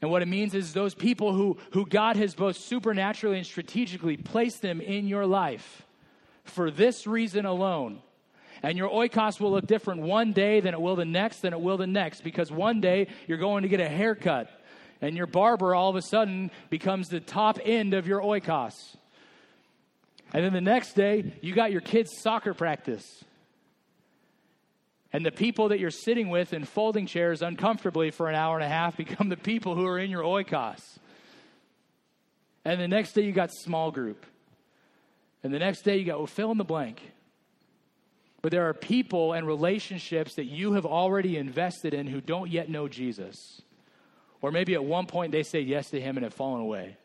And 0.01 0.11
what 0.11 0.21
it 0.21 0.27
means 0.27 0.53
is 0.53 0.73
those 0.73 0.93
people 0.93 1.31
who, 1.31 1.57
who 1.71 1.85
God 1.85 2.17
has 2.17 2.35
both 2.35 2.57
supernaturally 2.57 3.37
and 3.37 3.45
strategically 3.45 4.17
placed 4.17 4.61
them 4.61 4.81
in 4.81 5.07
your 5.07 5.25
life 5.25 5.86
for 6.49 6.71
this 6.71 7.07
reason 7.07 7.45
alone. 7.45 8.01
And 8.63 8.77
your 8.77 8.89
oikos 8.89 9.39
will 9.39 9.51
look 9.51 9.67
different 9.67 10.01
one 10.01 10.33
day 10.33 10.59
than 10.61 10.73
it 10.73 10.81
will 10.81 10.95
the 10.95 11.05
next, 11.05 11.41
than 11.41 11.53
it 11.53 11.61
will 11.61 11.77
the 11.77 11.87
next, 11.87 12.21
because 12.21 12.51
one 12.51 12.81
day 12.81 13.07
you're 13.27 13.37
going 13.37 13.63
to 13.63 13.69
get 13.69 13.79
a 13.79 13.87
haircut, 13.87 14.49
and 14.99 15.15
your 15.15 15.27
barber 15.27 15.75
all 15.75 15.89
of 15.89 15.95
a 15.95 16.01
sudden 16.01 16.49
becomes 16.69 17.09
the 17.09 17.19
top 17.19 17.59
end 17.63 17.93
of 17.93 18.07
your 18.07 18.21
oikos. 18.21 18.95
And 20.33 20.43
then 20.43 20.53
the 20.53 20.61
next 20.61 20.93
day, 20.93 21.33
you 21.41 21.53
got 21.53 21.71
your 21.71 21.81
kids' 21.81 22.19
soccer 22.19 22.53
practice. 22.53 23.23
And 25.13 25.25
the 25.25 25.31
people 25.31 25.69
that 25.69 25.79
you're 25.79 25.89
sitting 25.89 26.29
with 26.29 26.51
in 26.51 26.65
folding 26.65 27.05
chairs 27.05 27.41
uncomfortably 27.41 28.11
for 28.11 28.27
an 28.27 28.35
hour 28.35 28.55
and 28.55 28.63
a 28.63 28.67
half 28.67 28.97
become 28.97 29.29
the 29.29 29.37
people 29.37 29.75
who 29.75 29.85
are 29.85 29.97
in 29.97 30.09
your 30.09 30.23
oikos. 30.23 30.81
And 32.65 32.81
the 32.81 32.87
next 32.87 33.13
day, 33.13 33.21
you 33.21 33.31
got 33.31 33.51
small 33.53 33.91
group. 33.91 34.25
And 35.43 35.53
the 35.53 35.59
next 35.59 35.81
day 35.81 35.97
you 35.97 36.05
go, 36.05 36.17
well, 36.17 36.27
fill 36.27 36.51
in 36.51 36.57
the 36.57 36.63
blank. 36.63 37.01
But 38.41 38.51
there 38.51 38.69
are 38.69 38.73
people 38.73 39.33
and 39.33 39.47
relationships 39.47 40.35
that 40.35 40.45
you 40.45 40.73
have 40.73 40.85
already 40.85 41.37
invested 41.37 41.93
in 41.93 42.07
who 42.07 42.21
don't 42.21 42.49
yet 42.49 42.69
know 42.69 42.87
Jesus. 42.87 43.61
Or 44.41 44.51
maybe 44.51 44.73
at 44.73 44.83
one 44.83 45.05
point 45.05 45.31
they 45.31 45.43
say 45.43 45.59
yes 45.59 45.89
to 45.89 45.99
him 45.99 46.17
and 46.17 46.23
have 46.23 46.33
fallen 46.33 46.61
away. 46.61 46.97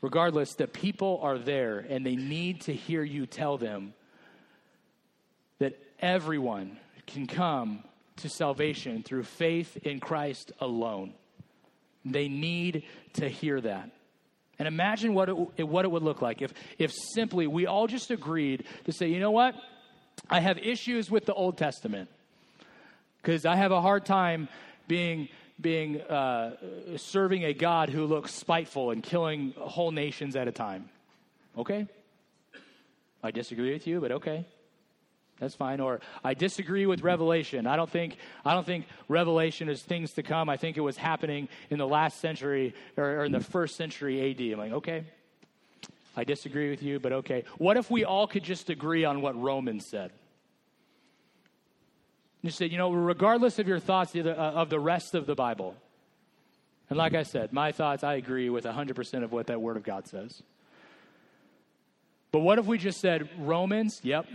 Regardless, 0.00 0.54
the 0.54 0.66
people 0.66 1.20
are 1.22 1.38
there 1.38 1.78
and 1.78 2.06
they 2.06 2.16
need 2.16 2.62
to 2.62 2.72
hear 2.72 3.02
you 3.02 3.26
tell 3.26 3.58
them 3.58 3.92
that 5.58 5.78
everyone 5.98 6.78
can 7.06 7.26
come 7.26 7.84
to 8.16 8.28
salvation 8.28 9.02
through 9.02 9.24
faith 9.24 9.76
in 9.78 10.00
Christ 10.00 10.52
alone. 10.60 11.12
They 12.04 12.28
need 12.28 12.84
to 13.14 13.28
hear 13.28 13.60
that. 13.60 13.90
And 14.60 14.68
imagine 14.68 15.14
what 15.14 15.30
it, 15.30 15.66
what 15.66 15.86
it 15.86 15.90
would 15.90 16.02
look 16.02 16.20
like 16.20 16.42
if, 16.42 16.52
if 16.78 16.92
simply 16.92 17.46
we 17.46 17.64
all 17.64 17.86
just 17.86 18.10
agreed 18.10 18.64
to 18.84 18.92
say, 18.92 19.08
you 19.08 19.18
know 19.18 19.30
what? 19.30 19.54
I 20.28 20.40
have 20.40 20.58
issues 20.58 21.10
with 21.10 21.24
the 21.24 21.32
Old 21.32 21.56
Testament 21.56 22.10
because 23.22 23.46
I 23.46 23.56
have 23.56 23.72
a 23.72 23.80
hard 23.80 24.04
time 24.04 24.50
being 24.86 25.30
being 25.58 26.02
uh, 26.02 26.56
serving 26.96 27.44
a 27.44 27.54
God 27.54 27.88
who 27.88 28.04
looks 28.04 28.34
spiteful 28.34 28.90
and 28.90 29.02
killing 29.02 29.54
whole 29.56 29.92
nations 29.92 30.36
at 30.36 30.46
a 30.46 30.52
time. 30.52 30.90
Okay, 31.56 31.86
I 33.22 33.30
disagree 33.30 33.72
with 33.72 33.86
you, 33.86 33.98
but 33.98 34.12
okay, 34.12 34.44
that's 35.40 35.54
fine. 35.54 35.80
Or 35.80 36.00
I 36.22 36.34
disagree 36.34 36.86
with 36.86 37.02
Revelation. 37.02 37.66
I 37.66 37.76
don't 37.76 37.90
think 37.90 38.16
I 38.44 38.54
don't 38.54 38.66
think 38.66 38.86
Revelation 39.08 39.68
is 39.68 39.82
things 39.82 40.12
to 40.12 40.22
come. 40.22 40.48
I 40.48 40.56
think 40.56 40.76
it 40.76 40.82
was 40.82 40.98
happening 40.98 41.48
in 41.70 41.78
the 41.78 41.86
last 41.86 42.20
century 42.20 42.74
or, 42.96 43.20
or 43.20 43.24
in 43.24 43.32
the 43.32 43.40
first 43.40 43.76
century 43.76 44.30
AD. 44.30 44.40
I'm 44.52 44.58
like, 44.58 44.72
okay, 44.72 45.04
I 46.16 46.24
disagree 46.24 46.70
with 46.70 46.82
you, 46.82 47.00
but 47.00 47.12
okay. 47.12 47.44
What 47.56 47.78
if 47.78 47.90
we 47.90 48.04
all 48.04 48.26
could 48.26 48.44
just 48.44 48.68
agree 48.68 49.04
on 49.04 49.22
what 49.22 49.40
Romans 49.40 49.86
said? 49.86 50.12
You 52.42 52.50
say, 52.50 52.66
you 52.66 52.78
know, 52.78 52.92
regardless 52.92 53.58
of 53.58 53.66
your 53.66 53.78
thoughts 53.78 54.14
uh, 54.14 54.20
of 54.20 54.70
the 54.70 54.80
rest 54.80 55.14
of 55.14 55.26
the 55.26 55.34
Bible, 55.34 55.74
and 56.88 56.98
like 56.98 57.14
I 57.14 57.22
said, 57.22 57.52
my 57.52 57.72
thoughts, 57.72 58.02
I 58.02 58.14
agree 58.14 58.50
with 58.50 58.64
100% 58.64 59.24
of 59.24 59.32
what 59.32 59.46
that 59.46 59.60
Word 59.60 59.76
of 59.76 59.84
God 59.84 60.08
says. 60.08 60.42
But 62.32 62.40
what 62.40 62.58
if 62.58 62.66
we 62.66 62.78
just 62.78 63.00
said, 63.00 63.28
Romans, 63.38 64.00
yep, 64.02 64.26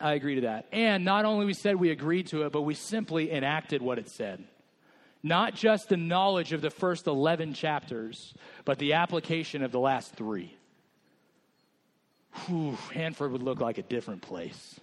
I 0.00 0.12
agree 0.14 0.36
to 0.36 0.40
that. 0.42 0.66
And 0.72 1.04
not 1.04 1.24
only 1.24 1.46
we 1.46 1.54
said 1.54 1.76
we 1.76 1.90
agreed 1.90 2.28
to 2.28 2.42
it, 2.42 2.52
but 2.52 2.62
we 2.62 2.74
simply 2.74 3.30
enacted 3.32 3.82
what 3.82 3.98
it 3.98 4.10
said. 4.10 4.44
Not 5.22 5.54
just 5.54 5.88
the 5.88 5.96
knowledge 5.96 6.52
of 6.52 6.60
the 6.60 6.70
first 6.70 7.06
11 7.06 7.54
chapters, 7.54 8.34
but 8.64 8.78
the 8.78 8.92
application 8.94 9.62
of 9.62 9.72
the 9.72 9.80
last 9.80 10.14
three. 10.14 10.56
Whew, 12.46 12.76
Hanford 12.92 13.32
would 13.32 13.42
look 13.42 13.60
like 13.60 13.78
a 13.78 13.82
different 13.82 14.22
place 14.22 14.78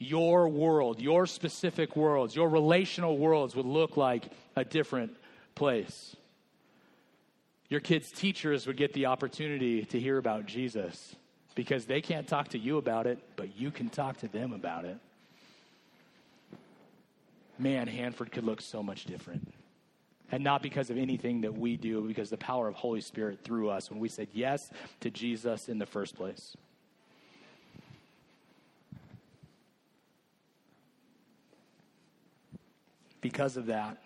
your 0.00 0.48
world, 0.48 0.98
your 0.98 1.26
specific 1.26 1.94
worlds, 1.94 2.34
your 2.34 2.48
relational 2.48 3.18
worlds 3.18 3.54
would 3.54 3.66
look 3.66 3.98
like 3.98 4.24
a 4.56 4.64
different 4.64 5.14
place. 5.54 6.16
Your 7.68 7.80
kids' 7.80 8.10
teachers 8.10 8.66
would 8.66 8.78
get 8.78 8.94
the 8.94 9.06
opportunity 9.06 9.84
to 9.84 10.00
hear 10.00 10.16
about 10.16 10.46
Jesus 10.46 11.14
because 11.54 11.86
they 11.86 12.00
can't 12.00 12.26
talk 12.26 12.48
to 12.48 12.58
you 12.58 12.78
about 12.78 13.06
it, 13.06 13.18
but 13.36 13.56
you 13.56 13.70
can 13.70 13.88
talk 13.88 14.18
to 14.18 14.28
them 14.28 14.52
about 14.52 14.84
it. 14.84 14.96
Man, 17.58 17.86
Hanford 17.88 18.32
could 18.32 18.44
look 18.44 18.60
so 18.60 18.82
much 18.82 19.04
different. 19.04 19.52
And 20.32 20.44
not 20.44 20.62
because 20.62 20.90
of 20.90 20.96
anything 20.96 21.40
that 21.40 21.56
we 21.56 21.76
do, 21.76 22.02
because 22.06 22.30
the 22.30 22.36
power 22.36 22.68
of 22.68 22.74
Holy 22.74 23.00
Spirit 23.00 23.40
through 23.42 23.68
us 23.68 23.90
when 23.90 23.98
we 23.98 24.08
said 24.08 24.28
yes 24.32 24.70
to 25.00 25.10
Jesus 25.10 25.68
in 25.68 25.78
the 25.78 25.86
first 25.86 26.14
place. 26.14 26.56
Because 33.20 33.56
of 33.56 33.66
that, 33.66 33.98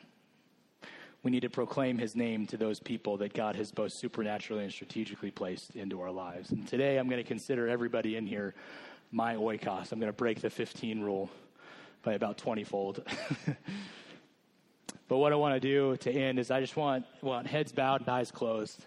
we 1.25 1.31
need 1.31 1.41
to 1.41 1.51
proclaim 1.51 1.97
his 1.97 2.15
name 2.15 2.47
to 2.47 2.59
those 2.59 2.79
people 2.79 3.17
that 3.17 3.33
God 3.33 3.57
has 3.57 3.73
both 3.73 3.93
supernaturally 3.93 4.63
and 4.63 4.73
strategically 4.73 5.31
placed 5.31 5.75
into 5.75 6.03
our 6.03 6.11
lives. 6.11 6.51
And 6.51 6.69
today 6.69 6.99
I'm 6.99 7.09
going 7.09 7.21
to 7.21 7.27
consider 7.27 7.67
everybody 7.67 8.17
in 8.17 8.27
here 8.27 8.55
my 9.11 9.35
oikos. 9.35 9.91
I'm 9.91 9.99
going 9.99 10.13
to 10.13 10.17
break 10.17 10.43
the 10.43 10.51
15 10.51 11.01
rule 11.01 11.31
by 12.03 12.13
about 12.13 12.37
20 12.37 12.65
fold. 12.65 13.03
but 15.09 15.17
what 15.17 15.33
I 15.33 15.37
want 15.37 15.55
to 15.55 15.61
do 15.61 15.97
to 15.97 16.13
end 16.13 16.39
is 16.39 16.51
I 16.51 16.61
just 16.61 16.77
want, 16.77 17.07
want 17.23 17.47
heads 17.47 17.73
bowed 17.73 18.03
and 18.03 18.09
eyes 18.11 18.31
closed. 18.31 18.85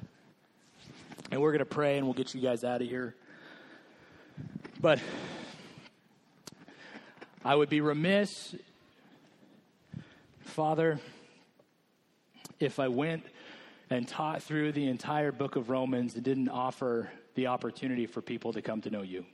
And 1.31 1.41
we're 1.41 1.51
going 1.51 1.59
to 1.59 1.65
pray 1.65 1.97
and 1.97 2.05
we'll 2.05 2.13
get 2.13 2.35
you 2.35 2.41
guys 2.41 2.63
out 2.63 2.83
of 2.83 2.87
here. 2.87 3.15
But 4.79 4.99
I 7.43 7.55
would 7.55 7.69
be 7.69 7.81
remiss 7.81 8.55
Father, 10.57 10.99
if 12.59 12.79
I 12.79 12.87
went 12.87 13.23
and 13.89 14.07
taught 14.07 14.43
through 14.43 14.73
the 14.73 14.87
entire 14.87 15.31
book 15.31 15.55
of 15.55 15.69
Romans 15.69 16.15
and 16.15 16.23
didn't 16.23 16.49
offer 16.49 17.09
the 17.35 17.47
opportunity 17.47 18.05
for 18.05 18.21
people 18.21 18.53
to 18.53 18.61
come 18.61 18.81
to 18.81 18.89
know 18.89 19.01
you. 19.01 19.25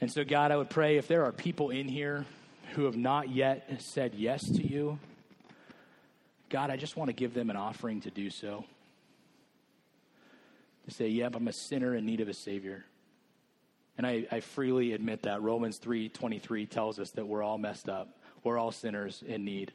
And 0.00 0.10
so, 0.10 0.24
God, 0.24 0.50
I 0.50 0.56
would 0.56 0.70
pray 0.70 0.96
if 0.96 1.06
there 1.06 1.24
are 1.24 1.32
people 1.32 1.70
in 1.70 1.86
here 1.86 2.24
who 2.72 2.84
have 2.84 2.96
not 2.96 3.28
yet 3.28 3.70
said 3.78 4.14
yes 4.14 4.44
to 4.44 4.66
you, 4.66 4.98
God, 6.48 6.70
I 6.70 6.76
just 6.76 6.96
want 6.96 7.08
to 7.08 7.12
give 7.12 7.34
them 7.34 7.50
an 7.50 7.56
offering 7.56 8.00
to 8.02 8.10
do 8.10 8.30
so. 8.30 8.64
To 10.86 10.90
say, 10.90 11.08
yep, 11.08 11.36
I'm 11.36 11.46
a 11.46 11.52
sinner 11.52 11.94
in 11.94 12.06
need 12.06 12.20
of 12.20 12.28
a 12.28 12.34
Savior. 12.34 12.84
And 13.98 14.06
I, 14.06 14.26
I 14.32 14.40
freely 14.40 14.94
admit 14.94 15.22
that. 15.24 15.42
Romans 15.42 15.78
3.23 15.78 16.68
tells 16.68 16.98
us 16.98 17.10
that 17.10 17.26
we're 17.26 17.42
all 17.42 17.58
messed 17.58 17.88
up. 17.88 18.08
We're 18.42 18.58
all 18.58 18.72
sinners 18.72 19.22
in 19.26 19.44
need 19.44 19.72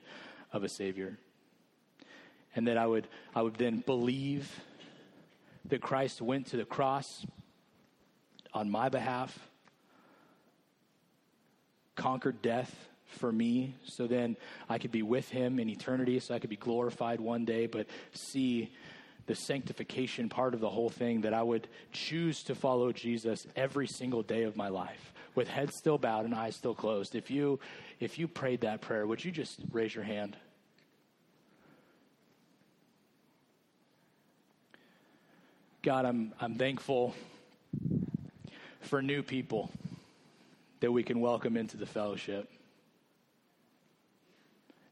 of 0.56 0.64
a 0.64 0.70
Savior. 0.70 1.18
And 2.56 2.68
that 2.68 2.78
I 2.78 2.88
would, 2.88 3.08
I 3.36 3.41
would 3.41 3.56
then 3.56 3.84
believe 3.86 4.51
that 5.66 5.82
Christ 5.82 6.22
went 6.22 6.47
to 6.47 6.58
the 6.58 6.66
cross 6.66 7.26
on 8.53 8.70
my 8.70 8.88
behalf, 8.88 9.38
conquered 11.95 12.41
death 12.41 12.74
for 13.08 13.32
me, 13.32 13.76
so 13.84 14.08
then 14.08 14.38
I 14.70 14.78
could 14.78 14.91
be 14.91 15.01
with 15.01 15.30
him 15.30 15.60
in 15.60 15.70
eternity, 15.70 16.20
so 16.20 16.34
I 16.34 16.39
could 16.39 16.49
be 16.49 16.56
glorified 16.56 17.20
one 17.20 17.45
day, 17.45 17.66
but 17.66 17.88
see 18.14 18.72
the 19.28 19.36
sanctification 19.36 20.30
part 20.30 20.53
of 20.53 20.60
the 20.60 20.70
whole 20.70 20.89
thing 20.89 21.22
that 21.22 21.34
I 21.34 21.41
would 21.41 21.68
choose 21.91 22.43
to 22.43 22.56
follow 22.56 22.91
Jesus 22.91 23.47
every 23.56 23.88
single 23.88 24.22
day 24.22 24.43
of 24.43 24.56
my 24.56 24.70
life 24.70 25.14
with 25.34 25.47
head 25.47 25.74
still 25.74 25.97
bowed 25.97 26.26
and 26.26 26.34
eyes 26.34 26.56
still 26.56 26.76
closed. 26.76 27.16
If 27.16 27.30
you 27.30 27.60
if 27.99 28.19
you 28.19 28.27
prayed 28.27 28.61
that 28.61 28.81
prayer, 28.81 29.07
would 29.07 29.23
you 29.23 29.31
just 29.31 29.59
raise 29.71 29.93
your 29.93 30.03
hand? 30.03 30.35
God, 35.81 36.05
I'm, 36.05 36.33
I'm 36.41 36.55
thankful 36.55 37.13
for 38.81 39.01
new 39.01 39.21
people 39.21 39.69
that 40.79 40.91
we 40.91 41.03
can 41.03 41.19
welcome 41.21 41.57
into 41.57 41.77
the 41.77 41.85
fellowship. 41.85 42.49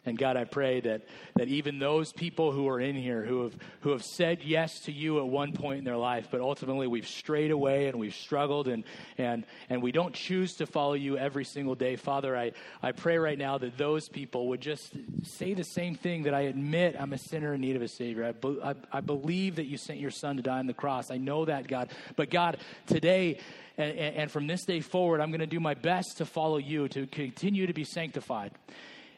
And 0.06 0.18
God, 0.18 0.36
I 0.36 0.44
pray 0.44 0.82
that, 0.82 1.04
that 1.36 1.48
even 1.48 1.80
those 1.80 2.12
people 2.12 2.52
who 2.52 2.68
are 2.68 2.80
in 2.80 2.96
here 2.96 3.24
who 3.24 3.44
have, 3.44 3.56
who 3.82 3.92
have 3.92 4.04
said 4.04 4.44
yes 4.44 4.80
to 4.82 4.92
you 4.92 5.20
at 5.20 5.28
one 5.28 5.54
point 5.54 5.80
in 5.80 5.86
their 5.86 5.98
life, 5.98 6.28
but 6.30 6.42
ultimately 6.42 6.88
we've 6.88 7.08
strayed 7.08 7.52
away 7.52 7.88
and 7.88 7.98
we've 7.98 8.14
struggled 8.14 8.68
and, 8.68 8.84
and, 9.18 9.46
and 9.70 9.82
we 9.82 9.94
don't 9.94 10.14
choose 10.14 10.56
to 10.56 10.66
follow 10.66 10.94
you 10.94 11.18
every 11.18 11.46
single 11.46 11.76
day. 11.76 11.96
Father, 11.96 12.36
I, 12.36 12.52
I 12.82 12.92
pray 12.92 13.18
right 13.18 13.38
now 13.38 13.58
that 13.58 13.78
those 13.78 14.10
people 14.10 14.50
would 14.50 14.60
just 14.60 14.94
say 15.24 15.54
the 15.54 15.64
same 15.64 15.96
thing 15.96 16.24
that 16.24 16.34
I 16.34 16.42
admit 16.42 16.98
I'm 17.00 17.14
a 17.14 17.18
sinner 17.18 17.54
in 17.54 17.62
need 17.62 17.78
of 17.78 17.82
a 17.82 17.88
Savior. 17.88 18.26
I, 18.26 18.32
be, 18.34 18.60
I, 18.62 18.76
I 18.92 19.00
believe 19.00 19.56
that 19.56 19.68
you 19.68 19.78
sent 19.78 20.00
your 20.00 20.12
Son 20.12 20.36
to 20.36 20.42
die 20.42 20.60
on 20.60 20.68
the 20.68 20.74
cross. 20.74 21.12
I 21.12 21.18
know 21.18 21.46
that, 21.46 21.68
God. 21.68 21.92
But 22.18 22.30
God, 22.30 22.58
today, 22.88 23.40
and, 23.78 23.98
and 23.98 24.32
from 24.32 24.48
this 24.48 24.66
day 24.66 24.82
forward, 24.82 25.22
I'm 25.22 25.30
going 25.30 25.40
to 25.40 25.48
do 25.48 25.62
my 25.62 25.76
best 25.76 26.18
to 26.18 26.26
follow 26.26 26.58
you, 26.58 26.90
to 26.90 27.08
continue 27.08 27.68
to 27.68 27.74
be 27.74 27.86
sanctified. 27.86 28.52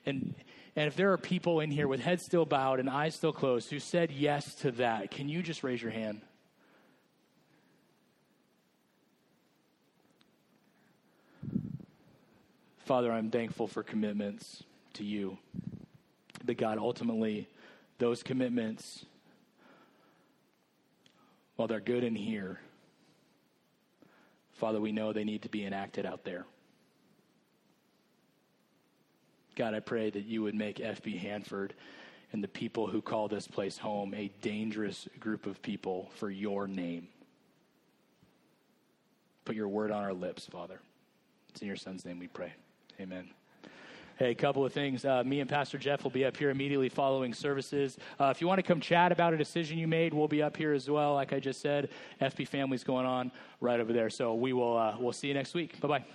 And 0.05 0.35
and 0.75 0.87
if 0.87 0.95
there 0.95 1.13
are 1.13 1.17
people 1.17 1.61
in 1.61 1.71
here 1.71 1.87
with 1.87 2.01
heads 2.01 2.23
still 2.25 2.45
bowed 2.45 2.79
and 2.79 2.89
eyes 2.89 3.15
still 3.15 3.31
closed 3.31 3.69
who 3.69 3.79
said 3.79 4.11
yes 4.11 4.55
to 4.55 4.71
that, 4.71 5.11
can 5.11 5.29
you 5.29 5.41
just 5.41 5.63
raise 5.63 5.81
your 5.81 5.91
hand? 5.91 6.21
Father, 12.85 13.11
I'm 13.11 13.31
thankful 13.31 13.67
for 13.67 13.81
commitments 13.81 14.63
to 14.93 15.03
you. 15.03 15.37
But 16.43 16.57
God, 16.57 16.77
ultimately, 16.77 17.47
those 17.97 18.21
commitments, 18.21 19.05
while 21.55 21.67
they're 21.67 21.79
good 21.79 22.03
in 22.03 22.15
here, 22.15 22.59
Father, 24.53 24.79
we 24.79 24.91
know 24.91 25.13
they 25.13 25.23
need 25.23 25.41
to 25.41 25.49
be 25.49 25.65
enacted 25.65 26.05
out 26.05 26.23
there. 26.23 26.45
God, 29.55 29.73
I 29.73 29.79
pray 29.79 30.09
that 30.09 30.25
you 30.25 30.43
would 30.43 30.55
make 30.55 30.77
FB 30.77 31.17
Hanford 31.19 31.73
and 32.33 32.43
the 32.43 32.47
people 32.47 32.87
who 32.87 33.01
call 33.01 33.27
this 33.27 33.47
place 33.47 33.77
home 33.77 34.13
a 34.13 34.29
dangerous 34.41 35.07
group 35.19 35.45
of 35.45 35.61
people 35.61 36.09
for 36.15 36.29
your 36.29 36.67
name. 36.67 37.07
Put 39.45 39.55
your 39.55 39.69
word 39.69 39.91
on 39.91 40.03
our 40.03 40.13
lips, 40.13 40.45
Father. 40.45 40.79
It's 41.49 41.61
in 41.61 41.67
your 41.67 41.77
son's 41.77 42.03
name 42.03 42.19
we 42.19 42.27
pray. 42.27 42.51
Amen. 42.99 43.29
Hey, 44.17 44.31
a 44.31 44.35
couple 44.35 44.65
of 44.65 44.71
things. 44.71 45.03
Uh, 45.03 45.23
me 45.25 45.41
and 45.41 45.49
Pastor 45.49 45.77
Jeff 45.77 46.03
will 46.03 46.11
be 46.11 46.25
up 46.25 46.37
here 46.37 46.49
immediately 46.49 46.89
following 46.89 47.33
services. 47.33 47.97
Uh, 48.19 48.25
if 48.25 48.39
you 48.39 48.47
want 48.47 48.59
to 48.59 48.63
come 48.63 48.79
chat 48.79 49.11
about 49.11 49.33
a 49.33 49.37
decision 49.37 49.77
you 49.77 49.87
made, 49.87 50.13
we'll 50.13 50.27
be 50.27 50.41
up 50.41 50.55
here 50.55 50.73
as 50.73 50.89
well. 50.89 51.13
Like 51.15 51.33
I 51.33 51.39
just 51.39 51.61
said, 51.61 51.89
FB 52.21 52.47
Family's 52.47 52.83
going 52.83 53.05
on 53.05 53.31
right 53.59 53.79
over 53.79 53.91
there. 53.91 54.09
So 54.09 54.33
we 54.33 54.53
will 54.53 54.77
uh, 54.77 54.95
we'll 54.97 55.13
see 55.13 55.27
you 55.27 55.33
next 55.33 55.53
week. 55.53 55.79
Bye 55.81 55.87
bye. 55.87 56.05